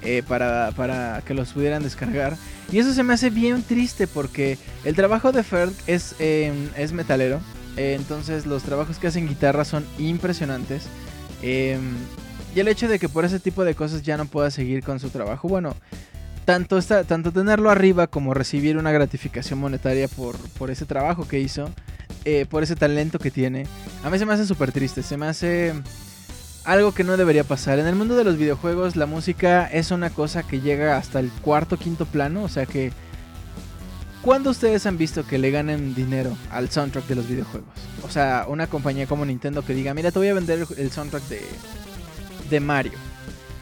eh, 0.03 0.23
para, 0.27 0.73
para, 0.77 1.23
que 1.25 1.35
los 1.35 1.53
pudieran 1.53 1.83
descargar. 1.83 2.37
Y 2.71 2.79
eso 2.79 2.93
se 2.93 3.03
me 3.03 3.15
hace 3.15 3.31
bien 3.31 3.63
triste 3.63 4.07
porque 4.07 4.59
el 4.85 4.95
trabajo 4.95 5.33
de 5.33 5.43
Ferg 5.43 5.73
es, 5.87 6.15
em, 6.19 6.69
es 6.77 6.93
metalero. 6.93 7.41
Eh, 7.77 7.95
entonces 7.99 8.47
los 8.47 8.63
trabajos 8.63 8.99
que 8.99 9.07
hacen 9.07 9.29
guitarra 9.29 9.65
son 9.65 9.85
impresionantes. 9.99 10.85
Em, 11.43 11.97
y 12.55 12.61
el 12.61 12.69
hecho 12.69 12.89
de 12.89 12.99
que 12.99 13.09
por 13.09 13.25
ese 13.25 13.41
tipo 13.41 13.65
de 13.65 13.75
cosas 13.75 14.03
ya 14.03 14.17
no 14.17 14.27
pueda 14.27 14.51
seguir 14.51 14.83
con 14.83 15.01
su 15.01 15.11
trabajo, 15.11 15.49
bueno, 15.49 15.75
tanto, 16.45 16.79
está, 16.79 17.05
tanto 17.05 17.31
tenerlo 17.31 17.71
arriba 17.71 18.07
como 18.07 18.35
recibir 18.35 18.79
una 18.79 18.91
gratificación 18.91 19.59
monetaria 19.59 20.09
por, 20.09 20.37
por 20.59 20.71
ese 20.71 20.87
trabajo 20.87 21.29
que 21.29 21.41
hizo, 21.41 21.71
eh, 22.25 22.47
por 22.49 22.63
ese 22.63 22.75
talento 22.75 23.19
que 23.19 23.31
tiene, 23.31 23.67
a 24.03 24.11
mí 24.11 24.19
se 24.19 24.27
me 24.27 24.33
hace 24.33 24.47
súper 24.47 24.73
triste, 24.73 25.03
se 25.03 25.17
me 25.17 25.27
hace 25.27 25.75
algo 26.65 26.93
que 26.93 27.05
no 27.05 27.17
debería 27.17 27.45
pasar. 27.45 27.79
En 27.79 27.87
el 27.87 27.95
mundo 27.95 28.17
de 28.17 28.25
los 28.25 28.37
videojuegos 28.37 28.97
la 28.97 29.07
música 29.07 29.67
es 29.67 29.91
una 29.91 30.11
cosa 30.11 30.43
que 30.43 30.61
llega 30.61 30.97
hasta 30.97 31.21
el 31.21 31.31
cuarto, 31.31 31.77
quinto 31.77 32.07
plano, 32.07 32.43
o 32.43 32.49
sea 32.49 32.67
que 32.67 32.93
¿Cuándo 34.23 34.51
ustedes 34.51 34.85
han 34.85 34.99
visto 34.99 35.25
que 35.25 35.39
le 35.39 35.51
ganen 35.51 35.95
dinero 35.95 36.37
al 36.51 36.69
soundtrack 36.69 37.07
de 37.07 37.15
los 37.15 37.29
videojuegos? 37.29 37.71
O 38.03 38.11
sea, 38.11 38.47
una 38.49 38.67
compañía 38.67 39.07
como 39.07 39.25
Nintendo 39.25 39.63
que 39.63 39.75
diga, 39.75 39.95
mira, 39.95 40.11
te 40.11 40.19
voy 40.19 40.29
a 40.29 40.35
vender 40.35 40.67
el 40.77 40.91
soundtrack 40.91 41.23
de, 41.29 41.41
de 42.51 42.61
Mario. 42.61 42.99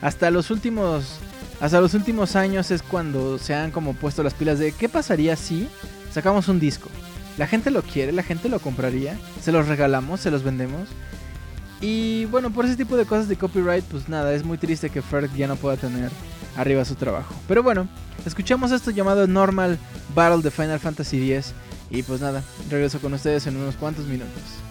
Hasta 0.01 0.31
los 0.31 0.51
últimos 0.51 1.18
hasta 1.60 1.81
los 1.81 1.94
últimos 1.94 2.36
años 2.36 2.70
es 2.70 2.82
cuando 2.82 3.39
se 3.39 3.55
han 3.55 3.70
como 3.70 3.94
puesto 3.94 4.23
las 4.23 4.35
pilas 4.35 4.59
de 4.59 4.73
qué 4.73 4.89
pasaría 4.89 5.36
si 5.36 5.68
sacamos 6.10 6.48
un 6.48 6.59
disco. 6.59 6.89
La 7.39 7.47
gente 7.47 7.70
lo 7.70 7.82
quiere, 7.82 8.12
la 8.12 8.23
gente 8.23 8.48
lo 8.48 8.59
compraría, 8.59 9.18
se 9.43 9.52
los 9.52 9.68
regalamos, 9.68 10.20
se 10.20 10.31
los 10.31 10.43
vendemos. 10.43 10.89
Y 11.80 12.24
bueno, 12.26 12.50
por 12.50 12.64
ese 12.64 12.76
tipo 12.76 12.96
de 12.96 13.04
cosas 13.04 13.28
de 13.28 13.36
copyright, 13.36 13.84
pues 13.84 14.08
nada, 14.08 14.32
es 14.32 14.44
muy 14.44 14.58
triste 14.58 14.90
que 14.90 15.02
Ferg 15.02 15.34
ya 15.34 15.46
no 15.46 15.56
pueda 15.56 15.76
tener 15.76 16.10
arriba 16.56 16.84
su 16.84 16.94
trabajo. 16.94 17.34
Pero 17.46 17.62
bueno, 17.62 17.88
escuchamos 18.24 18.72
esto 18.72 18.90
llamado 18.90 19.26
Normal 19.26 19.78
Battle 20.14 20.42
de 20.42 20.50
Final 20.50 20.80
Fantasy 20.80 21.32
X. 21.32 21.52
Y 21.90 22.02
pues 22.02 22.20
nada, 22.20 22.42
regreso 22.70 22.98
con 22.98 23.14
ustedes 23.14 23.46
en 23.46 23.56
unos 23.56 23.76
cuantos 23.76 24.06
minutos. 24.06 24.65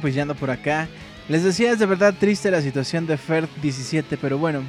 Pues 0.00 0.14
ya 0.14 0.22
ando 0.22 0.34
por 0.34 0.50
acá. 0.50 0.88
Les 1.28 1.44
decía, 1.44 1.72
es 1.72 1.78
de 1.78 1.86
verdad 1.86 2.14
triste 2.18 2.50
la 2.50 2.62
situación 2.62 3.06
de 3.06 3.16
Fert 3.16 3.48
17, 3.62 4.16
pero 4.16 4.38
bueno, 4.38 4.62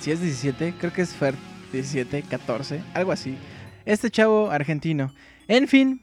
si 0.00 0.10
es 0.12 0.20
17, 0.20 0.74
creo 0.78 0.92
que 0.92 1.02
es 1.02 1.10
Fert 1.10 1.38
17, 1.72 2.22
14, 2.22 2.80
algo 2.94 3.12
así. 3.12 3.36
Este 3.84 4.10
chavo 4.10 4.50
argentino. 4.50 5.12
En 5.48 5.66
fin, 5.66 6.00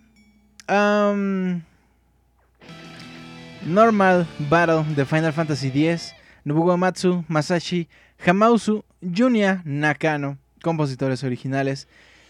Normal 3.65 4.27
Battle 4.49 4.83
de 4.95 5.05
Final 5.05 5.33
Fantasy 5.33 5.67
X, 5.67 6.13
Nobuo 6.43 6.77
Masashi, 6.77 7.87
Hamauzu, 8.25 8.83
Junya 9.01 9.61
Nakano, 9.63 10.37
compositores 10.61 11.23
originales 11.23 11.87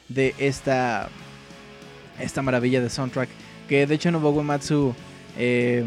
de 0.09 0.35
esta, 0.37 1.09
esta 2.19 2.41
maravilla 2.41 2.81
de 2.81 2.89
soundtrack. 2.89 3.29
Que 3.67 3.87
de 3.87 3.95
hecho 3.95 4.11
Nobuo 4.11 4.43
Matsu... 4.43 4.93
Eh, 5.37 5.83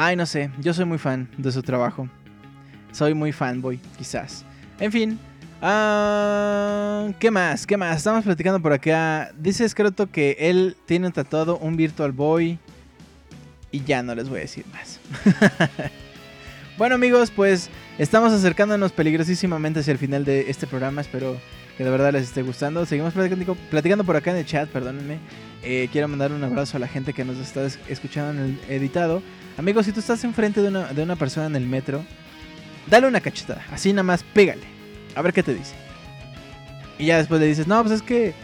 ay, 0.00 0.16
no 0.16 0.26
sé, 0.26 0.50
yo 0.60 0.72
soy 0.74 0.84
muy 0.84 0.98
fan 0.98 1.28
de 1.36 1.50
su 1.52 1.62
trabajo. 1.62 2.08
Soy 2.92 3.14
muy 3.14 3.32
fanboy, 3.32 3.78
quizás. 3.98 4.44
En 4.80 4.92
fin. 4.92 5.18
ah, 5.60 7.08
¿Qué 7.18 7.30
más? 7.30 7.66
¿Qué 7.66 7.76
más? 7.76 7.96
Estamos 7.98 8.24
platicando 8.24 8.60
por 8.60 8.72
acá. 8.72 9.30
Dice 9.38 9.68
Scroto 9.68 10.10
que 10.10 10.36
él 10.38 10.76
tiene 10.86 11.10
tatuado 11.10 11.58
un 11.58 11.76
Virtual 11.76 12.12
Boy. 12.12 12.58
Y 13.70 13.82
ya 13.84 14.02
no 14.02 14.14
les 14.14 14.28
voy 14.28 14.38
a 14.38 14.42
decir 14.42 14.64
más. 14.72 14.98
bueno 16.78 16.94
amigos, 16.94 17.30
pues 17.30 17.68
estamos 17.98 18.32
acercándonos 18.32 18.92
peligrosísimamente 18.92 19.80
hacia 19.80 19.92
el 19.92 19.98
final 19.98 20.24
de 20.24 20.48
este 20.48 20.66
programa. 20.66 21.00
Espero 21.02 21.36
que 21.76 21.84
de 21.84 21.90
verdad 21.90 22.12
les 22.12 22.22
esté 22.24 22.42
gustando. 22.42 22.86
Seguimos 22.86 23.12
platicando, 23.70 24.04
por 24.04 24.16
acá 24.16 24.30
en 24.30 24.38
el 24.38 24.46
chat, 24.46 24.68
perdónenme. 24.70 25.18
Eh, 25.62 25.88
quiero 25.92 26.08
mandar 26.08 26.32
un 26.32 26.42
abrazo 26.42 26.76
a 26.78 26.80
la 26.80 26.88
gente 26.88 27.12
que 27.12 27.24
nos 27.24 27.36
está 27.38 27.64
es- 27.64 27.78
escuchando 27.88 28.30
en 28.42 28.58
el 28.68 28.74
editado. 28.74 29.22
Amigos, 29.58 29.86
si 29.86 29.92
tú 29.92 30.00
estás 30.00 30.22
enfrente 30.24 30.62
de 30.62 30.68
una, 30.68 30.92
de 30.92 31.02
una 31.02 31.16
persona 31.16 31.46
en 31.46 31.56
el 31.56 31.66
metro, 31.66 32.04
dale 32.86 33.06
una 33.08 33.20
cachetada. 33.20 33.64
Así 33.72 33.92
nada 33.92 34.04
más, 34.04 34.22
pégale. 34.22 34.62
A 35.14 35.22
ver 35.22 35.32
qué 35.32 35.42
te 35.42 35.52
dice. 35.54 35.74
Y 36.98 37.06
ya 37.06 37.18
después 37.18 37.40
le 37.40 37.46
dices, 37.46 37.66
no, 37.66 37.82
pues 37.82 37.96
es 37.96 38.02
que. 38.02 38.34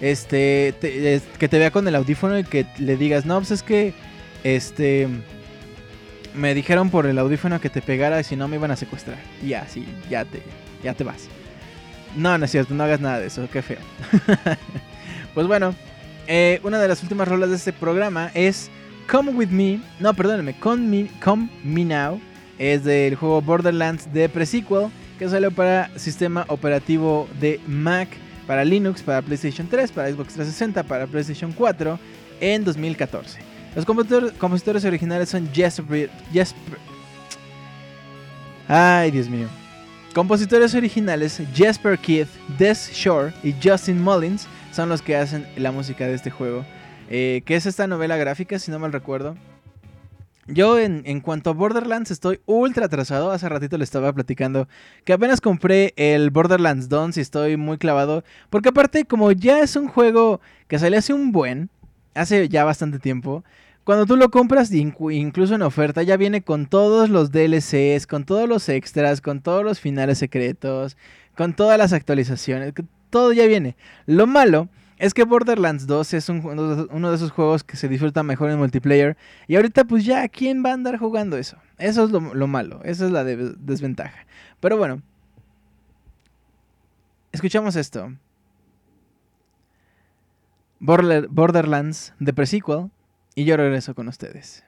Este. 0.00 0.74
te- 0.80 1.14
es- 1.14 1.22
que 1.38 1.48
te 1.48 1.58
vea 1.58 1.70
con 1.70 1.86
el 1.86 1.94
audífono 1.94 2.38
y 2.38 2.44
que 2.44 2.66
le 2.78 2.96
digas, 2.96 3.26
no, 3.26 3.38
pues 3.38 3.50
es 3.50 3.62
que. 3.62 3.92
Este. 4.44 5.08
Me 6.34 6.54
dijeron 6.54 6.90
por 6.90 7.06
el 7.06 7.18
audífono 7.18 7.60
que 7.60 7.68
te 7.68 7.82
pegara 7.82 8.20
y 8.20 8.24
si 8.24 8.36
no 8.36 8.48
me 8.48 8.56
iban 8.56 8.70
a 8.70 8.76
secuestrar. 8.76 9.18
Y 9.42 9.48
ya, 9.48 9.66
sí, 9.68 9.84
ya 10.08 10.24
te, 10.24 10.42
ya 10.82 10.94
te 10.94 11.04
vas. 11.04 11.28
No, 12.16 12.38
no 12.38 12.44
es 12.44 12.50
cierto, 12.50 12.72
no 12.74 12.84
hagas 12.84 13.00
nada 13.00 13.18
de 13.20 13.26
eso, 13.26 13.46
qué 13.52 13.60
feo. 13.62 13.78
pues 15.34 15.46
bueno, 15.46 15.74
eh, 16.26 16.60
una 16.62 16.78
de 16.78 16.88
las 16.88 17.02
últimas 17.02 17.28
rolas 17.28 17.50
de 17.50 17.56
este 17.56 17.72
programa 17.72 18.30
es 18.34 18.70
Come 19.10 19.32
With 19.32 19.48
Me. 19.48 19.80
No, 20.00 20.14
perdónenme, 20.14 20.54
Come 20.58 20.86
Me, 20.86 21.10
Come 21.22 21.48
Me 21.64 21.84
Now. 21.84 22.20
Es 22.58 22.84
del 22.84 23.16
juego 23.16 23.40
Borderlands 23.42 24.12
de 24.12 24.28
Pre-Sequel 24.28 24.88
que 25.18 25.28
salió 25.28 25.50
para 25.50 25.90
sistema 25.98 26.44
operativo 26.48 27.28
de 27.40 27.60
Mac, 27.66 28.08
para 28.46 28.64
Linux, 28.64 29.02
para 29.02 29.22
PlayStation 29.22 29.66
3, 29.68 29.92
para 29.92 30.08
Xbox 30.10 30.34
360, 30.34 30.82
para 30.84 31.06
PlayStation 31.06 31.52
4 31.52 31.98
en 32.40 32.64
2014. 32.64 33.38
Los 33.74 33.86
compositor- 33.86 34.32
compositores 34.38 34.84
originales 34.84 35.28
son 35.30 35.48
Jesper, 35.52 36.10
Jesper. 36.32 36.78
Ay, 38.68 39.10
Dios 39.10 39.28
mío. 39.28 39.48
Compositores 40.14 40.74
originales 40.74 41.40
Jasper 41.54 41.98
Keith, 41.98 42.28
Des 42.58 42.90
Shore 42.92 43.32
y 43.42 43.54
Justin 43.62 44.02
Mullins 44.02 44.46
son 44.72 44.88
los 44.88 45.00
que 45.02 45.16
hacen 45.16 45.46
la 45.56 45.72
música 45.72 46.06
de 46.06 46.14
este 46.14 46.30
juego. 46.30 46.64
Eh, 47.10 47.42
que 47.44 47.56
es 47.56 47.66
esta 47.66 47.86
novela 47.86 48.16
gráfica, 48.16 48.58
si 48.58 48.70
no 48.70 48.78
mal 48.78 48.92
recuerdo. 48.92 49.36
Yo 50.48 50.78
en, 50.78 51.02
en 51.06 51.20
cuanto 51.20 51.50
a 51.50 51.52
Borderlands 51.52 52.10
estoy 52.10 52.40
ultra 52.46 52.86
atrasado. 52.86 53.30
Hace 53.30 53.48
ratito 53.48 53.78
le 53.78 53.84
estaba 53.84 54.12
platicando 54.12 54.68
que 55.04 55.12
apenas 55.12 55.40
compré 55.40 55.94
el 55.96 56.30
Borderlands 56.30 56.88
2 56.88 57.16
y 57.16 57.20
estoy 57.20 57.56
muy 57.56 57.78
clavado. 57.78 58.24
Porque 58.50 58.70
aparte 58.70 59.04
como 59.04 59.30
ya 59.32 59.60
es 59.60 59.76
un 59.76 59.88
juego 59.88 60.40
que 60.66 60.78
salió 60.78 60.98
hace 60.98 61.12
un 61.12 61.30
buen, 61.30 61.70
hace 62.14 62.48
ya 62.48 62.64
bastante 62.64 62.98
tiempo. 62.98 63.44
Cuando 63.84 64.06
tú 64.06 64.16
lo 64.16 64.30
compras, 64.30 64.70
incluso 64.72 65.54
en 65.54 65.62
oferta, 65.62 66.04
ya 66.04 66.16
viene 66.16 66.42
con 66.42 66.66
todos 66.66 67.10
los 67.10 67.32
DLCs, 67.32 68.06
con 68.06 68.24
todos 68.24 68.48
los 68.48 68.68
extras, 68.68 69.20
con 69.20 69.40
todos 69.40 69.64
los 69.64 69.80
finales 69.80 70.18
secretos, 70.18 70.96
con 71.36 71.54
todas 71.54 71.78
las 71.78 71.92
actualizaciones, 71.92 72.74
todo 73.10 73.32
ya 73.32 73.46
viene. 73.46 73.76
Lo 74.06 74.28
malo 74.28 74.68
es 75.04 75.14
que 75.14 75.24
Borderlands 75.24 75.86
2 75.88 76.14
es 76.14 76.28
uno 76.28 77.10
de 77.10 77.16
esos 77.16 77.32
juegos 77.32 77.64
que 77.64 77.76
se 77.76 77.88
disfruta 77.88 78.22
mejor 78.22 78.50
en 78.50 78.58
multiplayer. 78.58 79.16
Y 79.48 79.56
ahorita 79.56 79.84
pues 79.84 80.04
ya, 80.04 80.28
¿quién 80.28 80.64
va 80.64 80.70
a 80.70 80.74
andar 80.74 80.96
jugando 80.96 81.36
eso? 81.36 81.56
Eso 81.78 82.04
es 82.04 82.10
lo, 82.10 82.20
lo 82.34 82.46
malo, 82.46 82.80
esa 82.84 83.06
es 83.06 83.10
la 83.10 83.24
de- 83.24 83.54
desventaja. 83.58 84.26
Pero 84.60 84.76
bueno, 84.76 85.02
escuchamos 87.32 87.74
esto. 87.76 88.12
Border- 90.80 91.28
Borderlands 91.28 92.14
de 92.18 92.32
Pre-Sequel. 92.32 92.90
Y 93.34 93.44
yo 93.44 93.56
regreso 93.56 93.94
con 93.94 94.08
ustedes. 94.08 94.62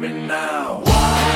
Me 0.00 0.26
now. 0.26 0.82
Afraid 0.86 1.29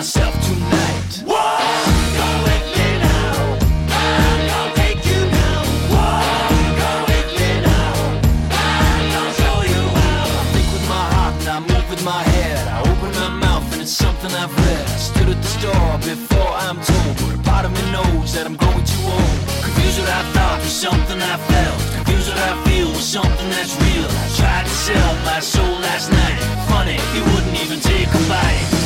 myself 0.00 0.32
tonight. 0.46 1.12
I 1.28 1.64
think 10.54 10.72
with 10.72 10.88
my 10.88 11.04
heart 11.12 11.34
and 11.40 11.48
I 11.50 11.60
move 11.60 11.90
with 11.90 12.02
my 12.02 12.22
head. 12.32 12.66
I 12.66 12.80
open 12.80 13.12
my 13.20 13.28
mouth 13.28 13.70
and 13.74 13.82
it's 13.82 13.92
something 13.92 14.32
I've 14.32 14.56
read. 14.56 14.86
I 14.88 14.96
stood 14.96 15.28
at 15.28 15.36
the 15.36 15.50
store 15.58 15.98
before 15.98 16.52
I'm 16.64 16.80
told, 16.80 17.16
but 17.20 17.34
a 17.34 17.42
part 17.42 17.64
of 17.66 17.72
me 17.72 17.82
knows 17.92 18.32
that 18.32 18.46
I'm 18.46 18.56
going 18.56 18.84
too 18.92 19.04
old. 19.04 19.38
Confused 19.60 20.00
what 20.00 20.08
I 20.08 20.22
thought 20.32 20.60
was 20.64 20.72
something 20.72 21.20
I 21.20 21.36
felt. 21.52 21.78
Confused 21.96 22.30
what 22.32 22.40
I 22.40 22.56
feel 22.64 22.88
was 22.88 23.04
something 23.04 23.50
that's 23.50 23.76
real. 23.84 24.08
I 24.08 24.26
tried 24.40 24.64
to 24.64 24.72
sell 24.72 25.12
my 25.28 25.40
soul 25.40 25.74
last 25.84 26.10
night. 26.10 26.40
Funny, 26.72 26.96
he 27.12 27.20
wouldn't 27.20 27.56
even 27.60 27.80
take 27.80 28.08
a 28.08 28.22
bite. 28.32 28.79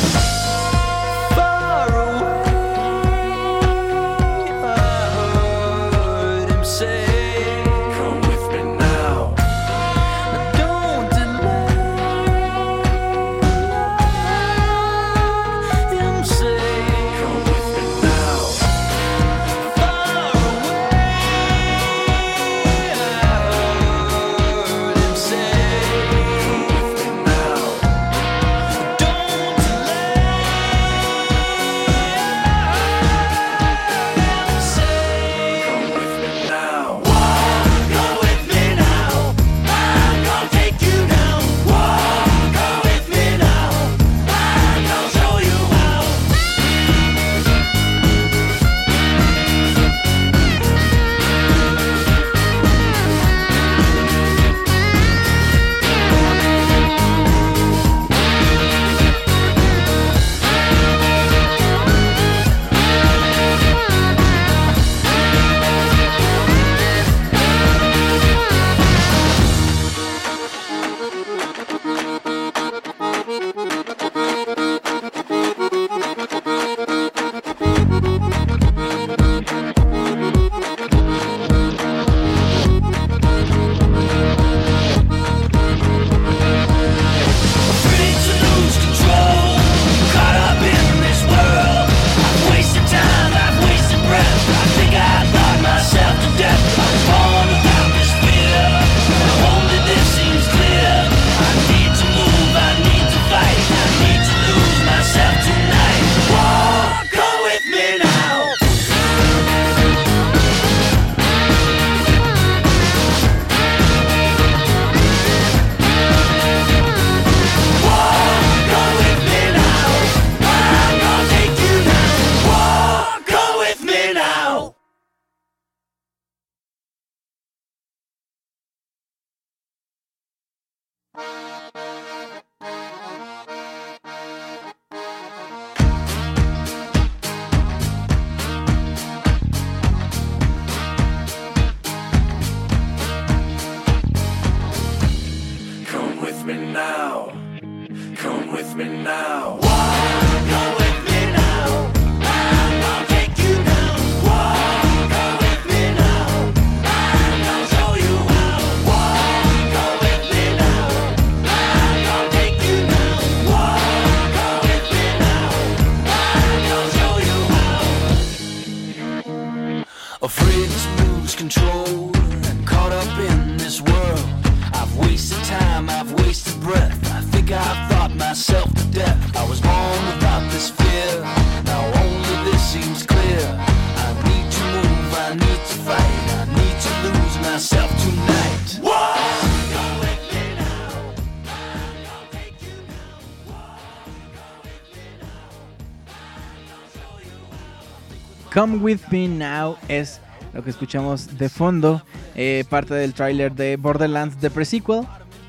Come 198.65 198.77
With 198.77 199.01
Me 199.11 199.27
Now 199.27 199.77
es 199.87 200.19
lo 200.51 200.63
que 200.63 200.71
escuchamos 200.71 201.37
de 201.37 201.49
fondo, 201.49 202.01
eh, 202.33 202.65
parte 202.67 202.95
del 202.95 203.13
tráiler 203.13 203.53
de 203.53 203.77
Borderlands 203.77 204.37
The 204.37 204.49
Pre-Sequel. 204.49 205.05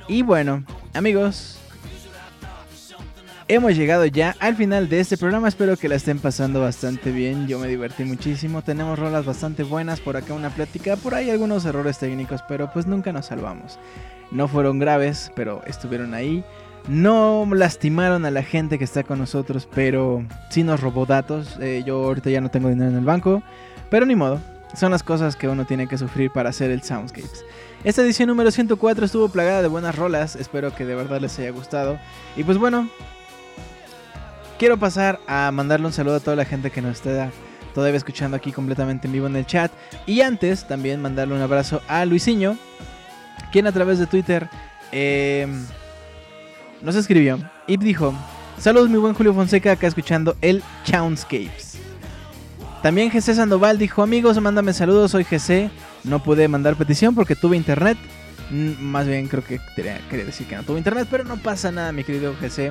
Y 0.06 0.20
bueno, 0.20 0.62
amigos, 0.92 1.56
hemos 3.48 3.74
llegado 3.74 4.04
ya 4.04 4.36
al 4.38 4.54
final 4.54 4.90
de 4.90 5.00
este 5.00 5.16
programa. 5.16 5.48
Espero 5.48 5.78
que 5.78 5.88
la 5.88 5.94
estén 5.94 6.18
pasando 6.18 6.60
bastante 6.60 7.10
bien. 7.10 7.46
Yo 7.46 7.58
me 7.58 7.68
divertí 7.68 8.04
muchísimo. 8.04 8.60
Tenemos 8.60 8.98
rolas 8.98 9.24
bastante 9.24 9.62
buenas. 9.62 9.98
Por 9.98 10.18
acá 10.18 10.34
una 10.34 10.50
plática. 10.50 10.96
Por 10.96 11.14
ahí 11.14 11.30
algunos 11.30 11.64
errores 11.64 11.98
técnicos, 11.98 12.42
pero 12.46 12.70
pues 12.70 12.86
nunca 12.86 13.14
nos 13.14 13.24
salvamos. 13.24 13.78
No 14.30 14.46
fueron 14.46 14.78
graves, 14.78 15.32
pero 15.34 15.62
estuvieron 15.64 16.12
ahí. 16.12 16.44
No 16.88 17.48
lastimaron 17.52 18.24
a 18.26 18.30
la 18.30 18.42
gente 18.42 18.78
que 18.78 18.84
está 18.84 19.02
con 19.02 19.18
nosotros, 19.18 19.68
pero 19.74 20.24
sí 20.50 20.62
nos 20.62 20.80
robó 20.80 21.04
datos. 21.04 21.56
Eh, 21.60 21.82
yo 21.84 22.04
ahorita 22.04 22.30
ya 22.30 22.40
no 22.40 22.50
tengo 22.50 22.68
dinero 22.68 22.90
en 22.90 22.96
el 22.96 23.04
banco, 23.04 23.42
pero 23.90 24.06
ni 24.06 24.14
modo. 24.14 24.40
Son 24.74 24.92
las 24.92 25.02
cosas 25.02 25.36
que 25.36 25.48
uno 25.48 25.64
tiene 25.64 25.88
que 25.88 25.96
sufrir 25.96 26.30
para 26.30 26.50
hacer 26.50 26.70
el 26.70 26.82
Soundscapes. 26.82 27.44
Esta 27.82 28.02
edición 28.02 28.28
número 28.28 28.50
104 28.50 29.06
estuvo 29.06 29.28
plagada 29.28 29.62
de 29.62 29.68
buenas 29.68 29.96
rolas. 29.96 30.36
Espero 30.36 30.74
que 30.74 30.84
de 30.84 30.94
verdad 30.94 31.20
les 31.20 31.38
haya 31.38 31.50
gustado. 31.50 31.98
Y 32.36 32.44
pues 32.44 32.58
bueno, 32.58 32.88
quiero 34.58 34.76
pasar 34.78 35.18
a 35.26 35.50
mandarle 35.50 35.86
un 35.86 35.92
saludo 35.92 36.16
a 36.16 36.20
toda 36.20 36.36
la 36.36 36.44
gente 36.44 36.70
que 36.70 36.82
nos 36.82 36.96
está 36.96 37.30
todavía 37.74 37.98
escuchando 37.98 38.36
aquí 38.36 38.52
completamente 38.52 39.06
en 39.06 39.12
vivo 39.12 39.26
en 39.26 39.36
el 39.36 39.46
chat. 39.46 39.72
Y 40.06 40.20
antes 40.20 40.66
también 40.66 41.00
mandarle 41.00 41.34
un 41.34 41.42
abrazo 41.42 41.80
a 41.88 42.04
Luisinho, 42.04 42.56
quien 43.52 43.66
a 43.66 43.72
través 43.72 43.98
de 43.98 44.06
Twitter 44.06 44.48
eh, 44.92 45.46
nos 46.86 46.94
escribió 46.94 47.38
y 47.66 47.76
dijo: 47.76 48.14
Saludos, 48.58 48.88
mi 48.88 48.96
buen 48.96 49.12
Julio 49.12 49.34
Fonseca, 49.34 49.72
acá 49.72 49.88
escuchando 49.88 50.36
el 50.40 50.62
Soundscapes. 50.84 51.78
También 52.82 53.10
GC 53.10 53.34
Sandoval 53.34 53.76
dijo: 53.76 54.02
Amigos, 54.02 54.40
mándame 54.40 54.72
saludos, 54.72 55.10
soy 55.10 55.24
GC. 55.24 55.70
No 56.04 56.22
pude 56.22 56.46
mandar 56.46 56.76
petición 56.76 57.14
porque 57.14 57.34
tuve 57.34 57.56
internet. 57.56 57.98
Mm, 58.50 58.80
Más 58.80 59.06
bien 59.06 59.26
creo 59.26 59.44
que 59.44 59.58
quería, 59.74 60.00
decir 60.10 60.46
que 60.46 60.54
no 60.54 60.62
tuve 60.62 60.78
internet, 60.78 61.08
pero 61.10 61.24
no 61.24 61.36
pasa 61.36 61.72
nada, 61.72 61.90
mi 61.90 62.04
querido 62.04 62.34
GC. 62.40 62.70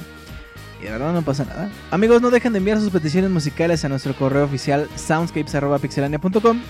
Y 0.82 0.86
de 0.86 0.92
verdad 0.92 1.14
no 1.14 1.22
pasa 1.22 1.44
nada. 1.44 1.70
Amigos, 1.92 2.22
no 2.22 2.32
dejen 2.32 2.54
de 2.54 2.60
enviar 2.60 2.80
sus 2.80 2.92
peticiones 2.92 3.30
musicales 3.30 3.84
a 3.84 3.90
nuestro 3.90 4.16
correo 4.16 4.46
oficial 4.46 4.88
soundscapes.pixelania.com. 4.96 6.62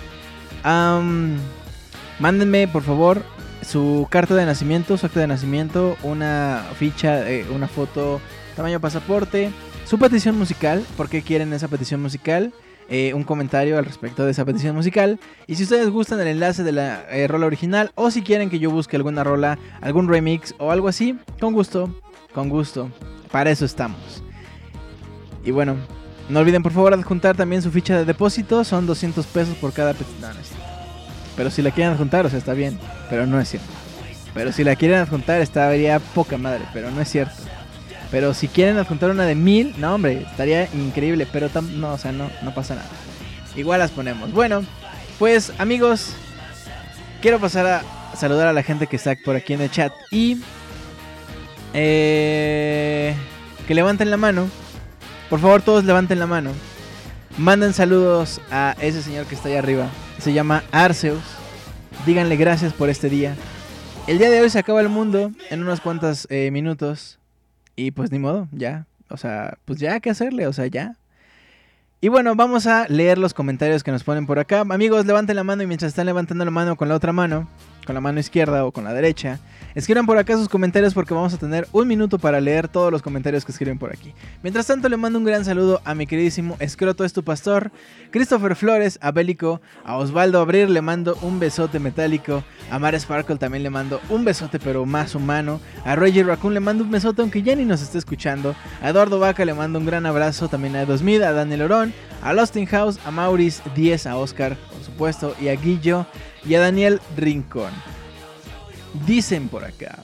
Mándenme, 2.20 2.68
por 2.68 2.82
favor, 2.82 3.24
su 3.66 4.08
carta 4.10 4.36
de 4.36 4.46
nacimiento, 4.46 4.98
su 4.98 5.06
acta 5.06 5.20
de 5.20 5.28
nacimiento, 5.28 5.98
una 6.04 6.64
ficha, 6.78 7.30
eh, 7.30 7.46
una 7.54 7.68
foto, 7.68 8.22
tamaño 8.56 8.80
pasaporte, 8.80 9.52
su 9.86 9.98
petición 9.98 10.38
musical, 10.38 10.86
por 10.96 11.10
qué 11.10 11.22
quieren 11.22 11.52
esa 11.54 11.68
petición 11.68 12.02
musical, 12.02 12.54
eh, 12.90 13.14
un 13.16 13.24
comentario 13.24 13.78
al 13.78 13.86
respecto 13.86 14.24
de 14.24 14.32
esa 14.32 14.46
petición 14.46 14.76
musical. 14.76 15.20
Y 15.48 15.56
si 15.56 15.64
ustedes 15.64 15.90
gustan 15.90 16.20
el 16.20 16.28
enlace 16.28 16.64
de 16.64 16.72
la 16.72 17.04
eh, 17.10 17.28
rola 17.28 17.48
original 17.48 17.92
o 17.96 18.12
si 18.12 18.22
quieren 18.22 18.50
que 18.50 18.60
yo 18.60 18.70
busque 18.70 18.96
alguna 18.96 19.24
rola, 19.24 19.58
algún 19.82 20.08
remix 20.08 20.54
o 20.60 20.72
algo 20.72 20.88
así, 20.88 21.18
con 21.40 21.54
gusto, 21.54 21.94
con 22.34 22.50
gusto. 22.50 22.92
Para 23.32 23.50
eso 23.50 23.66
estamos. 23.66 24.24
Y 25.44 25.52
bueno, 25.52 25.76
no 26.30 26.40
olviden 26.40 26.64
por 26.64 26.72
favor 26.72 26.94
adjuntar 26.94 27.36
también 27.36 27.62
su 27.62 27.72
ficha 27.72 27.98
de 27.98 28.06
depósito. 28.06 28.64
Son 28.64 28.86
200 28.86 29.26
pesos 29.28 29.56
por 29.58 29.74
cada 29.74 29.94
petición. 29.94 30.32
Pero 31.36 31.50
si 31.52 31.62
la 31.62 31.72
quieren 31.72 31.94
adjuntar, 31.94 32.26
o 32.26 32.30
sea, 32.30 32.40
está 32.40 32.54
bien. 32.54 32.80
Pero 33.10 33.26
no 33.28 33.40
es 33.40 33.50
cierto. 33.50 33.68
Pero 34.34 34.52
si 34.52 34.64
la 34.64 34.76
quieren 34.76 35.00
adjuntar, 35.00 35.42
estaría 35.42 36.00
poca 36.00 36.38
madre. 36.38 36.62
Pero 36.74 36.92
no 36.92 37.02
es 37.02 37.10
cierto. 37.10 37.34
Pero 38.12 38.34
si 38.34 38.48
quieren 38.48 38.78
adjuntar 38.78 39.10
una 39.10 39.26
de 39.26 39.36
mil, 39.36 39.74
no 39.78 39.94
hombre, 39.96 40.26
estaría 40.30 40.70
increíble. 40.74 41.28
Pero 41.32 41.50
tam- 41.50 41.70
no, 41.72 41.94
o 41.94 41.98
sea, 41.98 42.12
no, 42.12 42.30
no 42.42 42.54
pasa 42.54 42.76
nada. 42.76 42.88
Igual 43.56 43.80
las 43.80 43.92
ponemos. 43.92 44.32
Bueno, 44.32 44.64
pues 45.20 45.52
amigos, 45.58 46.10
quiero 47.22 47.40
pasar 47.40 47.66
a 47.66 47.82
saludar 48.16 48.48
a 48.48 48.54
la 48.54 48.64
gente 48.64 48.88
que 48.88 48.96
está 48.96 49.16
por 49.24 49.36
aquí 49.36 49.54
en 49.54 49.62
el 49.62 49.72
chat. 49.72 49.92
Y 50.12 50.38
eh, 51.74 53.14
que 53.68 53.76
levanten 53.76 54.10
la 54.12 54.18
mano. 54.18 54.48
Por 55.30 55.40
favor, 55.40 55.62
todos 55.62 55.84
levanten 55.84 56.20
la 56.20 56.28
mano. 56.28 56.52
Manden 57.38 57.74
saludos 57.74 58.40
a 58.52 58.76
ese 58.80 59.02
señor 59.02 59.26
que 59.26 59.36
está 59.36 59.50
allá 59.50 59.60
arriba. 59.60 59.88
Se 60.20 60.34
llama 60.34 60.64
Arceus. 60.72 61.24
Díganle 62.06 62.36
gracias 62.36 62.74
por 62.74 62.90
este 62.90 63.10
día. 63.10 63.36
El 64.08 64.18
día 64.18 64.30
de 64.30 64.42
hoy 64.42 64.50
se 64.50 64.60
acaba 64.60 64.82
el 64.82 64.90
mundo 64.90 65.32
en 65.50 65.62
unos 65.62 65.82
cuantos 65.82 66.28
eh, 66.30 66.52
minutos. 66.52 67.20
Y 67.76 67.92
pues 67.92 68.12
ni 68.12 68.20
modo, 68.20 68.48
ya. 68.52 68.86
O 69.10 69.18
sea, 69.18 69.58
pues 69.66 69.80
ya, 69.80 70.00
¿qué 70.00 70.10
hacerle? 70.10 70.48
O 70.48 70.54
sea, 70.54 70.68
ya. 70.68 70.96
Y 72.02 72.10
bueno, 72.10 72.36
vamos 72.36 72.68
a 72.68 72.88
leer 72.88 73.18
los 73.18 73.34
comentarios 73.34 73.84
que 73.84 73.92
nos 73.92 74.04
ponen 74.04 74.26
por 74.26 74.40
acá. 74.40 74.62
Amigos, 74.62 75.06
levanten 75.06 75.36
la 75.36 75.44
mano 75.44 75.64
y 75.64 75.68
mientras 75.68 75.90
están 75.90 76.06
levantando 76.06 76.46
la 76.46 76.52
mano 76.52 76.76
con 76.76 76.90
la 76.90 76.96
otra 76.96 77.14
mano, 77.14 77.50
con 77.86 77.96
la 77.96 78.02
mano 78.02 78.20
izquierda 78.20 78.66
o 78.66 78.72
con 78.72 78.84
la 78.84 78.94
derecha, 78.94 79.40
escriban 79.76 80.06
por 80.06 80.18
acá 80.18 80.36
sus 80.36 80.50
comentarios 80.50 80.94
porque 80.94 81.14
vamos 81.14 81.34
a 81.34 81.38
tener 81.38 81.68
un 81.72 81.88
minuto 81.88 82.20
para 82.20 82.42
leer 82.42 82.68
todos 82.68 82.92
los 82.92 83.02
comentarios 83.02 83.46
que 83.46 83.52
escriben 83.52 83.78
por 83.78 83.92
aquí. 83.92 84.14
Mientras 84.44 84.68
tanto, 84.68 84.90
le 84.90 84.98
mando 84.98 85.20
un 85.20 85.26
gran 85.26 85.46
saludo 85.46 85.82
a 85.86 85.96
mi 85.96 86.08
queridísimo 86.08 86.58
Escroto 86.60 87.06
es 87.06 87.14
tu 87.14 87.24
pastor, 87.24 87.72
Christopher 88.12 88.56
Flores, 88.56 89.00
a 89.02 89.12
Bélico, 89.12 89.62
a 89.84 89.98
Osvaldo 89.98 90.40
Abrir 90.40 90.70
le 90.70 90.82
mando 90.82 91.18
un 91.22 91.40
besote 91.40 91.80
metálico, 91.80 92.44
a 92.72 92.80
Mar 92.80 93.00
Sparkle 93.00 93.38
también 93.38 93.64
le 93.64 93.70
mando 93.70 94.02
un 94.10 94.26
besote 94.26 94.60
pero 94.60 94.86
más 94.86 95.16
humano, 95.16 95.60
a 95.84 95.96
Reggie 95.96 96.24
Raccoon 96.24 96.54
le 96.54 96.60
mando 96.60 96.84
un 96.84 96.92
besote 96.92 97.22
aunque 97.22 97.42
ya 97.42 97.56
ni 97.56 97.66
nos 97.66 97.82
esté 97.82 97.98
escuchando, 97.98 98.56
a 98.82 98.90
Eduardo 98.90 99.20
Vaca 99.20 99.46
le 99.46 99.54
mando 99.54 99.80
un 99.80 99.86
gran 99.86 100.06
abrazo, 100.06 100.48
también 100.48 100.76
a 100.76 100.82
Edosmid, 100.82 101.22
a 101.22 101.32
Daniel 101.32 101.64
Orón, 101.64 101.94
a 102.22 102.34
Lostin 102.34 102.66
House, 102.66 103.00
a 103.06 103.12
Maurice 103.12 103.62
10, 103.76 104.08
a 104.08 104.18
Oscar, 104.18 104.56
por 104.56 104.84
supuesto, 104.84 105.36
y 105.40 105.50
a 105.50 105.56
Guillo 105.56 106.08
y 106.48 106.56
a 106.56 106.60
Daniel 106.60 107.02
Rincón. 107.18 107.74
Dicen 109.06 109.50
por 109.50 109.64
acá. 109.64 110.04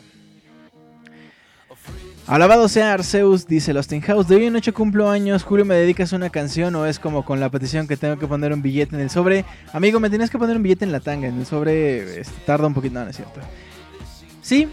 Alabado 2.28 2.70
sea 2.70 2.94
Arceus, 2.94 3.48
dice 3.48 3.74
Lostin 3.74 4.02
House. 4.02 4.28
De 4.28 4.36
hoy 4.36 4.46
en 4.46 4.54
noche 4.54 4.72
cumplo 4.72 5.10
años. 5.10 5.44
Julio, 5.44 5.66
¿me 5.66 5.76
dedicas 5.76 6.14
una 6.14 6.30
canción 6.30 6.76
o 6.76 6.86
es 6.86 7.00
como 7.00 7.26
con 7.26 7.40
la 7.40 7.50
petición 7.50 7.88
que 7.88 7.98
tengo 7.98 8.18
que 8.18 8.28
poner 8.28 8.54
un 8.54 8.62
billete 8.62 8.96
en 8.96 9.02
el 9.02 9.10
sobre? 9.10 9.44
Amigo, 9.74 10.00
me 10.00 10.10
tienes 10.10 10.30
que 10.30 10.38
poner 10.38 10.56
un 10.56 10.64
billete 10.64 10.86
en 10.86 10.92
la 10.92 11.00
tanga. 11.00 11.28
En 11.28 11.40
el 11.40 11.46
sobre 11.46 12.22
este, 12.22 12.40
tarda 12.46 12.68
un 12.68 12.74
poquito. 12.74 12.94
No, 12.94 13.04
no 13.04 13.10
es 13.10 13.18
cierto. 13.18 13.40
Sí, 14.42 14.70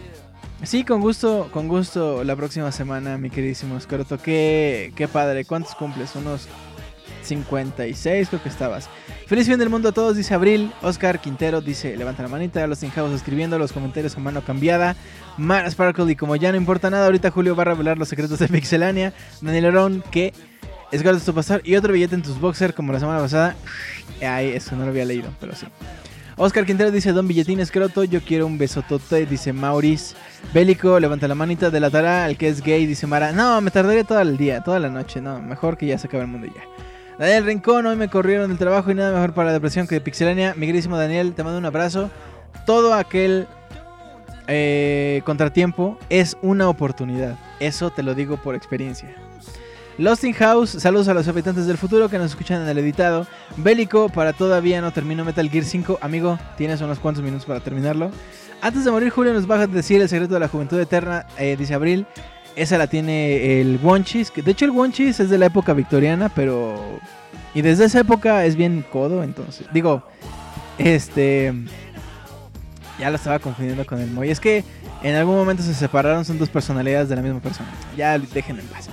sí, 0.63 0.83
con 0.83 1.01
gusto, 1.01 1.49
con 1.51 1.67
gusto 1.67 2.23
la 2.23 2.35
próxima 2.35 2.71
semana, 2.71 3.17
mi 3.17 3.29
queridísimo 3.29 3.77
Escroto. 3.77 4.19
Qué, 4.19 4.93
qué 4.95 5.07
padre. 5.07 5.43
¿Cuántos 5.43 5.75
cumples? 5.75 6.15
Unos 6.15 6.47
56 7.21 8.29
creo 8.29 8.43
que 8.43 8.49
estabas. 8.49 8.89
Feliz 9.27 9.47
fin 9.47 9.59
del 9.59 9.69
mundo 9.69 9.89
a 9.89 9.91
todos, 9.91 10.17
dice 10.17 10.33
Abril. 10.33 10.71
Oscar 10.81 11.19
Quintero 11.19 11.61
dice, 11.61 11.95
levanta 11.95 12.23
la 12.23 12.29
manita. 12.29 12.65
Los 12.67 12.79
House 12.79 13.11
escribiendo 13.13 13.59
los 13.59 13.71
comentarios 13.71 14.15
con 14.15 14.23
mano 14.23 14.43
cambiada. 14.43 14.95
Mar 15.37 15.69
Sparkle 15.69 16.11
y 16.11 16.15
como 16.15 16.35
ya 16.35 16.51
no 16.51 16.57
importa 16.57 16.89
nada, 16.89 17.05
ahorita 17.05 17.31
Julio 17.31 17.55
va 17.55 17.63
a 17.63 17.65
revelar 17.65 17.97
los 17.97 18.09
secretos 18.09 18.39
de 18.39 18.47
Pixelania. 18.47 19.13
Daniel 19.41 19.65
Orón, 19.67 20.03
que 20.11 20.33
es 20.91 21.03
de 21.03 21.19
tu 21.19 21.33
pasar. 21.33 21.61
Y 21.63 21.75
otro 21.75 21.93
billete 21.93 22.15
en 22.15 22.21
tus 22.21 22.39
boxer 22.39 22.73
como 22.73 22.93
la 22.93 22.99
semana 22.99 23.19
pasada. 23.19 23.55
Ay, 24.21 24.49
eso 24.49 24.75
no 24.75 24.83
lo 24.83 24.89
había 24.89 25.05
leído, 25.05 25.29
pero 25.39 25.55
sí. 25.55 25.67
Oscar 26.41 26.65
Quintero 26.65 26.89
dice, 26.89 27.11
Don 27.11 27.27
Billetín 27.27 27.59
Escroto, 27.59 28.05
yo 28.05 28.21
quiero 28.21 28.45
un 28.45 28.57
besotote, 28.57 29.25
dice 29.25 29.51
Maurice. 29.51 30.15
Bélico, 30.53 30.97
levanta 30.97 31.27
la 31.27 31.35
manita, 31.35 31.69
delatará 31.69 32.23
al 32.23 32.37
que 32.37 32.47
es 32.47 32.61
gay, 32.61 32.85
dice 32.85 33.07
Mara. 33.07 33.33
No, 33.33 33.59
me 33.59 33.71
tardaría 33.71 34.05
todo 34.05 34.21
el 34.21 34.37
día, 34.37 34.61
toda 34.61 34.79
la 34.79 34.89
noche, 34.89 35.19
no, 35.19 35.41
mejor 35.41 35.77
que 35.77 35.85
ya 35.85 35.97
se 35.97 36.07
acabe 36.07 36.23
el 36.23 36.29
mundo 36.29 36.47
ya. 36.47 36.63
Daniel 37.19 37.43
Rincón, 37.43 37.85
hoy 37.85 37.97
me 37.97 38.07
corrieron 38.07 38.47
del 38.47 38.57
trabajo 38.57 38.89
y 38.91 38.95
nada 38.95 39.11
mejor 39.11 39.33
para 39.33 39.47
la 39.47 39.53
depresión 39.53 39.87
que 39.87 39.99
Pixelania. 39.99 40.53
Mi 40.55 40.67
queridísimo 40.67 40.97
Daniel, 40.97 41.33
te 41.33 41.43
mando 41.43 41.59
un 41.59 41.65
abrazo. 41.65 42.09
Todo 42.65 42.93
aquel 42.93 43.45
eh, 44.47 45.21
contratiempo 45.25 45.97
es 46.07 46.37
una 46.41 46.69
oportunidad. 46.69 47.37
Eso 47.59 47.89
te 47.89 48.03
lo 48.03 48.15
digo 48.15 48.37
por 48.37 48.55
experiencia. 48.55 49.13
Lost 49.97 50.23
in 50.23 50.31
House, 50.31 50.69
saludos 50.69 51.09
a 51.09 51.13
los 51.13 51.27
habitantes 51.27 51.67
del 51.67 51.77
futuro 51.77 52.07
que 52.07 52.17
nos 52.17 52.27
escuchan 52.27 52.61
en 52.61 52.69
el 52.69 52.77
editado. 52.77 53.27
Bélico, 53.57 54.07
para 54.07 54.31
todavía 54.31 54.79
no 54.79 54.93
termino 54.93 55.25
Metal 55.25 55.49
Gear 55.49 55.65
5. 55.65 55.99
Amigo, 56.01 56.39
tienes 56.55 56.79
unos 56.79 56.99
cuantos 56.99 57.21
minutos 57.21 57.45
para 57.45 57.59
terminarlo. 57.59 58.11
Antes 58.61 58.85
de 58.85 58.91
morir, 58.91 59.09
Julio 59.09 59.33
nos 59.33 59.49
va 59.49 59.59
a 59.59 59.67
decir 59.67 60.01
el 60.01 60.07
secreto 60.07 60.35
de 60.35 60.39
la 60.39 60.47
juventud 60.47 60.79
eterna, 60.79 61.25
eh, 61.37 61.57
dice 61.59 61.73
Abril. 61.73 62.07
Esa 62.55 62.77
la 62.77 62.87
tiene 62.87 63.61
el 63.61 63.79
Wonchis. 63.81 64.31
De 64.33 64.51
hecho, 64.51 64.65
el 64.65 64.71
Wonchis 64.71 65.19
es 65.19 65.29
de 65.29 65.37
la 65.37 65.47
época 65.47 65.73
victoriana, 65.73 66.29
pero. 66.29 66.99
Y 67.53 67.61
desde 67.61 67.85
esa 67.85 67.99
época 67.99 68.45
es 68.45 68.55
bien 68.55 68.85
codo, 68.91 69.23
entonces. 69.23 69.67
Digo, 69.73 70.03
este. 70.77 71.53
Ya 72.99 73.09
lo 73.09 73.15
estaba 73.15 73.39
confundiendo 73.39 73.85
con 73.85 73.99
el 73.99 74.11
Moy. 74.11 74.29
Es 74.29 74.41
que 74.41 74.63
en 75.01 75.15
algún 75.15 75.35
momento 75.35 75.63
se 75.63 75.73
separaron, 75.73 76.25
son 76.25 76.37
dos 76.37 76.49
personalidades 76.49 77.07
de 77.07 77.15
la 77.15 77.21
misma 77.21 77.39
persona. 77.39 77.69
Ya 77.95 78.19
déjenme 78.19 78.61
en 78.61 78.67
paz. 78.67 78.89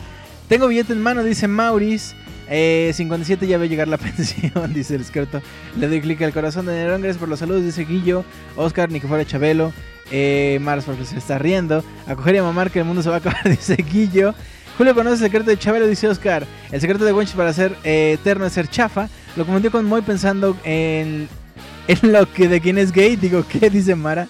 Tengo 0.48 0.68
billete 0.68 0.92
en 0.92 1.02
mano, 1.02 1.24
dice 1.24 1.48
Maurice. 1.48 2.14
Eh, 2.48 2.92
57 2.94 3.48
ya 3.48 3.58
ve 3.58 3.68
llegar 3.68 3.88
la 3.88 3.98
pensión, 3.98 4.72
dice 4.72 4.94
el 4.94 5.00
escrito. 5.00 5.42
Le 5.76 5.88
doy 5.88 6.00
clic 6.00 6.22
al 6.22 6.32
corazón 6.32 6.66
de 6.66 6.72
Nerón, 6.72 7.02
gracias 7.02 7.18
por 7.18 7.28
los 7.28 7.40
saludos, 7.40 7.64
dice 7.64 7.84
Guillo. 7.84 8.24
Oscar, 8.54 8.90
ni 8.90 9.00
que 9.00 9.08
fuera 9.08 9.24
Chabelo. 9.24 9.72
Eh, 10.10 10.58
Mars 10.62 10.84
porque 10.84 11.04
se 11.04 11.18
está 11.18 11.38
riendo. 11.38 11.84
A 12.06 12.14
coger 12.14 12.36
y 12.36 12.38
a 12.38 12.42
mamar 12.42 12.70
que 12.70 12.80
el 12.80 12.84
mundo 12.84 13.02
se 13.02 13.08
va 13.08 13.16
a 13.16 13.18
acabar, 13.18 13.42
dice 13.48 13.76
Guillo. 13.76 14.34
Julio 14.76 14.94
conoce 14.94 15.14
el 15.14 15.20
secreto 15.20 15.50
de 15.50 15.58
Chabelo, 15.58 15.86
dice 15.86 16.06
Oscar. 16.08 16.46
El 16.70 16.80
secreto 16.80 17.04
de 17.04 17.12
Wench 17.12 17.32
para 17.34 17.52
ser 17.52 17.74
eh, 17.82 18.12
eterno 18.20 18.44
es 18.44 18.52
ser 18.52 18.68
chafa. 18.68 19.08
Lo 19.34 19.46
comentó 19.46 19.70
con 19.70 19.86
Moy 19.86 20.02
pensando 20.02 20.56
en, 20.64 21.28
en 21.88 22.12
lo 22.12 22.30
que 22.30 22.48
de 22.48 22.60
quién 22.60 22.76
es 22.78 22.92
gay. 22.92 23.16
Digo, 23.16 23.44
¿qué? 23.48 23.70
Dice 23.70 23.94
Mara. 23.94 24.28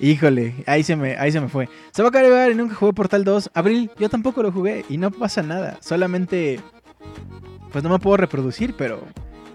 Híjole, 0.00 0.64
ahí 0.66 0.82
se 0.82 0.96
me, 0.96 1.16
ahí 1.16 1.30
se 1.30 1.40
me 1.40 1.48
fue. 1.48 1.68
Se 1.92 2.02
va 2.02 2.08
a 2.08 2.10
acabar 2.10 2.50
y 2.50 2.54
nunca 2.54 2.74
jugué 2.74 2.92
Portal 2.92 3.22
2. 3.22 3.50
Abril, 3.54 3.90
yo 3.98 4.08
tampoco 4.08 4.42
lo 4.42 4.50
jugué 4.50 4.84
y 4.88 4.96
no 4.96 5.12
pasa 5.12 5.42
nada. 5.42 5.78
Solamente, 5.80 6.58
pues 7.70 7.84
no 7.84 7.90
me 7.90 8.00
puedo 8.00 8.16
reproducir, 8.16 8.74
pero, 8.76 9.00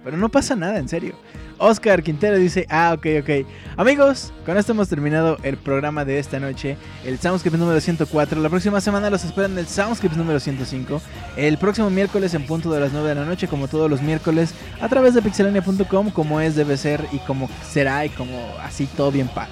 pero 0.06 0.16
no 0.16 0.30
pasa 0.30 0.56
nada, 0.56 0.78
en 0.78 0.88
serio. 0.88 1.16
Oscar 1.60 2.04
Quintero 2.04 2.38
dice, 2.38 2.66
ah, 2.70 2.94
ok, 2.96 3.06
ok. 3.22 3.48
Amigos, 3.78 4.34
con 4.46 4.58
esto 4.58 4.74
hemos 4.74 4.90
terminado 4.90 5.38
el 5.44 5.58
programa 5.58 6.06
de 6.06 6.20
esta 6.20 6.40
noche, 6.40 6.78
el 7.06 7.20
Soundscape 7.20 7.58
número 7.58 7.80
104. 7.80 8.42
La 8.42 8.50
próxima 8.50 8.82
semana 8.82 9.10
los 9.10 9.24
esperan 9.24 9.58
el 9.58 9.68
Soundscape 9.68 10.16
número 10.16 10.40
105. 10.40 11.02
El 11.36 11.58
próximo 11.58 11.90
miércoles 11.90 12.34
en 12.34 12.46
punto 12.46 12.72
de 12.72 12.80
las 12.80 12.92
9 12.92 13.10
de 13.10 13.16
la 13.16 13.26
noche, 13.26 13.48
como 13.48 13.68
todos 13.68 13.90
los 13.90 14.02
miércoles, 14.02 14.54
a 14.82 14.90
través 14.90 15.14
de 15.14 15.22
pixelania.com, 15.22 16.12
como 16.12 16.42
es, 16.42 16.56
debe 16.56 16.78
ser 16.78 17.06
y 17.12 17.20
como 17.20 17.50
será 17.68 18.06
y 18.06 18.10
como 18.10 18.40
así 18.62 18.88
todo 18.88 19.12
bien 19.12 19.28
padre. 19.28 19.52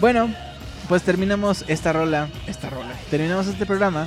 Bueno, 0.00 0.34
pues 0.88 1.02
terminamos 1.02 1.64
esta 1.68 1.92
rola, 1.92 2.28
esta 2.46 2.68
rola. 2.68 2.92
Terminamos 3.10 3.46
este 3.46 3.66
programa 3.66 4.06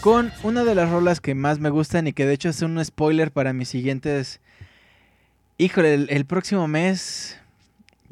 con 0.00 0.32
una 0.42 0.64
de 0.64 0.74
las 0.74 0.90
rolas 0.90 1.20
que 1.20 1.34
más 1.34 1.58
me 1.58 1.70
gustan 1.70 2.06
y 2.06 2.12
que 2.12 2.26
de 2.26 2.34
hecho 2.34 2.48
es 2.48 2.62
un 2.62 2.84
spoiler 2.84 3.32
para 3.32 3.52
mis 3.52 3.68
siguientes. 3.68 4.40
Híjole, 5.58 5.94
el, 5.94 6.06
el 6.10 6.26
próximo 6.26 6.68
mes. 6.68 7.38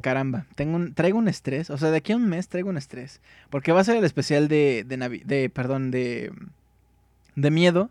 Caramba, 0.00 0.46
tengo 0.54 0.76
un, 0.76 0.94
traigo 0.94 1.18
un 1.18 1.28
estrés. 1.28 1.70
O 1.70 1.78
sea, 1.78 1.90
de 1.90 1.98
aquí 1.98 2.12
a 2.12 2.16
un 2.16 2.28
mes 2.28 2.48
traigo 2.48 2.68
un 2.68 2.76
estrés. 2.76 3.20
Porque 3.50 3.72
va 3.72 3.80
a 3.80 3.84
ser 3.84 3.96
el 3.96 4.04
especial 4.04 4.48
de. 4.48 4.84
de, 4.86 5.22
de 5.24 5.50
perdón, 5.50 5.90
de. 5.90 6.32
De 7.36 7.50
miedo. 7.50 7.90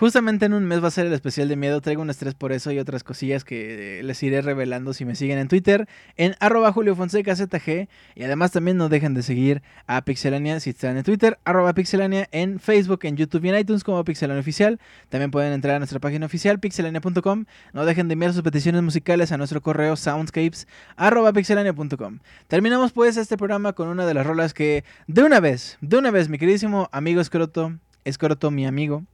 Justamente 0.00 0.46
en 0.46 0.54
un 0.54 0.64
mes 0.64 0.82
va 0.82 0.88
a 0.88 0.90
ser 0.90 1.04
el 1.04 1.12
especial 1.12 1.46
de 1.50 1.56
miedo. 1.56 1.78
Traigo 1.82 2.00
un 2.00 2.08
estrés 2.08 2.32
por 2.32 2.52
eso 2.52 2.72
y 2.72 2.78
otras 2.78 3.04
cosillas 3.04 3.44
que 3.44 3.98
eh, 3.98 4.02
les 4.02 4.22
iré 4.22 4.40
revelando 4.40 4.94
si 4.94 5.04
me 5.04 5.14
siguen 5.14 5.36
en 5.36 5.46
Twitter. 5.46 5.86
En 6.16 6.36
arroba 6.40 6.72
ZG. 6.72 7.86
Y 8.14 8.22
además 8.24 8.50
también 8.50 8.78
no 8.78 8.88
dejen 8.88 9.12
de 9.12 9.22
seguir 9.22 9.60
a 9.86 10.00
Pixelania 10.00 10.58
si 10.60 10.70
están 10.70 10.96
en 10.96 11.04
Twitter. 11.04 11.38
Arroba 11.44 11.74
Pixelania 11.74 12.30
en 12.32 12.60
Facebook, 12.60 13.00
en 13.02 13.18
YouTube 13.18 13.44
y 13.44 13.50
en 13.50 13.58
iTunes 13.58 13.84
como 13.84 14.02
Pixelania 14.02 14.40
Oficial. 14.40 14.80
También 15.10 15.30
pueden 15.30 15.52
entrar 15.52 15.76
a 15.76 15.78
nuestra 15.80 16.00
página 16.00 16.24
oficial 16.24 16.60
pixelania.com. 16.60 17.44
No 17.74 17.84
dejen 17.84 18.08
de 18.08 18.14
enviar 18.14 18.32
sus 18.32 18.40
peticiones 18.40 18.80
musicales 18.80 19.32
a 19.32 19.36
nuestro 19.36 19.60
correo 19.60 19.96
soundscapes 19.96 20.66
arroba 20.96 21.34
pixelania.com. 21.34 22.20
Terminamos 22.48 22.92
pues 22.92 23.18
este 23.18 23.36
programa 23.36 23.74
con 23.74 23.88
una 23.88 24.06
de 24.06 24.14
las 24.14 24.26
rolas 24.26 24.54
que 24.54 24.82
de 25.08 25.24
una 25.24 25.40
vez, 25.40 25.76
de 25.82 25.98
una 25.98 26.10
vez 26.10 26.30
mi 26.30 26.38
queridísimo 26.38 26.88
amigo 26.90 27.20
Escroto, 27.20 27.74
Escroto 28.06 28.50
mi 28.50 28.66
amigo. 28.66 29.04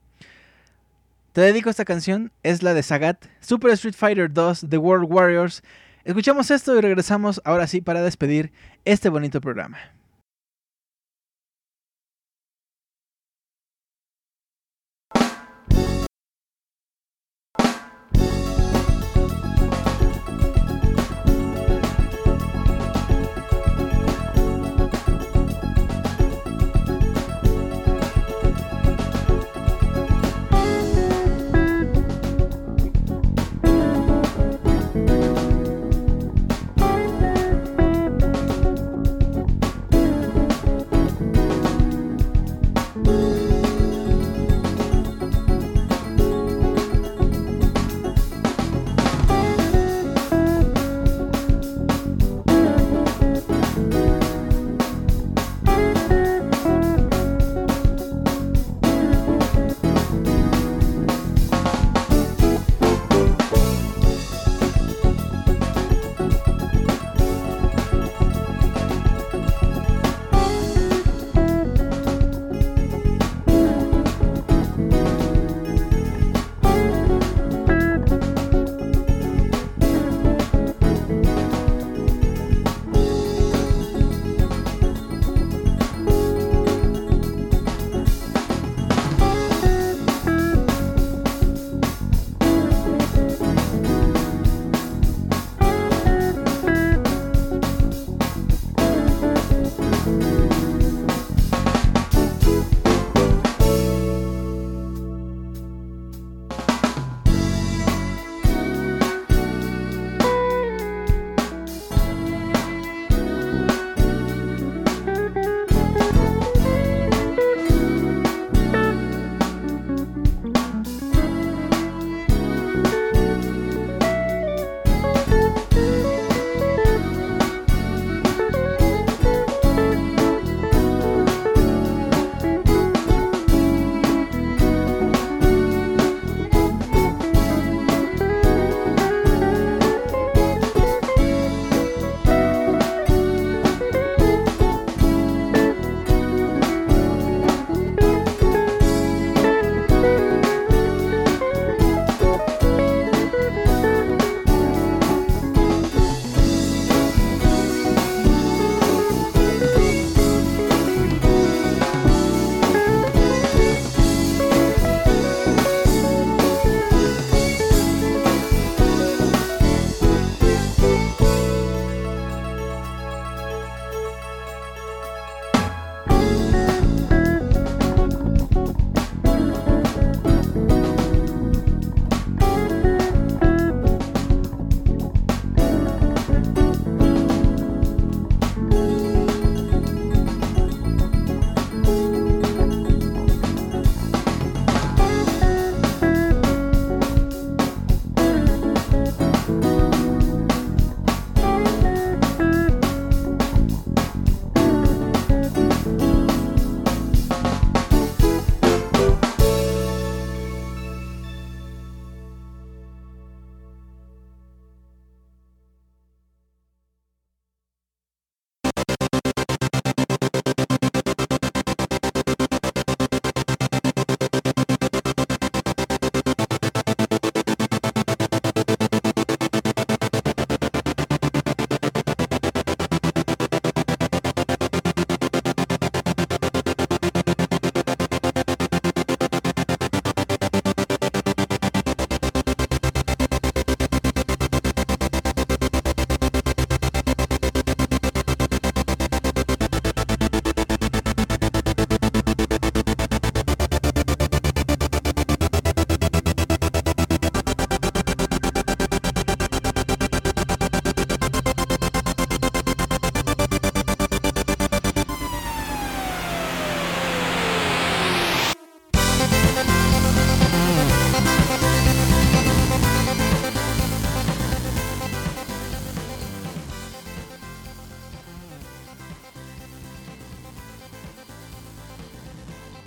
Te 1.37 1.43
dedico 1.43 1.69
esta 1.69 1.85
canción, 1.85 2.33
es 2.43 2.63
la 2.63 2.73
de 2.73 2.83
Sagat, 2.83 3.27
Super 3.41 3.71
Street 3.73 3.95
Fighter 3.95 4.33
2 4.33 4.69
The 4.71 4.79
World 4.79 5.05
Warriors. 5.13 5.63
Escuchamos 6.03 6.51
esto 6.51 6.75
y 6.75 6.81
regresamos 6.81 7.43
ahora 7.45 7.67
sí 7.67 7.83
para 7.83 8.01
despedir 8.01 8.53
este 8.87 9.11
bonito 9.11 9.43
programa. 9.43 9.77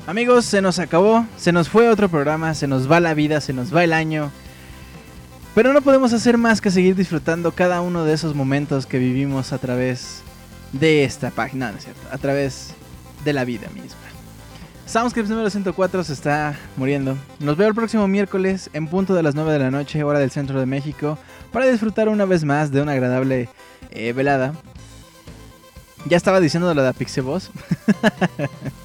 Amigos, 0.10 0.46
se 0.46 0.60
nos 0.64 0.80
acabó, 0.80 1.28
se 1.38 1.52
nos 1.52 1.70
fue 1.70 1.88
otro 1.88 2.10
programa, 2.10 2.56
se 2.56 2.66
nos 2.66 2.92
va 2.92 3.00
la 3.00 3.14
vida, 3.14 3.42
se 3.42 3.54
nos 3.54 3.72
va 3.72 3.84
el 3.84 3.94
año. 3.94 4.32
Pero 5.54 5.72
no 5.72 5.84
podemos 5.84 6.14
hacer 6.14 6.40
más 6.40 6.62
que 6.62 6.72
seguir 6.72 6.96
disfrutando 6.96 7.52
cada 7.52 7.82
uno 7.82 8.04
de 8.04 8.14
esos 8.14 8.34
momentos 8.34 8.88
que 8.88 8.98
vivimos 8.98 9.54
a 9.54 9.60
través 9.60 10.24
de 10.74 11.04
esta 11.04 11.30
página, 11.30 11.72
¿no 11.72 11.78
es 11.78 11.84
cierto? 11.84 12.02
A 12.12 12.18
través 12.18 12.74
de 13.24 13.34
la 13.34 13.46
vida 13.46 13.68
misma. 13.76 14.00
Soundscripts 14.88 15.30
número 15.30 15.52
104 15.52 16.04
se 16.04 16.14
está 16.14 16.58
muriendo. 16.76 17.16
Nos 17.40 17.56
veo 17.56 17.68
el 17.68 17.76
próximo 17.76 18.08
miércoles 18.08 18.72
en 18.74 18.88
punto 18.88 19.14
de 19.14 19.22
las 19.22 19.36
9 19.36 19.54
de 19.54 19.60
la 19.60 19.70
noche, 19.70 20.04
hora 20.04 20.18
del 20.18 20.32
centro 20.32 20.60
de 20.60 20.66
México, 20.66 21.20
para 21.52 21.68
disfrutar 21.68 22.10
una 22.10 22.26
vez 22.26 22.44
más 22.44 22.72
de 22.72 22.82
una 22.82 22.94
agradable 22.94 23.48
eh, 23.92 24.12
velada. 24.14 24.54
Ya 26.06 26.18
estaba 26.18 26.40
diciendo 26.40 26.74
lo 26.74 26.82
de 26.82 26.88
la 26.88 26.94
Pixeboss. 26.94 27.52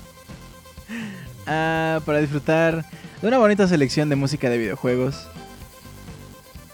Ah, 1.47 2.01
para 2.05 2.21
disfrutar 2.21 2.85
de 3.21 3.29
una 3.29 3.39
bonita 3.39 3.66
selección 3.69 4.09
de 4.09 4.16
música 4.16 4.49
de 4.49 4.59
videojuegos. 4.59 5.27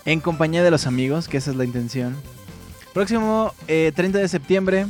En 0.04 0.20
compañía 0.20 0.62
de 0.62 0.70
los 0.70 0.86
amigos, 0.86 1.28
que 1.28 1.36
esa 1.36 1.50
es 1.50 1.56
la 1.56 1.64
intención. 1.64 2.16
Próximo 2.92 3.54
30 3.66 4.00
eh, 4.00 4.22
de 4.22 4.28
septiembre, 4.28 4.86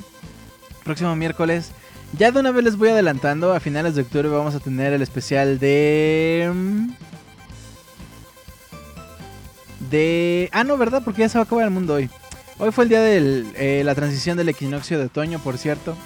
próximo 0.85 1.15
miércoles. 1.17 1.73
Ya 2.17 2.31
de 2.33 2.41
una 2.41 2.51
vez 2.51 2.65
les 2.65 2.77
voy 2.77 2.89
adelantando, 2.89 3.53
a 3.53 3.61
finales 3.61 3.95
de 3.95 4.03
octubre 4.03 4.29
vamos 4.29 4.55
a 4.55 4.61
tener 4.61 4.93
el 4.93 5.03
especial 5.03 5.59
de... 5.59 6.51
Mm, 6.53 6.91
de... 9.91 10.49
Ah, 10.53 10.65
no, 10.65 10.77
¿verdad? 10.77 11.03
Porque 11.05 11.21
ya 11.21 11.29
se 11.29 11.39
va 11.39 11.43
a 11.43 11.45
acabar 11.45 11.65
el 11.65 11.71
mundo 11.71 11.95
hoy. 11.95 12.11
Hoy 12.59 12.73
fue 12.73 12.85
el 12.85 12.91
día 12.91 13.01
de 13.01 13.45
eh, 13.55 13.83
la 13.85 13.95
transición 13.95 14.37
del 14.37 14.49
equinoccio 14.49 14.99
de 14.99 15.07
otoño, 15.07 15.39
por 15.39 15.57
cierto. 15.57 15.97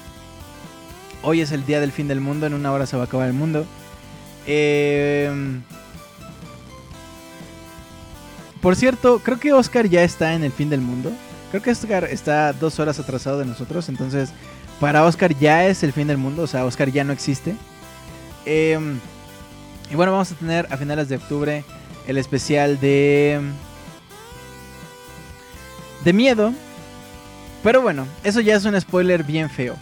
Hoy 1.26 1.40
es 1.40 1.52
el 1.52 1.64
día 1.64 1.80
del 1.80 1.90
fin 1.90 2.06
del 2.06 2.20
mundo, 2.20 2.46
en 2.46 2.52
una 2.52 2.70
hora 2.70 2.84
se 2.84 2.96
va 2.96 3.04
a 3.04 3.06
acabar 3.06 3.28
el 3.28 3.32
mundo. 3.32 3.64
Em, 4.46 5.62
por 8.60 8.76
cierto, 8.76 9.20
creo 9.20 9.40
que 9.40 9.54
Oscar 9.54 9.88
ya 9.88 10.04
está 10.04 10.34
en 10.34 10.44
el 10.44 10.52
fin 10.52 10.68
del 10.68 10.82
mundo. 10.82 11.10
Creo 11.50 11.62
que 11.62 11.70
Oscar 11.70 12.04
está 12.04 12.52
dos 12.52 12.78
horas 12.78 12.98
atrasado 12.98 13.38
de 13.38 13.46
nosotros, 13.46 13.88
entonces 13.88 14.30
para 14.80 15.02
Oscar 15.04 15.34
ya 15.38 15.66
es 15.66 15.82
el 15.82 15.94
fin 15.94 16.08
del 16.08 16.18
mundo, 16.18 16.42
o 16.42 16.46
sea, 16.46 16.66
Oscar 16.66 16.90
ya 16.90 17.04
no 17.04 17.14
existe. 17.14 17.56
Em, 18.44 18.98
y 19.90 19.94
bueno, 19.94 20.12
vamos 20.12 20.30
a 20.30 20.34
tener 20.34 20.66
a 20.70 20.76
finales 20.76 21.08
de 21.08 21.16
octubre 21.16 21.64
el 22.06 22.18
especial 22.18 22.78
de... 22.80 23.40
De 26.04 26.12
miedo. 26.12 26.52
Pero 27.62 27.80
bueno, 27.80 28.06
eso 28.24 28.40
ya 28.40 28.56
es 28.56 28.64
un 28.66 28.78
spoiler 28.78 29.24
bien 29.24 29.48
feo. 29.48 29.74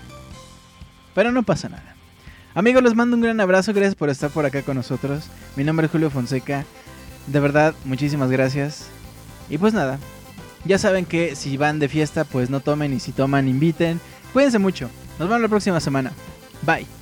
Pero 1.14 1.32
no 1.32 1.42
pasa 1.42 1.68
nada. 1.68 1.94
Amigos, 2.54 2.82
les 2.82 2.94
mando 2.94 3.16
un 3.16 3.22
gran 3.22 3.40
abrazo. 3.40 3.72
Gracias 3.72 3.94
por 3.94 4.10
estar 4.10 4.30
por 4.30 4.44
acá 4.44 4.62
con 4.62 4.76
nosotros. 4.76 5.24
Mi 5.56 5.64
nombre 5.64 5.86
es 5.86 5.92
Julio 5.92 6.10
Fonseca. 6.10 6.64
De 7.26 7.40
verdad, 7.40 7.74
muchísimas 7.84 8.30
gracias. 8.30 8.88
Y 9.48 9.58
pues 9.58 9.74
nada, 9.74 9.98
ya 10.64 10.78
saben 10.78 11.04
que 11.04 11.36
si 11.36 11.56
van 11.56 11.78
de 11.78 11.88
fiesta, 11.88 12.24
pues 12.24 12.50
no 12.50 12.60
tomen 12.60 12.92
y 12.92 13.00
si 13.00 13.12
toman, 13.12 13.48
inviten. 13.48 14.00
Cuídense 14.32 14.58
mucho. 14.58 14.90
Nos 15.18 15.28
vemos 15.28 15.42
la 15.42 15.48
próxima 15.48 15.80
semana. 15.80 16.12
Bye. 16.62 17.01